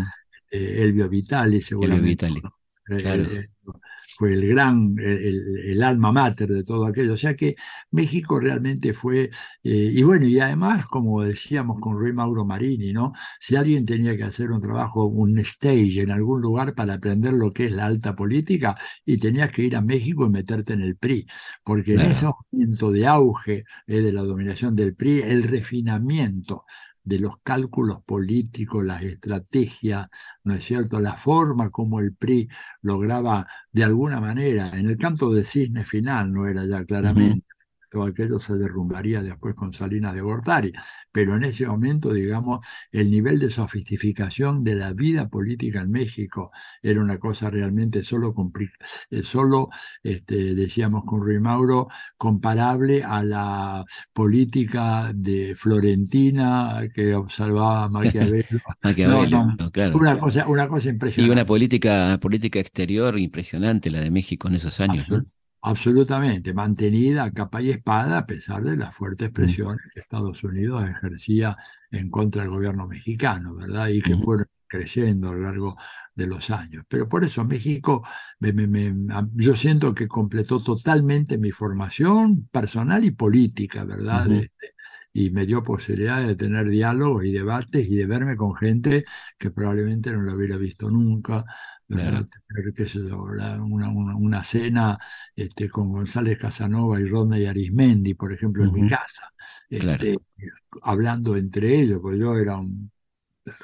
eh, 0.51 0.83
Elvio 0.83 1.09
Vitali, 1.09 1.61
seguramente. 1.61 2.27
Elvio 2.27 2.51
Vitali. 2.87 3.21
Eh, 3.23 3.49
fue 4.17 4.33
el 4.33 4.47
gran, 4.47 4.95
el, 4.99 5.83
alma 5.83 6.11
mater 6.11 6.49
de 6.49 6.63
todo 6.63 6.85
aquello. 6.85 7.13
O 7.13 7.17
sea 7.17 7.35
que 7.35 7.55
México 7.91 8.39
realmente 8.39 8.93
fue, 8.93 9.29
eh, 9.63 9.91
y 9.93 10.01
bueno, 10.03 10.25
y 10.25 10.39
además, 10.39 10.87
como 10.87 11.21
decíamos 11.21 11.79
con 11.79 11.97
Rui 11.99 12.13
Mauro 12.13 12.43
Marini, 12.43 12.93
¿no? 12.93 13.13
Si 13.39 13.55
alguien 13.55 13.85
tenía 13.85 14.17
que 14.17 14.23
hacer 14.23 14.51
un 14.51 14.59
trabajo, 14.59 15.05
un 15.05 15.37
stage 15.39 16.01
en 16.01 16.11
algún 16.11 16.41
lugar 16.41 16.73
para 16.73 16.95
aprender 16.95 17.33
lo 17.33 17.53
que 17.53 17.65
es 17.65 17.71
la 17.71 17.85
alta 17.85 18.15
política, 18.15 18.75
y 19.05 19.17
tenías 19.17 19.51
que 19.51 19.63
ir 19.63 19.75
a 19.75 19.81
México 19.81 20.25
y 20.25 20.29
meterte 20.29 20.73
en 20.73 20.81
el 20.81 20.97
PRI, 20.97 21.27
porque 21.63 21.93
en 21.93 22.01
ese 22.01 22.25
momento 22.25 22.91
de 22.91 23.07
auge 23.07 23.65
eh, 23.85 24.01
de 24.01 24.11
la 24.11 24.23
dominación 24.23 24.75
del 24.75 24.95
PRI, 24.95 25.21
el 25.21 25.43
refinamiento 25.43 26.65
de 27.07 27.19
los 27.19 27.37
cálculos 27.41 28.03
políticos, 28.03 28.83
las 28.85 29.01
estrategias, 29.03 30.07
¿no 30.43 30.53
es 30.55 30.65
cierto?, 30.65 30.99
la 30.99 31.13
forma 31.17 31.69
como 31.69 31.99
el 32.01 32.13
PRI 32.13 32.49
lograba 32.81 33.47
de 33.71 33.83
alguna 33.85 34.19
manera, 34.19 34.71
en 34.77 34.87
el 34.87 34.97
canto 34.97 35.31
de 35.31 35.45
cisne 35.45 35.85
final 35.85 36.33
no 36.33 36.47
era 36.47 36.65
ya 36.65 36.83
claramente, 36.85 37.46
todo 37.89 38.03
aquello 38.03 38.39
se 38.39 38.55
derrumbaría 38.55 39.21
después 39.21 39.55
con 39.55 39.73
Salinas 39.73 40.13
de 40.13 40.21
Gortari. 40.21 40.73
Pero 41.11 41.35
en 41.35 41.43
ese 41.43 41.67
momento, 41.67 42.13
digamos, 42.13 42.65
el 42.91 43.09
nivel 43.09 43.39
de 43.39 43.51
sofisticación 43.51 44.63
de 44.63 44.75
la 44.75 44.93
vida 44.93 45.27
política 45.29 45.81
en 45.81 45.91
México 45.91 46.51
era 46.81 47.01
una 47.01 47.17
cosa 47.17 47.49
realmente 47.49 48.03
solo, 48.03 48.33
eh, 49.09 49.23
solo 49.23 49.69
este, 50.03 50.55
decíamos 50.55 51.03
con 51.05 51.21
Rui 51.21 51.39
Mauro, 51.39 51.87
comparable 52.17 53.03
a 53.03 53.23
la 53.23 53.85
política 54.13 55.11
de 55.13 55.55
Florentina 55.55 56.81
que 56.93 57.15
observaba 57.15 57.89
Maquiavelo. 57.89 58.59
claro. 59.71 59.97
Una 59.97 60.19
cosa, 60.19 60.47
una 60.47 60.67
cosa 60.67 60.89
impresionante. 60.89 61.29
Y 61.29 61.31
una 61.31 61.45
política, 61.45 62.17
política 62.21 62.59
exterior 62.59 63.17
impresionante, 63.17 63.89
la 63.89 63.99
de 63.99 64.11
México 64.11 64.47
en 64.47 64.55
esos 64.55 64.79
años. 64.79 65.07
¿no? 65.09 65.23
Absolutamente 65.61 66.53
mantenida 66.53 67.23
a 67.23 67.31
capa 67.31 67.61
y 67.61 67.71
espada 67.71 68.19
a 68.19 68.25
pesar 68.25 68.63
de 68.63 68.77
las 68.77 68.95
fuertes 68.95 69.31
presiones 69.31 69.81
que 69.93 69.99
Estados 69.99 70.43
Unidos 70.43 70.85
ejercía 70.87 71.57
en 71.91 72.09
contra 72.09 72.43
del 72.43 72.51
gobierno 72.51 72.87
mexicano, 72.87 73.55
¿verdad? 73.55 73.87
Y 73.87 74.01
que 74.01 74.17
fueron 74.17 74.47
creciendo 74.67 75.29
a 75.29 75.33
lo 75.33 75.41
largo 75.43 75.77
de 76.13 76.27
los 76.27 76.49
años. 76.49 76.83
Pero 76.87 77.07
por 77.07 77.23
eso 77.23 77.45
México, 77.45 78.05
yo 79.33 79.55
siento 79.55 79.93
que 79.95 80.07
completó 80.07 80.59
totalmente 80.59 81.37
mi 81.37 81.51
formación 81.51 82.47
personal 82.51 83.03
y 83.05 83.11
política, 83.11 83.85
¿verdad? 83.85 84.29
Este, 84.31 84.73
y 85.13 85.31
me 85.31 85.45
dio 85.45 85.63
posibilidad 85.63 86.25
de 86.25 86.35
tener 86.35 86.69
diálogos 86.69 87.25
y 87.25 87.31
debates 87.31 87.87
y 87.87 87.95
de 87.95 88.05
verme 88.05 88.35
con 88.35 88.55
gente 88.55 89.05
que 89.37 89.49
probablemente 89.51 90.11
no 90.11 90.21
lo 90.21 90.35
hubiera 90.35 90.57
visto 90.57 90.91
nunca, 90.91 91.43
una, 91.89 93.89
una, 93.89 94.43
cena 94.43 94.97
este, 95.35 95.69
con 95.69 95.91
González 95.91 96.37
Casanova 96.37 96.99
y 96.99 97.05
Rodney 97.05 97.45
Arismendi, 97.45 98.13
por 98.13 98.33
ejemplo, 98.33 98.63
en 98.63 98.73
mi 98.73 98.89
casa, 98.89 99.31
este, 99.69 100.17
hablando 100.81 101.35
entre 101.35 101.79
ellos, 101.79 101.99
porque 102.01 102.19
yo 102.19 102.35
era 102.35 102.57
un 102.57 102.91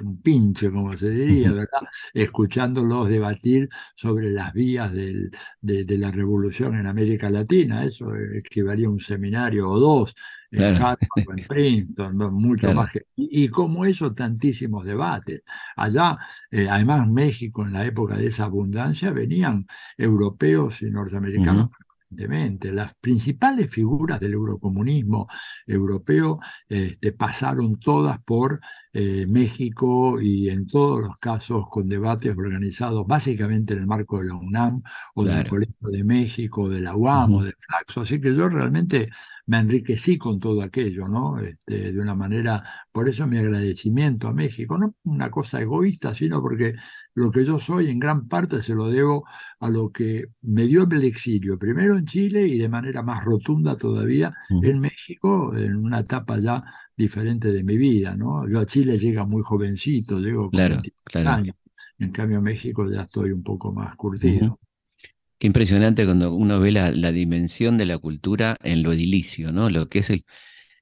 un 0.02 0.22
pinche, 0.22 0.72
como 0.72 0.96
se 0.98 1.10
diría, 1.10 1.52
¿verdad? 1.52 1.82
Escuchándolos 2.14 3.10
debatir 3.10 3.70
sobre 3.96 4.32
las 4.32 4.54
vías 4.54 4.92
del, 4.94 5.32
de, 5.62 5.86
de, 5.86 5.98
la 5.98 6.12
revolución 6.12 6.78
en 6.78 6.88
América 6.88 7.30
Latina. 7.30 7.84
Eso 7.84 8.14
equivalía 8.16 8.88
a 8.88 8.92
un 8.92 9.00
seminario 9.00 9.70
o 9.70 9.80
dos 9.80 10.16
en 10.52 10.76
Harvard, 10.76 11.00
en 11.38 11.48
Princeton, 11.48 12.18
mucho 12.34 12.74
más 12.74 12.92
que. 12.92 13.06
Y, 13.16 13.48
como 13.50 13.86
eso, 13.86 14.14
tantísimos 14.14 14.86
debates. 14.86 15.42
Allá, 15.76 16.18
eh, 16.52 16.68
además, 16.70 17.08
México, 17.10 17.64
en 17.64 17.74
la 17.74 17.86
época 17.86 18.16
de 18.16 18.28
esa 18.28 18.46
abundancia, 18.46 19.12
venían 19.12 19.66
europeos 19.98 20.82
y 20.82 20.90
norteamericanos 20.92 21.70
las 22.72 22.94
principales 22.96 23.72
figuras 23.72 24.20
del 24.20 24.34
eurocomunismo 24.34 25.28
europeo 25.66 26.40
este, 26.68 27.12
pasaron 27.12 27.80
todas 27.80 28.20
por 28.24 28.60
eh, 28.96 29.26
México 29.28 30.22
y 30.22 30.50
en 30.50 30.68
todos 30.68 31.02
los 31.02 31.18
casos 31.18 31.66
con 31.70 31.90
debates 31.90 32.38
organizados 32.38 33.08
básicamente 33.08 33.74
en 33.74 33.80
el 33.80 33.88
marco 33.88 34.20
de 34.20 34.28
la 34.28 34.36
UNAM 34.36 34.84
o 35.16 35.24
del 35.24 35.48
Colegio 35.50 35.90
de 35.90 36.04
México, 36.04 36.70
de 36.70 36.82
la 36.82 36.96
UAM 36.96 37.34
o 37.34 37.44
de 37.44 37.54
Flaxo. 37.58 38.02
Así 38.02 38.22
que 38.22 38.36
yo 38.36 38.48
realmente 38.50 39.10
me 39.48 39.58
enriquecí 39.58 40.18
con 40.18 40.40
todo 40.40 40.62
aquello, 40.62 41.08
¿no? 41.08 41.40
Este, 41.40 41.92
de 41.92 42.00
una 42.00 42.16
manera, 42.16 42.64
por 42.92 43.10
eso 43.10 43.28
mi 43.28 43.38
agradecimiento 43.38 44.28
a 44.28 44.34
México, 44.34 44.78
no 44.78 44.96
una 45.04 45.30
cosa 45.32 45.60
egoísta, 45.60 46.14
sino 46.16 46.42
porque 46.42 46.76
lo 47.16 47.32
que 47.32 47.46
yo 47.46 47.60
soy 47.60 47.90
en 47.90 48.00
gran 48.00 48.28
parte 48.28 48.62
se 48.62 48.76
lo 48.76 48.90
debo 48.90 49.26
a 49.60 49.70
lo 49.70 49.92
que 49.92 50.26
me 50.42 50.66
dio 50.68 50.84
el 50.84 51.04
exilio, 51.04 51.58
primero 51.58 51.98
en 51.98 52.06
Chile 52.06 52.48
y 52.48 52.58
de 52.58 52.70
manera 52.70 53.02
más 53.02 53.24
rotunda 53.26 53.76
todavía 53.76 54.34
en 54.50 54.80
México, 54.80 55.56
en 55.56 55.78
una 55.78 56.00
etapa 56.02 56.40
ya 56.40 56.64
diferente 56.96 57.52
de 57.52 57.64
mi 57.64 57.78
vida, 57.78 58.16
¿no? 58.16 58.48
Yo 58.48 58.60
a 58.60 58.66
Chile 58.66 58.98
llega 58.98 59.26
muy 59.26 59.42
jovencito, 59.42 60.20
llego 60.20 60.50
con 60.50 60.52
claro, 60.52 60.82
años, 61.30 61.56
en 62.00 62.12
cambio 62.12 62.38
en 62.38 62.44
México 62.44 62.90
ya 62.90 63.02
estoy 63.02 63.32
un 63.32 63.44
poco 63.44 63.72
más 63.72 63.96
curtido. 63.96 64.60
Qué 65.38 65.48
impresionante 65.48 66.06
cuando 66.06 66.34
uno 66.34 66.60
ve 66.60 66.72
la, 66.72 66.92
dimensión 67.12 67.78
de 67.78 67.86
la 67.86 67.98
cultura 67.98 68.58
en 68.62 68.84
lo 68.84 68.94
edilicio, 68.94 69.52
¿no? 69.52 69.70
Lo 69.70 69.90
que 69.90 70.00
es 70.00 70.10
el, 70.10 70.26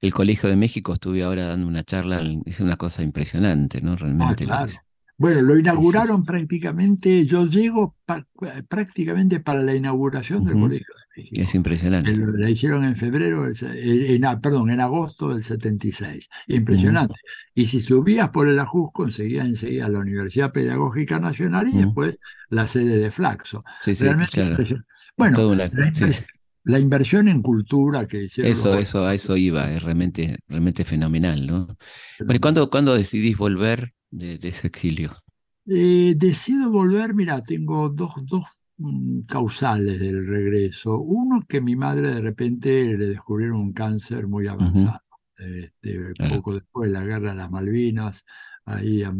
el 0.00 0.12
Colegio 0.12 0.48
de 0.48 0.56
México, 0.56 0.92
estuve 0.92 1.24
ahora 1.24 1.46
dando 1.46 1.66
una 1.66 1.82
charla, 1.82 2.22
es 2.44 2.60
una 2.60 2.76
cosa 2.76 3.02
impresionante, 3.02 3.80
¿no? 3.80 3.96
Realmente. 3.96 4.46
Ah, 4.48 4.66
bueno, 5.22 5.40
lo 5.42 5.56
inauguraron 5.56 6.24
prácticamente, 6.24 7.24
yo 7.24 7.46
llego 7.46 7.94
prácticamente 8.68 9.38
para 9.38 9.62
la 9.62 9.72
inauguración 9.72 10.44
del 10.44 10.54
Colegio 10.54 10.94
de 11.14 11.22
México. 11.22 11.42
Es 11.42 11.54
impresionante. 11.54 12.12
La 12.16 12.50
hicieron 12.50 12.82
en 12.82 12.96
febrero, 12.96 13.46
en, 13.46 14.40
perdón, 14.40 14.70
en 14.70 14.80
agosto 14.80 15.28
del 15.28 15.44
76. 15.44 16.28
Impresionante. 16.48 17.14
Y 17.54 17.66
si 17.66 17.80
subías 17.80 18.30
por 18.30 18.48
el 18.48 18.58
Ajusco, 18.58 19.04
conseguías 19.04 19.46
enseguida 19.46 19.88
la 19.88 20.00
Universidad 20.00 20.50
Pedagógica 20.50 21.20
Nacional 21.20 21.68
y 21.68 21.78
después 21.78 22.18
la 22.48 22.66
sede 22.66 22.96
de 22.96 23.12
Flaxo. 23.12 23.62
Sí, 23.80 23.94
sí, 23.94 24.08
claro. 24.32 24.56
Bueno, 25.16 25.54
la, 26.64 26.78
inversión 26.80 27.28
en 27.28 27.42
cultura 27.42 28.08
que 28.08 28.24
hicieron. 28.24 28.50
Eso, 28.50 28.76
eso, 28.76 29.06
a 29.06 29.14
eso 29.14 29.36
iba, 29.36 29.72
es 29.72 29.84
realmente, 29.84 30.36
realmente 30.48 30.84
fenomenal, 30.84 31.46
¿no? 31.46 31.68
Bueno, 32.18 32.40
¿cuándo, 32.40 32.70
¿cuándo 32.70 32.96
decidís 32.96 33.36
volver 33.36 33.94
de, 34.12 34.38
ese 34.42 34.68
exilio? 34.68 35.16
Eh, 35.66 36.14
decido 36.16 36.70
volver, 36.70 37.14
mira, 37.14 37.42
tengo 37.42 37.88
dos, 37.88 38.14
dos 38.24 38.44
mm, 38.76 39.22
causales 39.22 39.98
del 39.98 40.24
regreso. 40.26 41.00
Uno 41.00 41.42
que 41.48 41.60
mi 41.60 41.74
madre 41.74 42.14
de 42.14 42.20
repente 42.20 42.96
le 42.96 43.06
descubrieron 43.06 43.56
un 43.56 43.72
cáncer 43.72 44.28
muy 44.28 44.46
avanzado. 44.46 45.00
este, 45.36 46.14
Poco 46.28 46.54
después 46.54 46.90
de 46.90 46.98
la 46.98 47.04
guerra 47.04 47.30
de 47.30 47.36
las 47.36 47.50
Malvinas, 47.50 48.24
ahí 48.64 49.02
a 49.02 49.12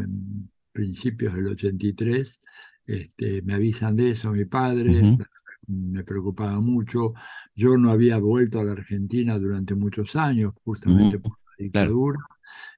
principios 0.73 1.35
del 1.35 1.49
83, 1.49 2.41
este, 2.87 3.43
me 3.43 3.55
avisan 3.55 3.97
de 3.97 4.11
eso 4.11 4.33
mi 4.33 4.45
padre, 4.45 5.19
me 5.67 6.05
preocupaba 6.05 6.61
mucho. 6.61 7.15
Yo 7.55 7.77
no 7.77 7.91
había 7.91 8.19
vuelto 8.19 8.61
a 8.61 8.65
la 8.65 8.73
Argentina 8.73 9.39
durante 9.39 9.75
muchos 9.75 10.17
años, 10.17 10.53
justamente 10.65 11.19
por 11.19 11.42
dictadura. 11.59 12.19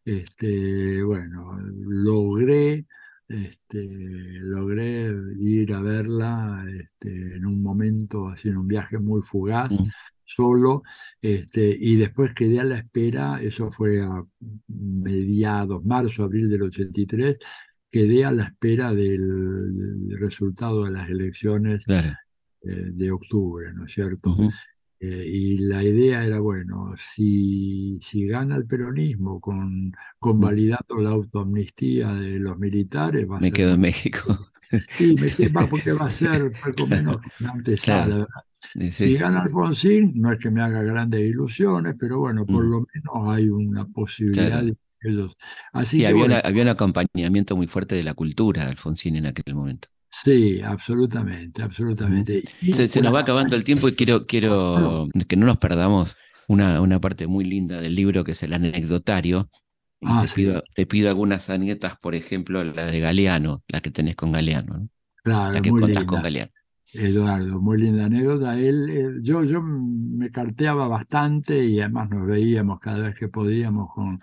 Este, 0.05 1.03
bueno, 1.03 1.53
logré, 1.87 2.87
este, 3.29 3.89
logré 4.41 5.11
ir 5.37 5.73
a 5.73 5.81
verla 5.81 6.65
este, 6.81 7.37
en 7.37 7.47
un 7.47 7.63
momento, 7.63 8.29
así 8.29 8.49
en 8.49 8.59
un 8.59 8.69
viaje 8.69 8.99
muy 8.99 9.23
fugaz, 9.23 9.75
solo, 10.25 10.83
este, 11.21 11.77
y 11.79 11.97
después 11.97 12.33
quedé 12.35 12.61
a 12.61 12.65
la 12.65 12.79
espera, 12.79 13.41
eso 13.41 13.71
fue 13.71 14.03
a 14.03 14.25
mediados, 14.69 15.85
marzo, 15.85 16.25
abril 16.25 16.49
del 16.49 16.63
83, 16.65 17.39
quedé 17.91 18.25
a 18.25 18.33
la 18.33 18.45
espera 18.45 18.93
del, 18.93 20.17
resultado 20.19 20.85
de 20.85 20.91
las 20.91 21.09
elecciones 21.09 21.85
eh, 21.89 22.13
de 22.63 23.11
octubre, 23.11 23.73
¿no 23.73 23.87
es 23.87 23.93
cierto? 23.93 24.37
Eh, 25.07 25.27
y 25.27 25.59
la 25.59 25.83
idea 25.83 26.25
era, 26.25 26.41
bueno, 26.41 26.95
si, 26.97 27.99
si 28.01 28.27
gana 28.27 28.57
el 28.57 28.65
peronismo 28.65 29.39
con 29.39 29.93
convalidando 30.19 30.97
la 30.97 31.11
autoamnistía 31.11 32.15
de 32.15 32.39
los 32.39 32.59
militares, 32.59 33.29
va 33.31 33.37
a 33.37 33.41
me 33.41 33.53
quedo 33.53 33.75
en 33.75 33.81
México. 33.81 34.51
Sí, 34.97 35.15
me 35.21 35.31
quedo 35.31 35.69
porque 35.69 35.93
va 35.93 36.07
a 36.07 36.11
ser 36.11 36.53
poco 36.53 36.87
menos 36.87 37.19
antes. 37.47 37.83
Si 38.91 39.15
gana 39.15 39.43
Alfonsín, 39.43 40.13
no 40.17 40.33
es 40.33 40.39
que 40.39 40.51
me 40.51 40.63
haga 40.63 40.83
grandes 40.83 41.21
ilusiones, 41.21 41.95
pero 41.99 42.21
bueno, 42.21 42.47
por 42.47 42.65
mm. 42.65 42.71
lo 42.71 42.87
menos 42.95 43.29
hay 43.29 43.51
una 43.51 43.85
posibilidad 43.85 44.63
de 44.63 44.75
ellos. 45.03 45.37
Así 45.73 45.99
que, 45.99 46.07
había, 46.07 46.41
había 46.41 46.63
un 46.63 46.69
acompañamiento 46.69 47.57
muy 47.57 47.67
fuerte 47.67 47.95
de 47.95 48.03
la 48.03 48.15
cultura 48.15 48.65
de 48.65 48.71
Alfonsín 48.71 49.17
en 49.17 49.27
aquel 49.27 49.55
momento. 49.55 49.89
Sí, 50.23 50.61
absolutamente, 50.61 51.61
absolutamente. 51.61 52.45
Se, 52.71 53.03
nos 53.03 53.13
va 53.13 53.21
acabando 53.21 53.57
el 53.57 53.65
tiempo 53.65 53.89
y 53.89 53.97
quiero, 53.97 54.27
quiero 54.27 55.09
que 55.27 55.37
no 55.37 55.45
nos 55.45 55.59
perdamos 55.59 56.17
una, 56.47 56.81
una 56.81 57.01
parte 57.01 57.27
muy 57.27 57.45
linda 57.45 57.81
del 57.81 57.97
libro 57.97 58.23
que 58.23 58.31
es 58.31 58.43
el 58.45 58.53
anecdotario. 58.53 59.51
Ah, 60.03 60.25
te, 60.25 60.33
pido, 60.33 60.63
te, 60.73 60.87
pido, 60.87 61.09
algunas 61.09 61.51
anécdotas, 61.51 61.97
por 61.99 62.15
ejemplo, 62.15 62.63
la 62.63 62.87
de 62.87 63.01
Galeano, 63.01 63.65
la 63.67 63.81
que 63.81 63.91
tenés 63.91 64.15
con 64.15 64.31
Galeano. 64.31 64.89
Claro, 65.25 65.53
la 65.53 65.61
que 65.61 65.71
linda. 65.73 66.07
con 66.07 66.23
Galeano. 66.23 66.53
Eduardo, 66.93 67.61
muy 67.61 67.79
linda 67.81 68.05
anécdota. 68.05 68.57
Él, 68.57 69.21
yo, 69.21 69.43
yo 69.43 69.61
me 69.63 70.31
carteaba 70.31 70.87
bastante 70.87 71.65
y 71.65 71.81
además 71.81 72.09
nos 72.09 72.25
veíamos 72.29 72.79
cada 72.79 73.09
vez 73.09 73.17
que 73.17 73.27
podíamos 73.27 73.89
con 73.93 74.21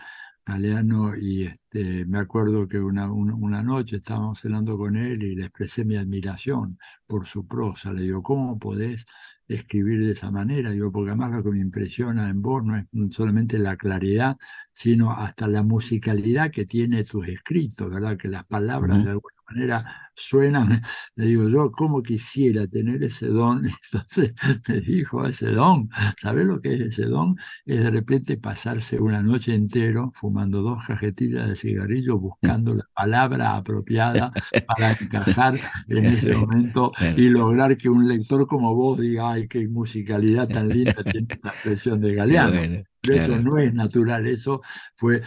Y 1.19 1.43
este, 1.45 2.05
me 2.05 2.19
acuerdo 2.19 2.67
que 2.67 2.79
una, 2.79 3.11
una, 3.11 3.63
noche 3.63 3.97
estábamos 3.97 4.39
cenando 4.41 4.77
con 4.77 4.97
él 4.97 5.23
y 5.23 5.35
le 5.35 5.45
expresé 5.45 5.85
mi 5.85 5.95
admiración 5.95 6.77
por 7.07 7.25
su 7.27 7.47
prosa. 7.47 7.93
Le 7.93 8.01
digo, 8.01 8.23
¿cómo 8.23 8.59
podés 8.59 9.05
escribir 9.47 10.03
de 10.05 10.11
esa 10.13 10.31
manera? 10.31 10.71
Digo, 10.71 10.91
porque 10.91 11.11
además 11.11 11.31
lo 11.31 11.43
que 11.43 11.51
me 11.51 11.59
impresiona 11.59 12.29
en 12.29 12.41
vos 12.41 12.63
no 12.63 12.75
es 12.77 12.85
solamente 13.11 13.57
la 13.59 13.77
claridad, 13.77 14.37
sino 14.81 15.11
hasta 15.11 15.47
la 15.47 15.61
musicalidad 15.61 16.49
que 16.49 16.65
tiene 16.65 17.03
tus 17.03 17.27
escritos, 17.27 17.87
¿verdad? 17.87 18.17
Que 18.17 18.27
las 18.27 18.45
palabras 18.45 19.03
de 19.03 19.11
alguna 19.11 19.35
manera 19.47 20.11
suenan, 20.15 20.81
le 21.15 21.25
digo 21.25 21.47
yo, 21.49 21.71
¿cómo 21.71 22.01
quisiera 22.01 22.65
tener 22.65 23.03
ese 23.03 23.27
don? 23.27 23.63
Entonces 23.93 24.33
me 24.67 24.81
dijo, 24.81 25.23
ese 25.27 25.51
don, 25.51 25.87
¿sabes 26.19 26.47
lo 26.47 26.59
que 26.59 26.73
es 26.73 26.81
ese 26.81 27.05
don? 27.05 27.37
Es 27.63 27.83
de 27.83 27.91
repente 27.91 28.37
pasarse 28.37 28.99
una 28.99 29.21
noche 29.21 29.53
entero 29.53 30.11
fumando 30.15 30.63
dos 30.63 30.83
cajetillas 30.87 31.47
de 31.47 31.55
cigarrillo 31.55 32.17
buscando 32.17 32.73
la 32.73 32.87
palabra 32.91 33.57
apropiada 33.57 34.33
para 34.67 34.93
encajar 34.93 35.59
en 35.89 36.05
ese 36.05 36.35
momento 36.35 36.91
y 37.15 37.29
lograr 37.29 37.77
que 37.77 37.87
un 37.87 38.07
lector 38.07 38.47
como 38.47 38.73
vos 38.73 38.99
diga, 38.99 39.33
ay, 39.33 39.47
qué 39.47 39.67
musicalidad 39.67 40.47
tan 40.47 40.69
linda 40.69 41.03
tiene 41.03 41.27
esa 41.29 41.49
expresión 41.49 42.01
de 42.01 42.15
Galeano. 42.15 42.83
Eso 43.03 43.39
no 43.39 43.57
es 43.57 43.73
natural, 43.73 44.27
eso 44.27 44.61
fue 44.95 45.21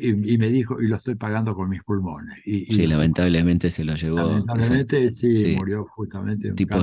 y, 0.00 0.34
y, 0.34 0.38
me 0.38 0.50
dijo, 0.50 0.80
y 0.80 0.88
lo 0.88 0.96
estoy 0.96 1.14
pagando 1.14 1.54
con 1.54 1.70
mis 1.70 1.82
pulmones. 1.82 2.38
Y, 2.44 2.66
sí, 2.66 2.86
lamentablemente 2.86 3.70
se 3.70 3.84
lo 3.84 3.94
llevó. 3.94 4.16
Lamentablemente 4.16 5.12
sí, 5.14 5.56
murió 5.58 5.86
justamente. 5.94 6.50
Un 6.50 6.56
tipo 6.56 6.82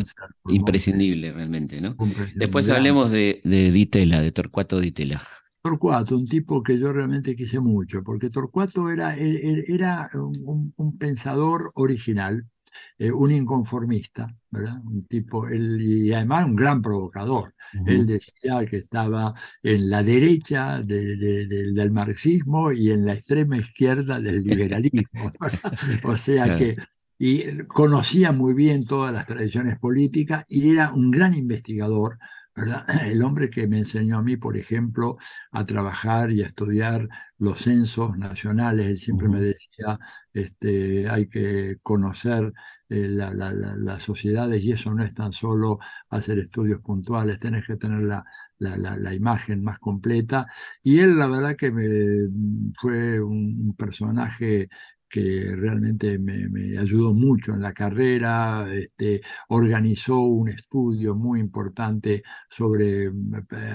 imprescindible 0.50 1.32
realmente, 1.32 1.80
¿no? 1.80 1.96
Después 2.36 2.70
hablemos 2.70 3.12
de, 3.12 3.42
de 3.44 3.72
Ditela, 3.72 4.22
de 4.22 4.32
Torcuato 4.32 4.80
Ditela. 4.80 5.22
Torcuato, 5.62 6.18
un 6.18 6.28
tipo 6.28 6.64
que 6.64 6.80
yo 6.80 6.92
realmente 6.92 7.36
quise 7.36 7.60
mucho, 7.60 8.04
porque 8.04 8.30
Torcuato 8.30 8.90
era, 8.90 9.16
e, 9.16 9.30
e, 9.30 9.66
era 9.68 10.10
un 10.16 10.98
pensador 10.98 11.72
original, 11.76 12.48
eh, 12.98 13.12
un 13.12 13.32
inconformista, 13.32 14.34
¿verdad? 14.50 14.82
Un 14.84 15.06
tipo, 15.08 15.48
él, 15.48 15.82
y 15.82 16.14
además 16.14 16.46
un 16.46 16.56
gran 16.56 16.82
provocador. 16.82 17.54
Él 17.86 18.06
decía 18.06 18.66
que 18.66 18.78
estaba 18.78 19.34
en 19.64 19.90
la 19.90 20.04
derecha 20.04 20.82
del 20.82 21.92
marxismo 21.92 22.72
y 22.72 22.92
en 22.92 23.06
la 23.06 23.14
extrema 23.14 23.58
izquierda 23.58 24.20
del 24.20 24.44
liberalismo. 24.44 25.32
o 26.04 26.18
sea 26.18 26.58
que 26.58 26.76
y 27.24 27.66
conocía 27.66 28.32
muy 28.32 28.56
bien 28.56 28.88
todas 28.88 29.14
las 29.14 29.28
tradiciones 29.28 29.78
políticas 29.78 30.44
y 30.48 30.72
era 30.72 30.92
un 30.92 31.12
gran 31.12 31.36
investigador 31.36 32.18
¿verdad? 32.62 32.86
El 33.08 33.24
hombre 33.24 33.50
que 33.50 33.68
me 33.68 33.80
enseñó 33.80 34.18
a 34.18 34.24
mí, 34.24 34.38
por 34.38 34.58
ejemplo, 34.58 35.18
a 35.52 35.66
trabajar 35.66 36.32
y 36.32 36.44
a 36.44 36.48
estudiar 36.48 37.08
los 37.38 37.60
censos 37.60 38.18
nacionales, 38.18 38.88
él 38.88 38.98
siempre 38.98 39.28
me 39.28 39.42
decía, 39.42 40.00
este, 40.34 41.10
hay 41.10 41.28
que 41.28 41.78
conocer 41.82 42.54
eh, 42.90 43.08
las 43.08 44.04
sociedades 44.04 44.62
y 44.64 44.72
eso 44.72 44.94
no 44.94 45.04
es 45.04 45.16
tan 45.16 45.32
solo 45.34 45.80
hacer 46.10 46.40
estudios 46.40 46.82
puntuales, 46.82 47.40
tenés 47.40 47.66
que 47.66 47.78
tener 47.78 48.02
la, 48.02 48.24
la, 48.60 49.14
imagen 49.14 49.64
más 49.64 49.80
completa. 49.80 50.48
Y 50.84 51.00
él, 51.00 51.18
la 51.18 51.28
verdad 51.28 51.56
que 51.56 51.72
me, 51.72 51.88
fue 52.80 53.20
un 53.22 53.76
personaje 53.78 54.70
que 55.12 55.54
realmente 55.56 56.18
me, 56.18 56.78
ayudó 56.78 57.14
mucho 57.14 57.54
en 57.54 57.62
la 57.62 57.74
carrera, 57.74 58.68
este, 58.74 59.22
organizó 59.50 60.22
un 60.22 60.50
estudio 60.50 61.16
muy 61.16 61.40
importante 61.42 62.24
sobre 62.50 63.08
eh, 63.08 63.12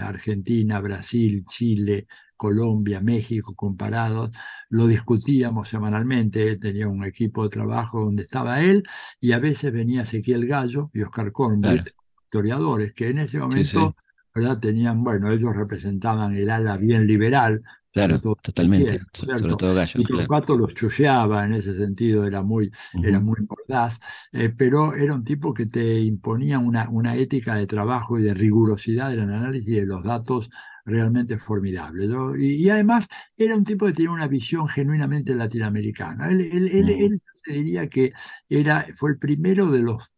Argentina, 0.00 0.80
Brasil, 0.80 1.44
Chile, 1.46 2.06
Colombia, 2.36 3.00
México 3.00 3.54
comparados, 3.54 4.30
lo 4.70 4.86
discutíamos 4.86 5.68
semanalmente, 5.68 6.56
tenía 6.56 6.88
un 6.88 7.04
equipo 7.04 7.44
de 7.44 7.50
trabajo 7.50 8.04
donde 8.04 8.22
estaba 8.22 8.62
él 8.62 8.82
y 9.20 9.32
a 9.32 9.38
veces 9.38 9.72
venía 9.72 10.02
Ezequiel 10.02 10.46
Gallo 10.46 10.90
y 10.94 11.02
Oscar 11.02 11.32
Cornwell, 11.32 11.82
historiadores, 12.24 12.94
que 12.94 13.10
en 13.10 13.18
ese 13.18 13.38
momento 13.38 13.94
¿verdad? 14.34 14.58
tenían, 14.58 15.02
bueno, 15.04 15.30
ellos 15.30 15.54
representaban 15.54 16.34
el 16.34 16.50
ala 16.50 16.76
bien 16.76 17.06
liberal 17.06 17.62
Claro, 17.96 18.18
totalmente. 18.42 19.00
sobre 19.14 19.56
todo 19.56 19.74
Gallo. 19.74 19.98
Y 19.98 20.04
Torcuato 20.04 20.54
los 20.54 20.74
chuseaba 20.74 21.46
en 21.46 21.54
ese 21.54 21.74
sentido, 21.74 22.26
era 22.26 22.42
muy, 22.42 22.70
era 23.02 23.20
muy 23.20 23.38
mordaz, 23.48 23.98
eh, 24.32 24.52
pero 24.54 24.94
era 24.94 25.14
un 25.14 25.24
tipo 25.24 25.54
que 25.54 25.64
te 25.64 25.98
imponía 26.00 26.58
una, 26.58 26.90
una 26.90 27.16
ética 27.16 27.54
de 27.54 27.66
trabajo 27.66 28.18
y 28.18 28.22
de 28.22 28.34
rigurosidad 28.34 29.08
del 29.08 29.20
análisis 29.20 29.76
de 29.76 29.86
los 29.86 30.04
datos 30.04 30.50
realmente 30.84 31.38
formidable. 31.38 32.06
Y, 32.38 32.68
además 32.68 33.08
era 33.34 33.56
un 33.56 33.64
tipo 33.64 33.86
que 33.86 33.94
tenía 33.94 34.10
una 34.10 34.28
visión 34.28 34.68
genuinamente 34.68 35.34
latinoamericana. 35.34 36.28
Él, 36.28 36.50
él, 36.52 36.68
él, 36.68 36.90
él 36.90 37.20
diría 37.46 37.88
que 37.88 38.12
era, 38.46 38.84
fue 38.94 39.12
el 39.12 39.18
primero 39.18 39.70
de 39.70 39.80
los 39.80 40.12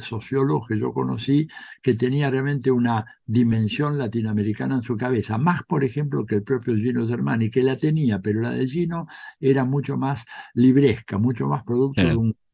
sociólogos 0.00 0.68
que 0.68 0.78
yo 0.78 0.92
conocí 0.92 1.48
que 1.82 1.94
tenía 1.94 2.30
realmente 2.30 2.70
una 2.70 3.04
dimensión 3.24 3.98
latinoamericana 3.98 4.76
en 4.76 4.82
su 4.82 4.96
cabeza, 4.96 5.38
más 5.38 5.62
por 5.64 5.82
ejemplo 5.82 6.26
que 6.26 6.36
el 6.36 6.42
propio 6.42 6.76
Gino 6.76 7.06
Germani, 7.08 7.50
que 7.50 7.62
la 7.62 7.76
tenía, 7.76 8.20
pero 8.20 8.40
la 8.40 8.50
de 8.50 8.66
Gino 8.66 9.06
era 9.40 9.64
mucho 9.64 9.96
más 9.96 10.26
libresca, 10.54 11.18
mucho 11.18 11.46
más 11.48 11.62
producto 11.64 12.02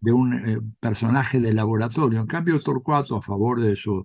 de 0.00 0.12
un, 0.12 0.32
eh, 0.34 0.58
personaje 0.80 1.40
de 1.40 1.52
laboratorio. 1.52 2.20
En 2.20 2.26
cambio, 2.26 2.58
Torcuato, 2.58 3.16
a 3.16 3.22
favor 3.22 3.60
de 3.60 3.76
sus 3.76 4.04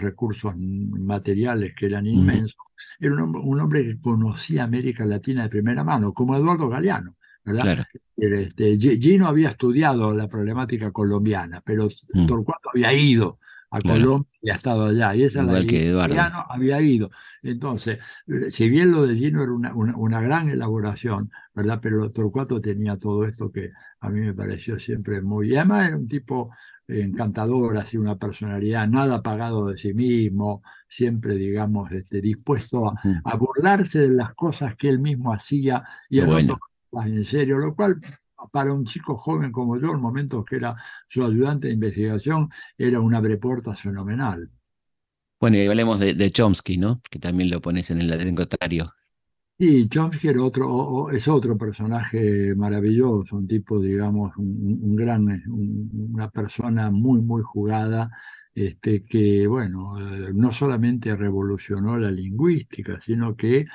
recursos 0.00 0.54
materiales 0.56 1.72
que 1.74 1.86
eran 1.86 2.06
inmensos, 2.06 2.56
era 2.98 3.14
un 3.14 3.60
hombre 3.60 3.82
que 3.84 4.00
conocía 4.00 4.64
América 4.64 5.04
Latina 5.04 5.44
de 5.44 5.48
primera 5.48 5.84
mano, 5.84 6.12
como 6.12 6.36
Eduardo 6.36 6.68
Galeano. 6.68 7.16
¿Verdad? 7.44 7.84
Este, 8.16 8.76
Gino 8.76 9.26
había 9.26 9.50
estudiado 9.50 10.14
la 10.14 10.28
problemática 10.28 10.90
colombiana, 10.90 11.60
pero 11.64 11.88
mm. 12.12 12.26
Torcuato 12.26 12.70
había 12.72 12.92
ido 12.92 13.38
a 13.72 13.80
Colombia 13.80 14.28
y 14.42 14.50
ha 14.50 14.54
estado 14.54 14.84
allá. 14.84 15.14
Y 15.16 15.24
esa 15.24 15.42
Igual 15.42 15.62
la 15.62 15.66
que 15.66 15.88
Eduardo. 15.88 16.20
había 16.50 16.80
ido. 16.82 17.10
Entonces, 17.42 17.98
si 18.50 18.68
bien 18.68 18.92
lo 18.92 19.06
de 19.06 19.16
Gino 19.16 19.42
era 19.42 19.52
una, 19.52 19.74
una, 19.74 20.20
gran 20.20 20.50
elaboración, 20.50 21.30
¿verdad? 21.54 21.80
Pero 21.82 22.10
Torcuato 22.10 22.60
tenía 22.60 22.98
todo 22.98 23.24
esto 23.24 23.50
que 23.50 23.70
a 24.00 24.10
mí 24.10 24.20
me 24.20 24.34
pareció 24.34 24.78
siempre 24.78 25.22
muy... 25.22 25.52
Y 25.52 25.56
además 25.56 25.88
era 25.88 25.96
un 25.96 26.06
tipo 26.06 26.50
encantador, 26.86 27.78
así 27.78 27.96
una 27.96 28.16
personalidad, 28.16 28.86
nada 28.88 29.16
apagado 29.16 29.68
de 29.68 29.78
sí 29.78 29.94
mismo, 29.94 30.62
siempre, 30.86 31.36
digamos, 31.36 31.90
este, 31.92 32.20
dispuesto 32.20 32.92
a, 33.24 33.36
burlarse 33.36 34.00
de 34.00 34.10
las 34.10 34.34
cosas 34.34 34.76
que 34.76 34.90
él 34.90 34.98
mismo 35.00 35.32
hacía 35.32 35.82
y 36.10 36.20
a 36.20 36.26
bueno 36.26 36.58
en 36.92 37.24
serio, 37.24 37.58
lo 37.58 37.74
cual 37.74 37.98
para 38.50 38.72
un 38.72 38.84
chico 38.84 39.14
joven 39.14 39.52
como 39.52 39.78
yo, 39.78 39.92
en 39.92 40.00
momentos 40.00 40.44
que 40.44 40.56
era 40.56 40.74
su 41.08 41.24
ayudante 41.24 41.68
de 41.68 41.74
investigación, 41.74 42.48
era 42.76 43.00
un 43.00 43.14
abrepuertas 43.14 43.80
fenomenal. 43.80 44.50
Bueno, 45.40 45.56
y 45.56 45.66
hablemos 45.66 45.98
de, 45.98 46.30
Chomsky, 46.30 46.76
¿no? 46.76 47.00
Que 47.10 47.18
también 47.18 47.50
lo 47.50 47.60
pones 47.60 47.90
en 47.90 48.00
el 48.00 48.12
anecdotario. 48.12 48.92
Sí, 49.58 49.88
Chomsky 49.88 50.28
era 50.28 50.42
otro, 50.42 51.10
es 51.10 51.26
otro 51.28 51.56
personaje 51.56 52.54
maravilloso, 52.54 53.36
un 53.36 53.46
tipo, 53.46 53.80
digamos, 53.80 54.36
un, 54.36 54.96
gran, 54.96 55.42
una 55.48 56.30
persona 56.30 56.90
muy, 56.90 57.20
muy 57.22 57.42
jugada, 57.42 58.10
este, 58.54 59.04
que, 59.04 59.46
bueno, 59.46 59.98
eh, 59.98 60.32
no 60.34 60.52
solamente 60.52 61.14
revolucionó 61.16 61.98
la 61.98 62.10
lingüística, 62.10 63.00
sino 63.00 63.36
que 63.36 63.66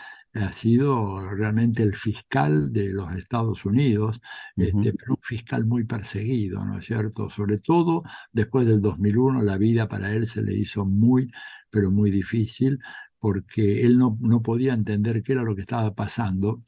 ha 0.44 0.52
sido 0.52 1.30
realmente 1.32 1.84
el 1.84 1.96
fiscal 1.96 2.72
de 2.72 2.90
los 2.94 3.14
Estados 3.14 3.66
Unidos, 3.66 4.22
este, 4.56 4.94
pero 4.94 5.14
un 5.16 5.22
fiscal 5.22 5.66
muy 5.66 5.84
perseguido, 5.84 6.64
¿no 6.66 6.80
es 6.80 6.86
cierto? 6.86 7.30
Sobre 7.30 7.60
todo 7.60 8.04
después 8.32 8.68
del 8.68 8.82
2001, 8.82 9.44
la 9.44 9.58
vida 9.58 9.88
para 9.88 10.14
él 10.14 10.26
se 10.26 10.42
le 10.42 10.56
hizo 10.56 10.86
muy, 10.86 11.32
pero 11.70 11.92
muy 11.92 12.12
difícil, 12.12 12.80
porque 13.20 13.86
él 13.86 13.98
no, 13.98 14.18
no 14.22 14.42
podía 14.42 14.74
entender 14.74 15.24
qué 15.24 15.34
era 15.34 15.44
lo 15.44 15.56
que 15.56 15.62
estaba 15.62 15.94
pasando 15.94 16.64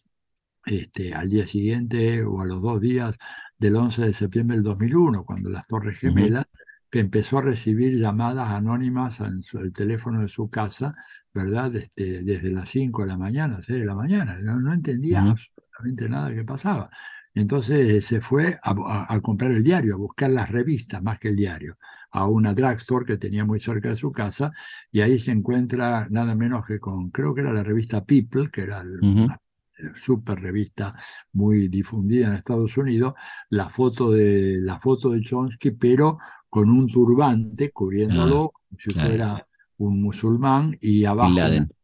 este, 0.65 1.13
al 1.13 1.29
día 1.29 1.47
siguiente 1.47 2.23
o 2.23 2.41
a 2.41 2.45
los 2.45 2.61
dos 2.61 2.81
días 2.81 3.17
del 3.57 3.75
11 3.75 4.03
de 4.03 4.13
septiembre 4.13 4.57
del 4.57 4.63
2001, 4.63 5.25
cuando 5.25 5.49
las 5.49 5.67
Torres 5.67 5.99
Gemelas 5.99 6.45
que 6.89 6.99
empezó 6.99 7.37
a 7.37 7.43
recibir 7.43 7.97
llamadas 7.97 8.49
anónimas 8.49 9.19
en 9.19 9.41
el 9.53 9.71
teléfono 9.71 10.21
de 10.21 10.27
su 10.27 10.49
casa, 10.49 10.95
¿verdad? 11.33 11.75
Este, 11.75 12.23
desde 12.23 12.49
las 12.49 12.69
5 12.69 13.01
de 13.03 13.07
la 13.07 13.17
mañana, 13.17 13.59
6 13.65 13.79
de 13.79 13.85
la 13.85 13.95
mañana. 13.95 14.37
No, 14.41 14.73
entendía 14.73 15.21
absolutamente 15.21 16.09
nada 16.09 16.33
que 16.33 16.43
pasaba. 16.43 16.89
Entonces 17.33 18.05
se 18.05 18.21
fue 18.21 18.57
a, 18.63 19.19
comprar 19.21 19.51
el 19.51 19.63
diario, 19.63 19.95
a 19.95 19.97
buscar 19.97 20.29
las 20.31 20.49
revistas 20.49 21.01
más 21.01 21.19
que 21.19 21.29
el 21.29 21.35
diario, 21.35 21.77
a 22.11 22.27
una 22.27 22.53
drugstore 22.53 23.05
que 23.05 23.17
tenía 23.17 23.45
muy 23.45 23.59
cerca 23.59 23.89
de 23.89 23.95
su 23.95 24.11
casa, 24.11 24.51
y 24.91 25.01
ahí 25.01 25.19
se 25.19 25.31
encuentra 25.31 26.07
nada 26.09 26.35
menos 26.35 26.65
que 26.65 26.79
con, 26.79 27.11
creo 27.11 27.33
que 27.33 27.41
era 27.41 27.53
la 27.53 27.63
revista 27.63 28.03
People, 28.03 28.49
que 28.51 28.61
era 28.61 28.81
una 28.81 29.39
super 29.95 30.39
revista 30.39 30.95
muy 31.33 31.67
difundida 31.67 32.27
en 32.27 32.33
Estados 32.33 32.75
Unidos, 32.77 33.13
la 33.49 33.69
foto 33.69 34.11
de, 34.11 34.57
la 34.59 34.79
foto 34.79 35.11
de 35.11 35.21
Chomsky, 35.21 35.71
pero 35.71 36.17
con 36.49 36.69
un 36.69 36.87
turbante 36.87 37.71
cubriéndolo 37.71 38.53
ah, 38.53 38.59
como 38.67 38.79
si 38.79 38.93
fuera 38.93 39.47
un 39.79 40.01
musulmán 40.01 40.77
y 40.79 41.05
abajo 41.05 41.39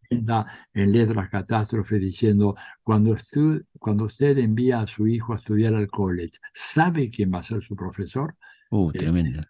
en 0.09 0.91
letras 0.91 1.29
catástrofes 1.29 1.99
diciendo 1.99 2.55
cuando 2.83 3.11
usted, 3.11 3.63
cuando 3.79 4.05
usted 4.05 4.37
envía 4.37 4.81
a 4.81 4.87
su 4.87 5.07
hijo 5.07 5.33
a 5.33 5.37
estudiar 5.37 5.73
al 5.73 5.87
college, 5.87 6.37
¿sabe 6.53 7.09
quién 7.09 7.33
va 7.33 7.39
a 7.39 7.43
ser 7.43 7.63
su 7.63 7.75
profesor? 7.75 8.35
Uh, 8.69 8.91
tremendo. 8.91 9.41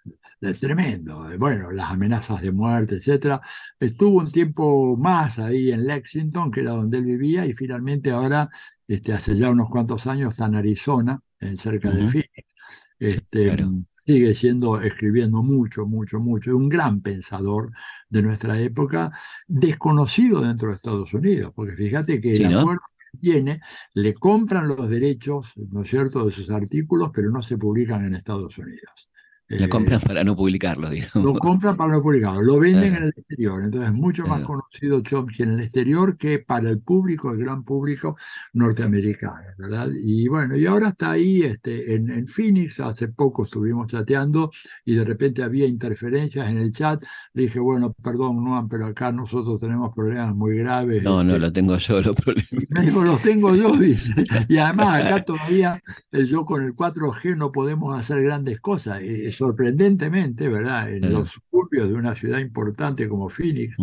Es, 0.41 0.59
tremendo. 0.59 1.25
Bueno, 1.39 1.71
las 1.71 1.91
amenazas 1.91 2.41
de 2.41 2.51
muerte, 2.51 2.95
etcétera. 2.95 3.41
Estuvo 3.79 4.19
un 4.19 4.31
tiempo 4.31 4.95
más 4.97 5.39
ahí 5.39 5.71
en 5.71 5.85
Lexington, 5.85 6.51
que 6.51 6.61
era 6.61 6.71
donde 6.71 6.99
él 6.99 7.05
vivía, 7.05 7.45
y 7.45 7.53
finalmente 7.53 8.11
ahora, 8.11 8.49
este, 8.87 9.13
hace 9.13 9.35
ya 9.35 9.49
unos 9.49 9.69
cuantos 9.69 10.05
años, 10.07 10.33
está 10.33 10.45
en 10.45 10.55
Arizona, 10.55 11.19
en 11.39 11.57
cerca 11.57 11.89
de 11.89 12.07
Phoenix. 12.07 12.55
Este, 12.99 13.57
sigue 14.05 14.35
siendo, 14.35 14.79
escribiendo 14.81 15.41
mucho, 15.43 15.85
mucho, 15.85 16.19
mucho, 16.19 16.55
un 16.55 16.69
gran 16.69 17.01
pensador 17.01 17.71
de 18.09 18.21
nuestra 18.21 18.59
época, 18.59 19.11
desconocido 19.47 20.41
dentro 20.41 20.69
de 20.69 20.75
Estados 20.75 21.13
Unidos, 21.13 21.51
porque 21.55 21.75
fíjate 21.75 22.21
que 22.21 22.33
el 22.33 22.57
acuerdo 22.57 22.81
que 23.11 23.17
tiene, 23.19 23.61
le 23.93 24.13
compran 24.13 24.67
los 24.67 24.87
derechos, 24.89 25.53
¿no 25.55 25.81
es 25.81 25.89
cierto?, 25.89 26.25
de 26.25 26.31
sus 26.31 26.49
artículos, 26.51 27.11
pero 27.13 27.31
no 27.31 27.41
se 27.41 27.57
publican 27.57 28.05
en 28.05 28.15
Estados 28.15 28.57
Unidos. 28.57 29.09
Lo 29.47 29.69
compran 29.69 30.01
para 30.01 30.23
no 30.23 30.35
publicarlo, 30.35 30.89
digamos. 30.89 31.23
Lo 31.23 31.33
compran 31.35 31.77
para 31.77 31.93
no 31.93 32.01
publicarlo, 32.01 32.41
lo 32.41 32.59
venden 32.59 32.95
en 32.95 33.03
el 33.03 33.09
exterior. 33.09 33.63
Entonces 33.63 33.91
es 33.91 33.95
mucho 33.95 34.25
más 34.25 34.43
conocido 34.43 35.01
Chomsky 35.01 35.43
en 35.43 35.51
el 35.51 35.61
exterior 35.61 36.17
que 36.17 36.39
para 36.39 36.69
el 36.69 36.79
público, 36.79 37.31
el 37.31 37.37
gran 37.37 37.63
público 37.63 38.17
norteamericano, 38.53 39.43
¿verdad? 39.57 39.89
Y 40.01 40.27
bueno, 40.27 40.55
y 40.55 40.65
ahora 40.65 40.89
está 40.89 41.11
ahí 41.11 41.43
este, 41.43 41.93
en, 41.93 42.09
en 42.09 42.27
Phoenix, 42.27 42.79
hace 42.79 43.09
poco 43.09 43.43
estuvimos 43.43 43.85
chateando 43.87 44.49
y 44.83 44.95
de 44.95 45.05
repente 45.05 45.43
había 45.43 45.67
interferencias 45.67 46.49
en 46.49 46.57
el 46.57 46.71
chat. 46.71 47.03
Le 47.33 47.43
dije, 47.43 47.59
bueno, 47.59 47.93
perdón, 47.93 48.43
no, 48.43 48.67
pero 48.67 48.87
acá 48.87 49.11
nosotros 49.11 49.61
tenemos 49.61 49.93
problemas 49.93 50.35
muy 50.35 50.57
graves. 50.57 51.03
No, 51.03 51.23
no, 51.23 51.33
este". 51.33 51.39
lo 51.39 51.53
tengo 51.53 51.77
yo 51.77 52.01
los 52.01 52.15
problemas. 52.15 52.49
Me 52.69 52.81
dijo, 52.81 53.03
los 53.03 53.21
tengo 53.21 53.55
yo, 53.55 53.71
dice. 53.77 54.23
Y 54.47 54.57
además 54.57 55.03
acá 55.03 55.23
todavía 55.23 55.81
eh, 56.11 56.25
yo 56.25 56.45
con 56.45 56.63
el 56.63 56.73
4G 56.75 57.37
no 57.37 57.51
podemos 57.51 57.95
hacer 57.95 58.23
grandes 58.23 58.59
cosas 58.59 59.01
sorprendentemente, 59.35 60.49
¿verdad? 60.49 60.91
En 60.91 61.11
los 61.11 61.29
suburbios 61.29 61.89
de 61.89 61.95
una 61.95 62.15
ciudad 62.15 62.39
importante 62.39 63.07
como 63.07 63.29
Phoenix, 63.29 63.75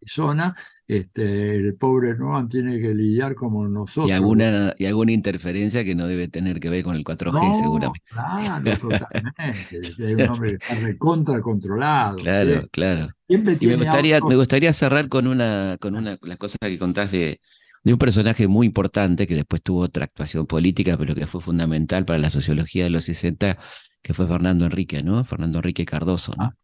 Arizona, 0.00 0.54
este, 0.86 1.56
el 1.56 1.74
pobre 1.74 2.16
Noam 2.16 2.48
tiene 2.48 2.80
que 2.80 2.94
lidiar 2.94 3.34
como 3.34 3.68
nosotros. 3.68 4.08
Y 4.08 4.12
alguna, 4.12 4.74
y 4.78 4.86
alguna 4.86 5.12
interferencia 5.12 5.84
que 5.84 5.94
no 5.94 6.06
debe 6.06 6.28
tener 6.28 6.60
que 6.60 6.70
ver 6.70 6.82
con 6.84 6.96
el 6.96 7.04
4G, 7.04 7.60
seguramente. 7.60 8.00
Claro, 8.08 8.78
totalmente. 8.78 9.62
es 9.70 9.98
un 9.98 10.28
hombre 10.28 10.50
que 10.50 10.56
está 10.56 10.74
recontra 10.76 11.40
controlado. 11.40 12.16
Claro, 12.16 12.66
claro. 12.70 13.08
Siempre 13.26 13.58
me 13.60 13.76
gustaría, 13.76 14.20
me 14.20 14.36
gustaría 14.36 14.72
cerrar 14.72 15.08
con 15.08 15.26
una, 15.26 15.76
con 15.80 15.94
una, 15.96 16.18
las 16.22 16.38
cosas 16.38 16.58
que 16.60 16.78
contás 16.78 17.10
de, 17.10 17.40
de 17.84 17.92
un 17.92 17.98
personaje 17.98 18.48
muy 18.48 18.66
importante 18.66 19.26
que 19.26 19.34
después 19.34 19.62
tuvo 19.62 19.80
otra 19.80 20.04
actuación 20.04 20.46
política, 20.46 20.96
pero 20.96 21.14
que 21.14 21.26
fue 21.26 21.40
fundamental 21.40 22.04
para 22.04 22.18
la 22.18 22.30
sociología 22.30 22.84
de 22.84 22.90
los 22.90 23.04
60, 23.04 23.58
que 24.02 24.14
fue 24.14 24.26
Fernando 24.26 24.64
Enrique, 24.64 25.02
¿no? 25.02 25.24
Fernando 25.24 25.58
Enrique 25.58 25.84
Cardoso, 25.84 26.34
¿no? 26.36 26.44
Ah, 26.44 26.56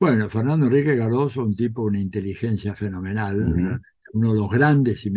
bueno, 0.00 0.28
Fernando 0.30 0.66
Enrique 0.66 0.96
Cardoso, 0.96 1.44
un 1.44 1.54
tipo, 1.54 1.82
una 1.82 1.98
inteligencia 1.98 2.74
fenomenal, 2.74 3.80
uno 4.12 4.32
de 4.32 4.38
los 4.38 4.50
grandes, 4.50 5.04
y 5.06 5.12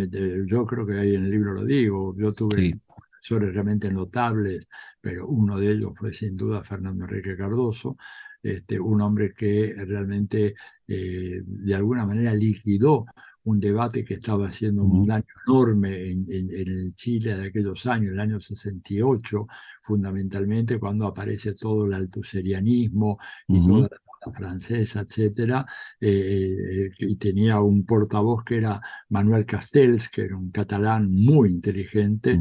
yo 0.46 0.66
creo 0.66 0.84
que 0.84 0.98
ahí 0.98 1.14
en 1.14 1.24
el 1.24 1.30
libro 1.30 1.54
lo 1.54 1.64
digo, 1.64 2.14
yo 2.16 2.32
tuve 2.32 2.80
profesores 2.84 3.54
realmente 3.54 3.92
notables, 3.92 4.66
pero 5.00 5.28
uno 5.28 5.56
de 5.56 5.70
ellos 5.70 5.92
fue 5.96 6.12
sin 6.12 6.36
duda 6.36 6.64
Fernando 6.64 7.04
Enrique 7.04 7.36
Cardoso, 7.36 7.96
este, 8.42 8.80
un 8.80 9.00
hombre 9.00 9.32
que 9.32 9.72
realmente 9.86 10.56
eh, 10.88 11.40
de 11.44 11.74
alguna 11.74 12.04
manera 12.04 12.34
liquidó 12.34 13.06
un 13.44 13.58
debate 13.58 14.04
que 14.04 14.14
estaba 14.14 14.48
haciendo 14.48 14.84
un 14.84 15.06
daño 15.06 15.24
enorme 15.46 16.10
en, 16.10 16.26
en, 16.28 16.94
Chile 16.94 17.36
de 17.36 17.46
aquellos 17.46 17.86
años, 17.86 18.12
el 18.12 18.20
año 18.20 18.40
68, 18.40 19.46
fundamentalmente 19.82 20.78
cuando 20.78 21.06
aparece 21.06 21.54
todo 21.54 21.86
el 21.86 21.94
altuserianismo 21.94 23.18
y 23.48 23.66
toda 23.66 23.88
la 24.24 24.32
francesa, 24.32 25.00
etcétera, 25.00 25.66
eh, 26.00 26.90
y 26.98 27.16
tenía 27.16 27.60
un 27.60 27.84
portavoz 27.84 28.44
que 28.44 28.58
era 28.58 28.80
Manuel 29.08 29.44
Castells, 29.44 30.08
que 30.08 30.22
era 30.22 30.36
un 30.36 30.50
catalán 30.50 31.10
muy 31.10 31.50
inteligente, 31.50 32.38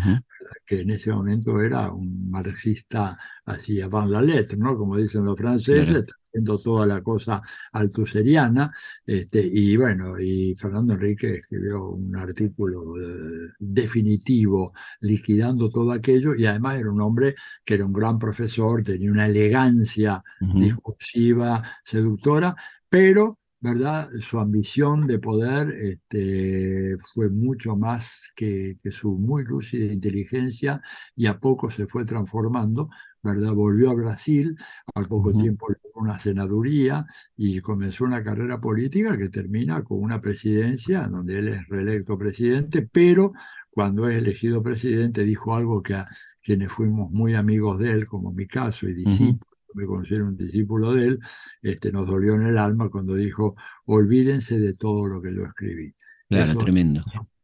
que 0.65 0.81
en 0.81 0.91
ese 0.91 1.11
momento 1.11 1.59
era 1.61 1.91
un 1.91 2.29
marxista 2.29 3.17
así 3.45 3.81
avant 3.81 4.09
la 4.09 4.21
lettre, 4.21 4.57
¿no? 4.57 4.77
Como 4.77 4.97
dicen 4.97 5.25
los 5.25 5.37
franceses, 5.37 6.07
haciendo 6.31 6.59
toda 6.59 6.85
la 6.85 7.01
cosa 7.01 7.41
altuseriana, 7.73 8.71
este, 9.05 9.41
y 9.45 9.75
bueno, 9.75 10.17
y 10.19 10.55
Fernando 10.55 10.93
Enrique 10.93 11.35
escribió 11.35 11.89
un 11.89 12.15
artículo 12.15 12.97
eh, 12.97 13.49
definitivo 13.59 14.73
liquidando 15.01 15.69
todo 15.69 15.91
aquello, 15.91 16.33
y 16.35 16.45
además 16.45 16.79
era 16.79 16.91
un 16.91 17.01
hombre 17.01 17.35
que 17.65 17.75
era 17.75 17.85
un 17.85 17.93
gran 17.93 18.17
profesor, 18.17 18.83
tenía 18.83 19.11
una 19.11 19.25
elegancia 19.25 20.23
discursiva, 20.39 21.61
seductora, 21.83 22.55
pero 22.89 23.40
¿verdad? 23.61 24.07
Su 24.21 24.39
ambición 24.39 25.05
de 25.05 25.19
poder 25.19 25.69
este, 25.69 26.97
fue 27.13 27.29
mucho 27.29 27.75
más 27.75 28.33
que, 28.35 28.77
su 28.89 29.13
muy 29.13 29.43
lúcida 29.45 29.93
inteligencia 29.93 30.81
y 31.15 31.27
a 31.27 31.39
poco 31.39 31.69
se 31.69 31.85
fue 31.85 32.03
transformando, 32.03 32.89
¿verdad? 33.21 33.53
Volvió 33.53 33.91
a 33.91 33.93
Brasil, 33.93 34.57
al 34.95 35.07
poco 35.07 35.31
tiempo 35.31 35.67
tiempo 35.67 35.91
una 35.93 36.17
senaduría 36.17 37.05
y 37.37 37.61
comenzó 37.61 38.05
una 38.05 38.23
carrera 38.23 38.59
política 38.59 39.15
que 39.15 39.29
termina 39.29 39.83
con 39.83 40.01
una 40.01 40.19
presidencia 40.19 41.07
donde 41.07 41.37
él 41.37 41.49
es 41.49 41.67
reelecto 41.67 42.17
presidente, 42.17 42.89
pero 42.91 43.33
cuando 43.69 44.09
es 44.09 44.17
elegido 44.17 44.63
presidente 44.63 45.23
dijo 45.23 45.55
algo 45.55 45.83
que 45.83 45.93
a 45.93 46.07
quienes 46.41 46.71
fuimos 46.71 47.11
muy 47.11 47.35
amigos 47.35 47.77
de 47.77 47.91
él, 47.91 48.07
como 48.07 48.33
mi 48.33 48.47
caso 48.47 48.89
y 48.89 48.95
discípulos, 48.95 49.50
me 49.73 49.85
considero 49.85 50.27
un 50.27 50.37
discípulo 50.37 50.93
de 50.93 51.07
él, 51.07 51.19
este, 51.61 51.91
nos 51.91 52.07
dolió 52.07 52.35
en 52.35 52.47
el 52.47 52.57
alma 52.57 52.89
cuando 52.89 53.15
dijo, 53.15 53.55
olvídense 53.85 54.59
de 54.59 54.73
todo 54.73 55.07
lo 55.07 55.21
que 55.21 55.33
yo 55.33 55.45
escribí. 55.45 55.93
Claro, 56.29 56.55
tremendo. 56.55 57.03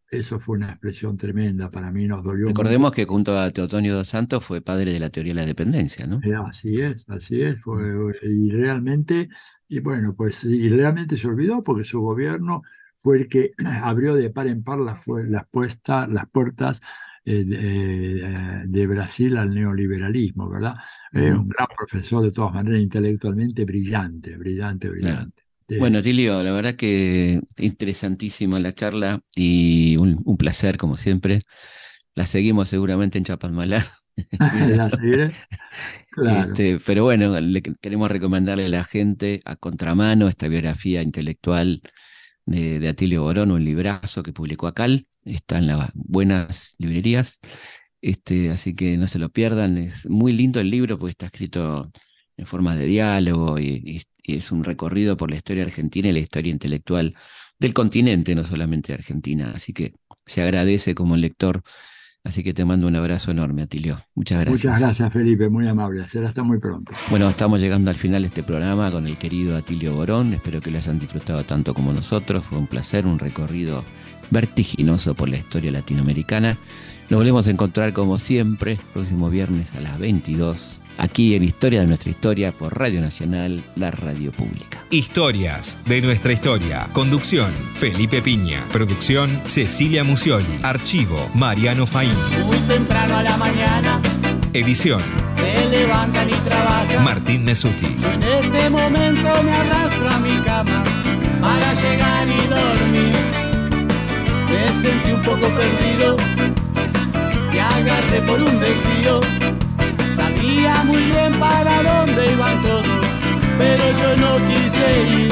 Eso 0.10 0.40
fue 0.40 0.56
una 0.56 0.70
expresión 0.70 1.18
tremenda, 1.18 1.70
para 1.70 1.92
mí 1.92 2.08
nos 2.08 2.24
dolió. 2.24 2.48
Recordemos 2.48 2.94
que 2.94 3.06
junto 3.06 3.38
a 3.38 3.52
Teotonio 3.52 3.94
dos 3.94 4.08
Santos 4.08 4.46
fue 4.46 4.62
padre 4.62 4.94
de 4.94 5.00
la 5.02 5.10
teoría 5.10 5.34
de 5.34 5.42
la 5.42 5.46
dependencia, 5.46 6.08
¿no? 6.08 6.22
Eh, 6.24 6.34
así 6.48 6.80
es, 6.80 7.06
así 7.10 7.42
es, 7.42 7.62
fue, 7.62 7.82
y 8.24 8.50
realmente, 8.50 9.28
y 9.68 9.82
bueno, 9.82 10.16
pues, 10.16 10.46
y 10.46 10.70
realmente 10.70 11.18
se 11.18 11.28
olvidó 11.28 11.62
porque 11.62 11.84
su 11.84 12.00
gobierno 12.00 12.62
fue 12.96 13.20
el 13.20 13.28
que 13.28 13.52
abrió 13.84 14.16
de 14.16 14.30
par 14.30 14.48
en 14.48 14.64
par 14.64 14.80
las, 14.80 15.04
las 15.08 16.30
puertas 16.32 16.82
eh, 17.30 17.46
eh, 17.52 18.64
de, 18.66 18.88
Brasil 18.88 19.36
al 19.36 19.54
neoliberalismo, 19.54 20.50
¿verdad? 20.50 20.76
un 21.12 21.50
gran 21.50 21.68
profesor, 21.76 22.24
de 22.24 22.32
todas 22.32 22.54
maneras, 22.54 22.80
intelectualmente 22.80 23.66
brillante, 23.66 24.38
brillante, 24.38 24.90
brillante. 24.90 25.44
Bueno, 25.78 26.02
Tilio, 26.02 26.42
la 26.42 26.54
verdad 26.54 26.76
que 26.76 27.42
interesantísima 27.58 28.62
la 28.62 28.74
charla 28.74 29.20
y 29.36 29.98
un, 29.98 30.38
placer, 30.38 30.78
como 30.78 30.96
siempre. 30.96 31.42
La 32.16 32.26
seguimos 32.26 32.70
seguramente 32.70 33.18
en 33.18 33.26
Chapalmalá. 33.26 33.86
la 34.40 34.90
seguiré. 34.90 35.34
Claro. 36.12 36.52
Este, 36.52 36.80
pero 36.86 37.04
bueno, 37.04 37.34
queremos 37.82 38.10
recomendarle 38.10 38.68
a 38.68 38.70
la 38.70 38.86
gente 38.86 39.42
a 39.44 39.58
contramano 39.58 40.30
esta 40.30 40.48
biografía 40.48 41.02
intelectual 41.02 41.82
de, 42.46 42.88
Atilio 42.88 43.24
Borón, 43.24 43.52
un 43.52 43.66
librazo 43.66 44.24
que 44.24 44.32
publicó 44.32 44.68
Acal, 44.68 45.06
está 45.36 45.58
en 45.58 45.68
las 45.68 45.92
buenas 45.94 46.76
librerías, 46.78 47.40
este, 48.02 48.50
así 48.52 48.76
que 48.76 48.98
no 48.98 49.08
se 49.08 49.20
lo 49.20 49.30
pierdan, 49.30 49.78
es 49.78 50.10
muy 50.10 50.34
lindo 50.34 50.60
el 50.60 50.70
libro 50.70 50.98
porque 50.98 51.12
está 51.12 51.26
escrito 51.28 51.92
en 52.38 52.46
forma 52.46 52.76
de 52.76 52.86
diálogo 52.86 53.60
y, 53.60 54.04
es 54.24 54.52
un 54.52 54.66
recorrido 54.66 55.16
por 55.16 55.30
la 55.30 55.38
historia 55.38 55.64
argentina 55.64 56.10
y 56.10 56.12
la 56.12 56.20
historia 56.20 56.52
intelectual 56.52 57.16
del 57.58 57.74
continente, 57.74 58.36
no 58.36 58.44
solamente 58.44 58.90
de 58.90 58.96
Argentina, 58.96 59.54
así 59.56 59.72
que 59.72 59.94
se 60.26 60.42
agradece 60.42 60.94
como 60.96 61.16
lector 61.16 61.64
Así 62.28 62.44
que 62.44 62.54
te 62.54 62.66
mando 62.66 62.88
un 62.88 62.96
abrazo 62.98 63.32
enorme, 63.32 63.62
Atilio. 63.62 64.02
Muchas 64.14 64.42
gracias. 64.42 64.66
Muchas 64.66 64.82
gracias, 64.82 65.14
Felipe. 65.14 65.48
Muy 65.48 65.66
amable. 65.66 66.04
Será 66.10 66.28
hasta 66.28 66.44
muy 66.44 66.60
pronto. 66.60 66.94
Bueno, 67.10 67.30
estamos 67.30 67.62
llegando 67.62 67.90
al 67.90 67.96
final 67.96 68.24
de 68.24 68.28
este 68.28 68.44
programa 68.44 68.92
con 68.92 69.08
el 69.08 69.18
querido 69.18 69.56
Atilio 69.56 69.94
Borón. 69.94 70.34
Espero 70.34 70.60
que 70.60 70.70
lo 70.70 70.78
hayan 70.78 71.00
disfrutado 71.00 71.46
tanto 71.46 71.74
como 71.74 71.94
nosotros. 71.94 72.44
Fue 72.44 72.58
un 72.58 72.68
placer, 72.68 73.06
un 73.06 73.18
recorrido 73.18 73.86
vertiginoso 74.30 75.16
por 75.16 75.30
la 75.30 75.38
historia 75.38 75.72
latinoamericana. 75.72 76.58
Nos 77.10 77.20
volvemos 77.20 77.48
a 77.48 77.52
encontrar 77.52 77.94
como 77.94 78.20
siempre, 78.20 78.74
el 78.74 78.78
próximo 78.94 79.30
viernes 79.30 79.74
a 79.76 79.82
las 79.82 80.00
22 80.00 80.80
aquí 80.98 81.36
en 81.36 81.44
Historia 81.44 81.82
de 81.82 81.88
nuestra 81.88 82.10
historia 82.10 82.52
por 82.52 82.78
Radio 82.78 83.02
Nacional, 83.02 83.64
la 83.76 83.92
radio 83.92 84.32
pública. 84.32 84.80
Historias 84.90 85.78
de 85.86 86.02
nuestra 86.02 86.34
historia. 86.34 86.90
Conducción, 86.94 87.52
Felipe 87.76 88.22
Piña. 88.22 88.64
Producción, 88.72 89.40
Cecilia 89.44 90.04
Musioli. 90.04 90.60
Archivo, 90.64 91.30
Mariano 91.34 91.86
Faín. 91.86 92.14
Muy 92.46 92.58
temprano 92.68 93.18
a 93.18 93.24
la 93.24 93.38
mañana. 93.38 94.02
Edición. 94.54 95.04
Se 95.36 95.70
levanta 95.70 96.26
mi 96.26 96.34
trabajo. 96.34 97.00
Martín 97.02 97.44
Mesuti. 97.46 97.86
en 97.86 98.24
ese 98.24 98.70
momento 98.70 99.44
me 99.44 99.52
arrastro 99.52 100.10
a 100.10 100.20
mi 100.20 100.38
cama 100.44 100.84
para 101.42 101.74
llegar 101.76 102.28
y 102.28 102.48
dormir. 102.48 103.07
Me 104.58 104.82
sentí 104.82 105.12
un 105.12 105.22
poco 105.22 105.48
perdido. 105.50 106.18
Te 107.52 107.62
agarré 107.62 108.22
por 108.22 108.42
un 108.42 108.60
desvío 108.60 109.22
Sabía 110.18 110.84
muy 110.86 111.04
bien 111.04 111.32
para 111.40 111.84
dónde 111.84 112.32
iban 112.32 112.62
todos, 112.64 113.06
pero 113.60 113.84
yo 114.02 114.18
no 114.18 114.32
quise 114.50 114.88
ir. 115.22 115.32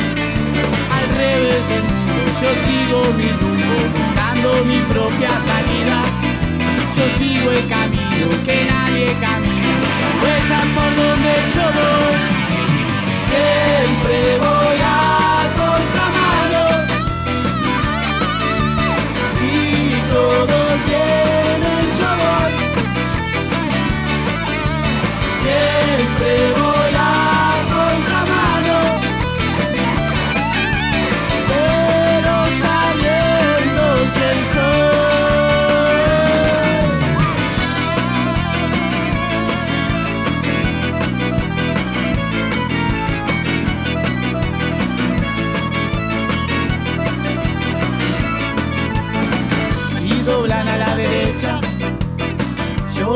Al 0.95 1.05
revés 1.21 1.61
del 1.69 1.83
mundo, 1.89 2.21
yo 2.41 2.49
sigo 2.65 2.99
mi 3.17 3.29
rumbo, 3.41 3.77
buscando 3.97 4.65
mi 4.65 4.79
propia 4.93 5.31
salida. 5.49 5.97
Yo 6.95 7.05
sigo 7.17 7.51
el 7.51 7.67
camino 7.67 8.27
que 8.45 8.65
nadie 8.65 9.07
camina, 9.19 9.73
huellas 10.21 10.67
por 10.75 10.91
donde 11.01 11.33
yo 11.55 11.65
voy. 11.77 12.15
Siempre 13.27 14.37
voy 14.37 14.79
a 14.81 15.04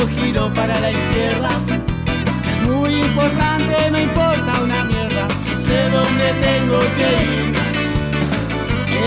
giro 0.08 0.52
para 0.54 0.80
la 0.80 0.92
izquierda 0.92 1.52
muy 2.70 2.94
importante, 2.94 3.92
me 3.92 4.04
importa 4.04 4.62
una 4.64 4.84
mierda, 4.86 5.28
sé 5.58 5.90
dónde 5.90 6.28
tengo 6.48 6.80
que 6.98 7.10
ir. 7.30 7.56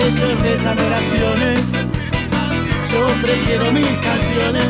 Ellos 0.04 0.40
rezan 0.42 0.78
oraciones, 0.78 1.60
yo 2.90 3.06
prefiero 3.22 3.70
mis 3.72 3.94
canciones. 4.08 4.68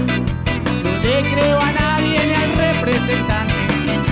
No 0.85 0.91
le 1.03 1.21
creo 1.33 1.61
a 1.61 1.73
nadie 1.73 2.19
ni 2.27 2.35
al 2.35 2.53
representante 2.67 3.55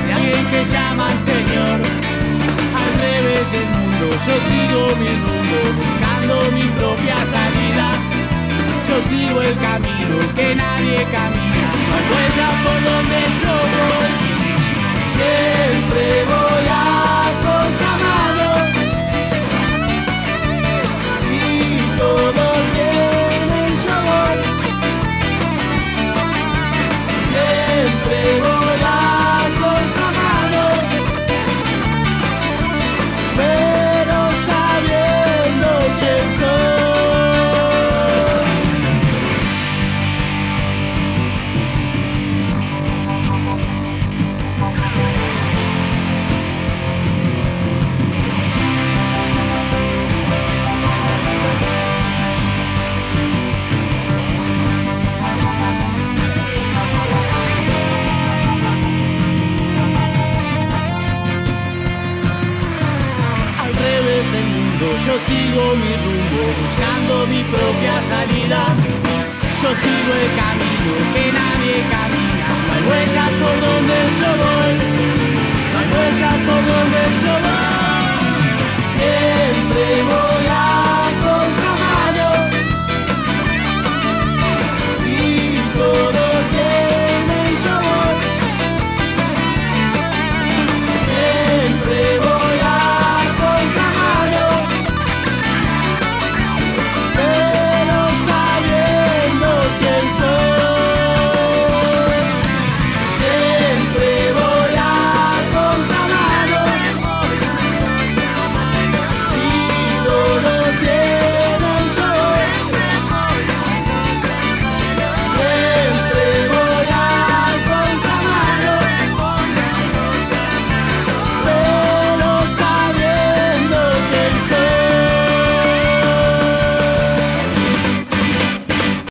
de 0.07 0.13
alguien 0.13 0.47
que 0.47 0.65
llaman 0.65 1.17
Señor. 1.25 1.79
Al 2.83 2.91
revés 3.05 3.45
del 3.55 3.69
mundo, 3.77 4.07
yo 4.27 4.35
sigo 4.49 4.81
mi 5.01 5.11
rumbo, 5.25 5.59
buscando 5.83 6.35
mi 6.53 6.65
propia 6.79 7.17
salida. 7.35 8.00
Yo 8.91 8.97
sigo 9.09 9.41
el 9.41 9.55
camino 9.55 10.17
que 10.35 10.53
nadie 10.57 11.05
camina, 11.13 11.71
hay 11.95 12.05
huella 12.11 12.49
por 12.65 12.79
donde 12.91 13.21
yo 13.41 13.55
voy. 13.75 14.11
Siempre 15.15 16.05
voy 16.33 16.67
a 16.69 16.83
contramano. 17.47 18.49
Si 21.21 21.39
todos 21.99 22.59
vienen, 22.75 22.90